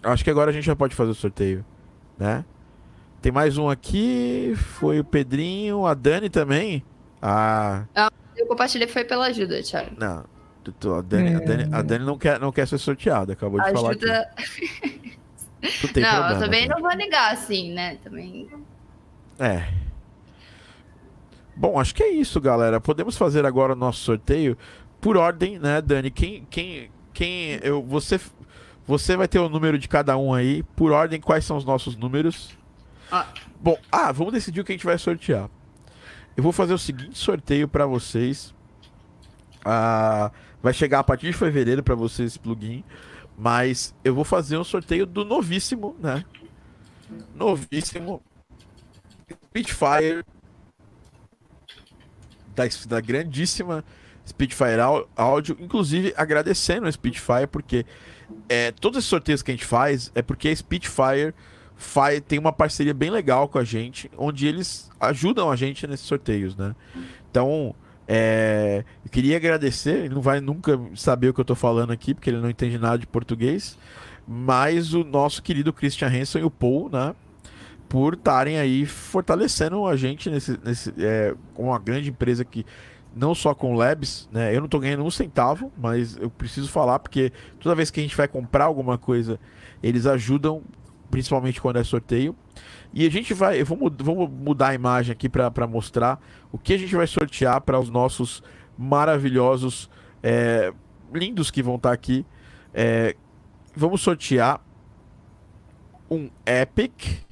[0.03, 1.65] Acho que agora a gente já pode fazer o sorteio,
[2.17, 2.45] né?
[3.21, 4.55] Tem mais um aqui.
[4.57, 5.87] Foi o Pedrinho.
[5.87, 6.85] A Dani também.
[7.21, 7.85] Ah.
[7.95, 9.91] ah eu compartilhei foi pela ajuda, Thiago.
[9.99, 10.25] Não.
[10.69, 13.81] A Dani, a Dani, a Dani não, quer, não quer ser sorteada, acabou de Ajuda...
[13.81, 15.01] falar aqui.
[15.63, 17.97] não, problema, eu também não vou negar, assim, né?
[17.97, 18.49] Também.
[19.39, 19.69] É.
[21.57, 22.81] Bom, acho que é isso, galera.
[22.81, 24.57] Podemos fazer agora o nosso sorteio
[25.01, 26.11] por ordem, né, Dani?
[26.11, 28.21] Quem, quem, quem, eu, você,
[28.87, 30.63] você vai ter o número de cada um aí.
[30.77, 32.57] Por ordem, quais são os nossos números?
[33.11, 33.27] Ah.
[33.61, 35.51] Bom, ah, vamos decidir o que a gente vai sortear.
[36.37, 38.55] Eu vou fazer o seguinte sorteio para vocês.
[39.65, 40.31] Ah,
[40.63, 42.85] vai chegar a partir de fevereiro para vocês esse plugin.
[43.39, 46.25] Mas eu vou fazer um sorteio do novíssimo, né?
[47.37, 48.21] Novíssimo
[49.31, 50.25] Spitfire
[52.55, 53.85] da, da grandíssima
[54.27, 54.81] Spitfire
[55.17, 57.87] Audio, inclusive agradecendo a Spitfire porque
[58.49, 61.33] é, todos esses sorteios que a gente faz é porque a Spitfire
[61.77, 66.07] faz, tem uma parceria bem legal com a gente, onde eles ajudam a gente nesses
[66.07, 66.75] sorteios, né?
[67.31, 67.75] Então,
[68.11, 72.15] é, eu queria agradecer, ele não vai nunca saber o que eu estou falando aqui,
[72.15, 73.77] porque ele não entende nada de português,
[74.27, 77.15] mas o nosso querido Christian Hansen e o Paul, né?
[77.87, 82.65] Por estarem aí fortalecendo a gente nesse, nesse, é, com uma grande empresa que
[83.15, 84.55] não só com labs, né?
[84.55, 87.31] Eu não estou ganhando um centavo, mas eu preciso falar porque
[87.61, 89.39] toda vez que a gente vai comprar alguma coisa,
[89.83, 90.63] eles ajudam
[91.11, 92.35] principalmente quando é sorteio.
[92.93, 96.21] E a gente vai, mud- vamos mudar a imagem aqui para mostrar
[96.51, 98.43] o que a gente vai sortear para os nossos
[98.77, 99.91] maravilhosos,
[100.23, 100.73] é,
[101.13, 102.25] lindos que vão estar aqui.
[102.73, 103.15] É,
[103.77, 104.61] vamos sortear
[106.11, 107.25] um Epic,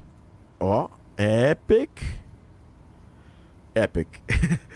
[0.60, 2.02] ó, Epic,
[3.74, 4.08] Epic.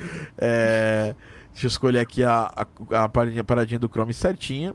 [0.43, 1.15] É,
[1.53, 2.51] deixa eu escolher aqui a,
[2.91, 4.75] a, a paradinha, paradinha do Chrome certinha.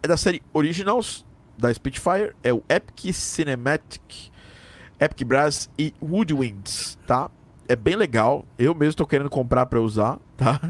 [0.00, 1.26] É da série Originals
[1.58, 4.30] da Spitfire, é o Epic Cinematic,
[5.00, 7.30] Epic Brass e Woodwinds, tá?
[7.68, 8.44] É bem legal.
[8.58, 10.60] Eu mesmo tô querendo comprar para usar, tá?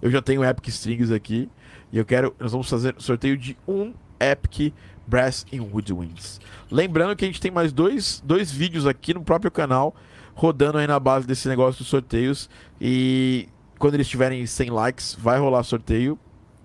[0.00, 1.48] Eu já tenho Epic Strings aqui
[1.92, 2.34] e eu quero.
[2.38, 4.74] Nós vamos fazer sorteio de um Epic
[5.06, 6.40] Brass e Woodwinds.
[6.70, 9.94] Lembrando que a gente tem mais dois, dois vídeos aqui no próprio canal
[10.34, 12.48] rodando aí na base desse negócio dos sorteios
[12.80, 16.18] e quando eles tiverem 100 likes vai rolar sorteio.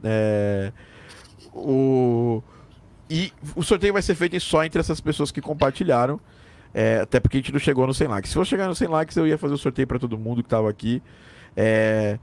[0.04, 0.72] É,
[1.54, 2.42] o
[3.10, 6.20] e o sorteio vai ser feito só entre essas pessoas que compartilharam.
[6.74, 8.30] É, até porque a gente não chegou no 100 likes.
[8.30, 10.50] Se fosse chegar no 100 likes, eu ia fazer o sorteio para todo mundo que
[10.50, 11.02] tava aqui.
[11.56, 12.20] É,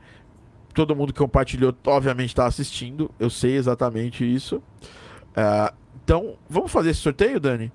[0.72, 3.10] todo mundo que compartilhou, obviamente, está assistindo.
[3.18, 4.62] Eu sei exatamente isso.
[5.36, 5.72] É,
[6.04, 7.72] então, vamos fazer esse sorteio, Dani?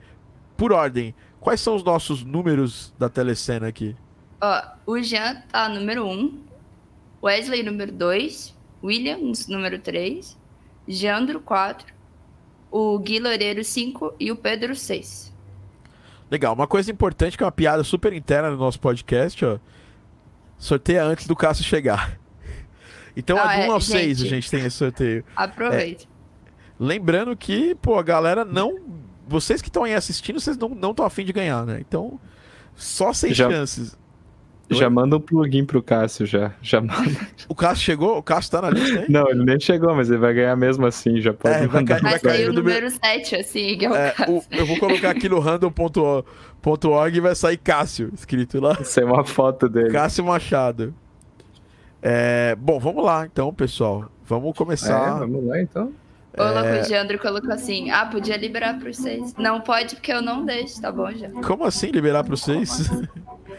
[0.56, 1.16] Por ordem.
[1.40, 3.96] Quais são os nossos números da telecena aqui?
[4.42, 6.40] Ó, o Jean tá número 1, um,
[7.24, 10.38] Wesley número 2, Williams número 3,
[10.88, 11.94] Jandro 4,
[12.72, 15.34] o Gui Loureiro 5 e o Pedro 6.
[16.32, 19.58] Legal, uma coisa importante que é uma piada super interna no nosso podcast, ó.
[20.58, 22.18] Sorteia antes do Cássio chegar.
[23.18, 24.50] Então, Ah, é do 1 é, ao 6 a gente.
[24.50, 25.26] tem esse sorteio.
[25.36, 26.06] Aproveita.
[26.80, 28.80] Lembrando que, pô, a galera não.
[29.28, 31.80] Vocês que estão aí assistindo, vocês não estão afim de ganhar, né?
[31.82, 32.18] Então,
[32.76, 33.98] só sem Já- chances.
[34.72, 36.52] Já manda um plugin pro Cássio, já.
[36.62, 37.10] Já manda.
[37.48, 38.18] O Cássio chegou?
[38.18, 39.06] O Cássio tá na lista, hein?
[39.10, 42.00] Não, ele nem chegou, mas ele vai ganhar mesmo assim, já pode É, vai mandar.
[42.00, 44.32] cair- vai sair o número 7, assim, que é o É, caso.
[44.32, 48.78] o- eu vou colocar aqui no random.org e vai sair Cássio, escrito lá.
[48.80, 49.92] Isso é uma foto dele.
[49.92, 50.94] Cássio Machado.
[52.02, 54.10] É, bom, vamos lá então, pessoal.
[54.26, 55.20] Vamos É, começar.
[55.20, 55.92] vamos lá então.
[56.38, 59.36] O louco Jandro colocou assim: Ah, podia liberar pros 6.
[59.38, 61.30] Não pode, porque eu não deixo, tá bom, já.
[61.30, 62.90] Como assim liberar pra vocês?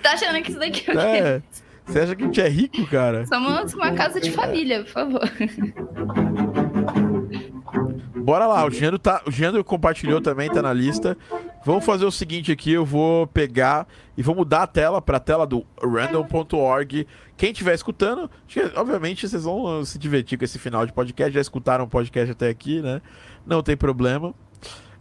[0.02, 1.06] Tá achando que isso daqui é o quê?
[1.06, 1.42] É,
[1.84, 3.26] você acha que a gente é rico, cara?
[3.26, 5.20] Somos uma casa de família, por favor.
[8.22, 11.16] Bora lá, o Gênero, tá, o Gênero compartilhou também, tá na lista.
[11.64, 13.86] Vamos fazer o seguinte aqui, eu vou pegar
[14.16, 17.06] e vou mudar a tela pra tela do random.org.
[17.36, 18.30] Quem estiver escutando,
[18.76, 21.32] obviamente vocês vão se divertir com esse final de podcast.
[21.32, 23.00] Já escutaram o podcast até aqui, né?
[23.46, 24.34] Não tem problema.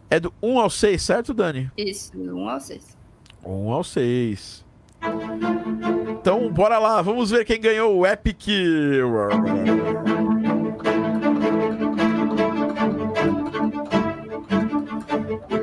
[0.08, 1.70] É do 1 ao 6, certo, Dani?
[1.76, 2.98] Isso, um ao 6.
[3.44, 4.64] 1 ao 6.
[6.10, 8.48] Então, bora lá, vamos ver quem ganhou o Epic.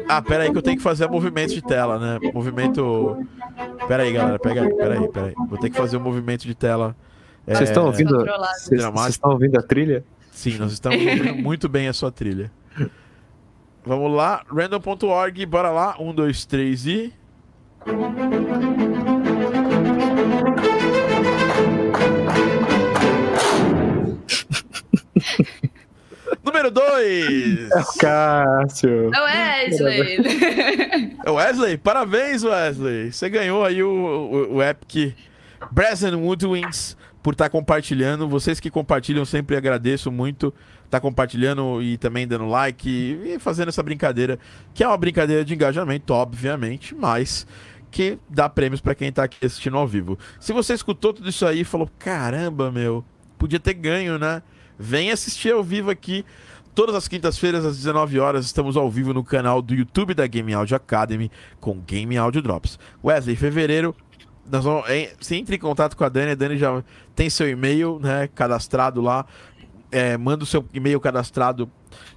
[0.09, 2.31] Ah, pera aí que eu tenho que fazer movimento de tela, né?
[2.33, 3.25] Movimento.
[3.87, 5.33] Pera aí, galera, pega aí, pera aí, pera aí.
[5.49, 6.95] Vou ter que fazer um movimento de tela.
[7.45, 8.25] É, Vocês estão ouvindo?
[8.55, 10.03] Vocês estão ouvindo a trilha?
[10.31, 12.51] Sim, nós estamos ouvindo muito bem a sua trilha.
[13.85, 15.95] Vamos lá, random.org, bora lá.
[15.99, 17.13] Um, dois, três e.
[26.57, 27.69] Número 2!
[27.99, 29.11] Cássio.
[29.13, 30.17] É o Wesley!
[31.23, 33.11] É Wesley, parabéns, Wesley.
[33.11, 35.15] Você ganhou aí o, o, o Epic
[35.71, 38.27] Brazen Woodwinds por estar compartilhando.
[38.27, 40.51] Vocês que compartilham, sempre agradeço muito.
[40.89, 44.39] Tá compartilhando e também dando like e, e fazendo essa brincadeira,
[44.73, 47.45] que é uma brincadeira de engajamento, obviamente, mas
[47.91, 50.17] que dá prêmios para quem tá aqui assistindo ao vivo.
[50.39, 53.05] Se você escutou tudo isso aí e falou: caramba, meu,
[53.37, 54.41] podia ter ganho, né?
[54.77, 56.25] Vem assistir ao vivo aqui.
[56.75, 60.53] Todas as quintas-feiras, às 19 horas, estamos ao vivo no canal do YouTube da Game
[60.53, 62.77] Audio Academy com Game Audio Drops.
[63.03, 63.95] Wesley, em fevereiro,
[64.49, 64.85] nós vamos,
[65.31, 66.83] entra em contato com a Dani, a Dani já
[67.15, 69.25] tem seu e-mail né, cadastrado lá.
[69.91, 71.71] É, manda o seu e-mail cadastrado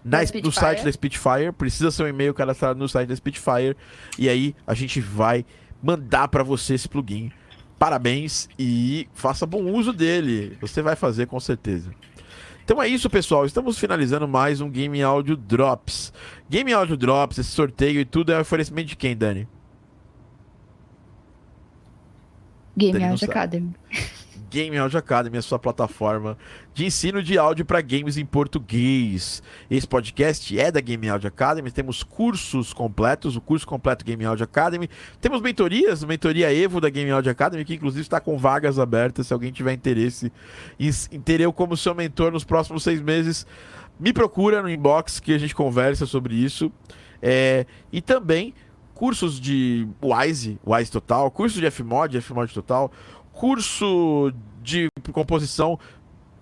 [0.05, 1.53] na, no site da Spitfire.
[1.57, 3.77] Precisa ser um e-mail cadastrado no site da Spitfire.
[4.19, 5.45] E aí a gente vai
[5.83, 7.33] mandar para você esse plugin.
[7.79, 10.59] Parabéns e faça bom uso dele.
[10.61, 11.91] Você vai fazer com certeza.
[12.71, 13.45] Então é isso, pessoal.
[13.45, 16.13] Estamos finalizando mais um Game Audio Drops.
[16.49, 19.49] Game Audio Drops, esse sorteio e tudo é oferecimento de quem, Dani?
[22.77, 23.29] Game não Audio.
[23.29, 23.75] Academy.
[24.51, 26.37] Game Audio Academy, a sua plataforma
[26.75, 29.41] de ensino de áudio para games em português.
[29.71, 34.43] Esse podcast é da Game Audio Academy, temos cursos completos, o curso completo Game Audio
[34.43, 34.91] Academy.
[35.21, 39.33] Temos mentorias, mentoria Evo da Game Audio Academy, que inclusive está com vagas abertas, se
[39.33, 40.33] alguém tiver interesse
[40.79, 40.91] em,
[41.21, 43.47] ter eu como seu mentor nos próximos seis meses,
[44.01, 46.73] me procura no inbox que a gente conversa sobre isso.
[47.23, 48.53] É, e também
[49.01, 52.93] cursos de Wise, Wise Total, curso de Fmod, Fmod Total,
[53.41, 55.79] curso de composição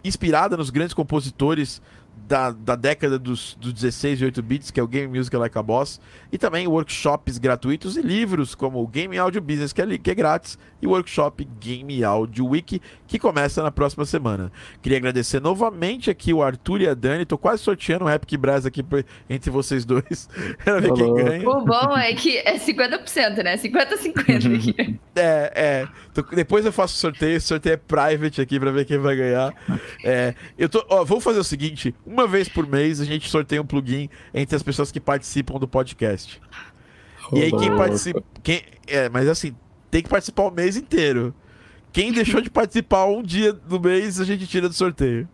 [0.02, 1.80] inspirada nos grandes compositores
[2.26, 5.56] da, da década dos, dos 16 e 8 bits, que é o Game Music Like
[5.56, 6.00] a Boss,
[6.32, 10.14] e também workshops gratuitos e livros como o Game Audio Business, que é, que é
[10.14, 14.52] grátis, e o workshop Game Audio Wiki, que começa na próxima semana.
[14.82, 18.66] Queria agradecer novamente aqui o Arthur e a Dani, tô quase sorteando um Epic Brass
[18.66, 18.84] aqui
[19.28, 20.28] entre vocês dois,
[20.64, 21.48] pra ver quem ganha.
[21.48, 23.56] O bom é que é 50%, né?
[23.56, 24.98] 50-50 aqui.
[25.18, 25.88] É, é.
[26.14, 29.52] Tô, depois eu faço sorteio, esse sorteio é private aqui pra ver quem vai ganhar.
[30.04, 33.60] É, eu tô, ó, vou fazer o seguinte, uma vez por mês a gente sorteia
[33.60, 36.40] um plugin entre as pessoas que participam do podcast.
[37.32, 38.22] E aí quem participa.
[38.43, 39.55] Quem, é, mas assim,
[39.90, 41.35] tem que participar o mês inteiro.
[41.93, 45.28] Quem deixou de participar um dia do mês, a gente tira do sorteio.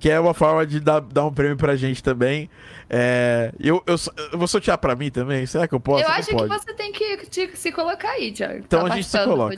[0.00, 2.48] Que é uma forma de dar, dar um prêmio pra gente também.
[2.88, 3.96] É, eu, eu,
[4.32, 5.44] eu, vou sortear pra mim também.
[5.44, 6.04] Será que eu posso?
[6.04, 8.58] Eu acho que você tem que te, se colocar aí, Thiago.
[8.58, 9.56] Então tá a gente se coloca.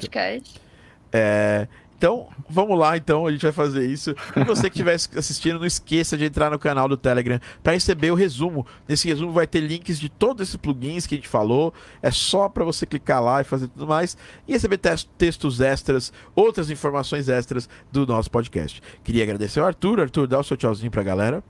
[1.12, 1.68] É,
[2.00, 4.14] então, vamos lá, então, a gente vai fazer isso.
[4.34, 8.10] E você que estiver assistindo, não esqueça de entrar no canal do Telegram para receber
[8.10, 8.66] o resumo.
[8.88, 11.74] Nesse resumo vai ter links de todos esses plugins que a gente falou.
[12.00, 14.16] É só para você clicar lá e fazer tudo mais
[14.48, 14.80] e receber
[15.18, 18.82] textos extras, outras informações extras do nosso podcast.
[19.04, 20.00] Queria agradecer ao Arthur.
[20.00, 21.44] Arthur, dá o seu tchauzinho pra galera.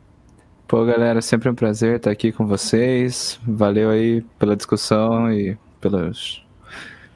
[0.66, 3.38] Pô, galera, sempre um prazer estar aqui com vocês.
[3.46, 6.44] Valeu aí pela discussão e pelos,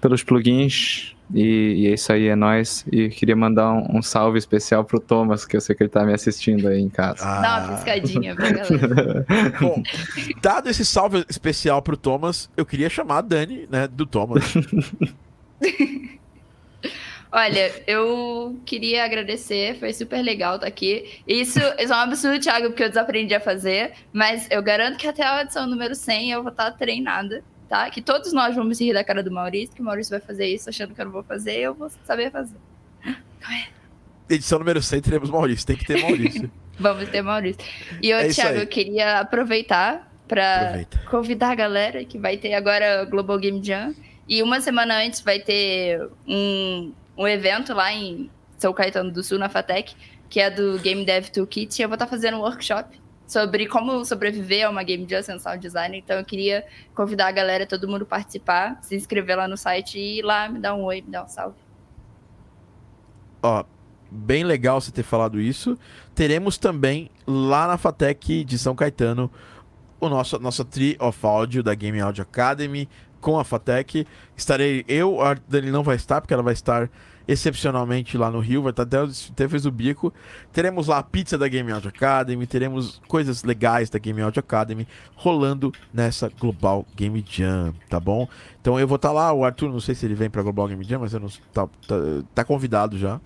[0.00, 1.13] pelos plugins.
[1.32, 2.84] E, e, é isso aí, é nóis.
[2.90, 6.04] E queria mandar um, um, salve especial pro Thomas, que eu sei que ele tá
[6.04, 7.24] me assistindo aí em casa.
[7.24, 7.40] Ah.
[7.40, 9.26] Dá uma piscadinha pra galera.
[9.60, 9.82] Bom,
[10.40, 14.44] dado esse salve especial pro Thomas, eu queria chamar a Dani, né, do Thomas.
[17.36, 21.20] Olha, eu queria agradecer, foi super legal estar aqui.
[21.26, 25.08] Isso, isso é um absurdo, Thiago, porque eu desaprendi a fazer, mas eu garanto que
[25.08, 27.90] até a edição número 100 eu vou estar treinada tá?
[27.90, 30.68] Que todos nós vamos rir da cara do Maurício, que o Maurício vai fazer isso
[30.68, 32.56] achando que eu não vou fazer, eu vou saber fazer.
[34.28, 36.50] Edição número 100 teremos Maurício, tem que ter Maurício.
[36.78, 37.62] vamos ter Maurício.
[38.02, 43.04] E eu, é Thiago, eu queria aproveitar para convidar a galera que vai ter agora
[43.04, 43.94] o Global Game Jam.
[44.26, 49.38] E uma semana antes vai ter um, um evento lá em São Caetano do Sul,
[49.38, 49.94] na FATEC,
[50.30, 51.78] que é do Game Dev Toolkit.
[51.78, 55.58] E eu vou estar fazendo um workshop sobre como sobreviver a uma Game sem sound
[55.58, 55.98] design.
[55.98, 56.64] Então eu queria
[56.94, 60.58] convidar a galera, todo mundo participar, se inscrever lá no site e ir lá me
[60.58, 61.56] dar um oi, me dar um salve.
[63.42, 63.64] Ó,
[64.10, 65.78] bem legal você ter falado isso.
[66.14, 69.30] Teremos também lá na Fatec de São Caetano
[70.00, 72.88] o nosso nossa Tree of Audio da Game Audio Academy
[73.20, 74.06] com a Fatec.
[74.36, 76.90] Estarei eu, a Dani não vai estar porque ela vai estar
[77.26, 80.12] excepcionalmente lá no Rio, vai estar até, até fez o bico.
[80.52, 84.86] Teremos lá a pizza da Game Audio Academy, teremos coisas legais da Game Audio Academy
[85.14, 88.28] rolando nessa Global Game Jam, tá bom?
[88.60, 90.84] Então eu vou estar lá, o Arthur, não sei se ele vem para Global Game
[90.84, 91.96] Jam, mas eu não, tá, tá,
[92.34, 93.20] tá convidado já.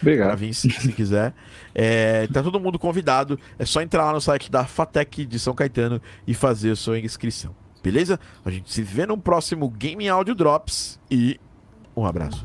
[0.00, 0.28] Obrigado.
[0.28, 1.32] Pra vir, se, se quiser.
[1.74, 3.38] É, tá todo mundo convidado.
[3.58, 6.98] É só entrar lá no site da Fatec de São Caetano e fazer a sua
[6.98, 7.54] inscrição.
[7.82, 8.18] Beleza?
[8.44, 11.40] A gente se vê no próximo Game Audio Drops e
[11.96, 12.42] um abraço.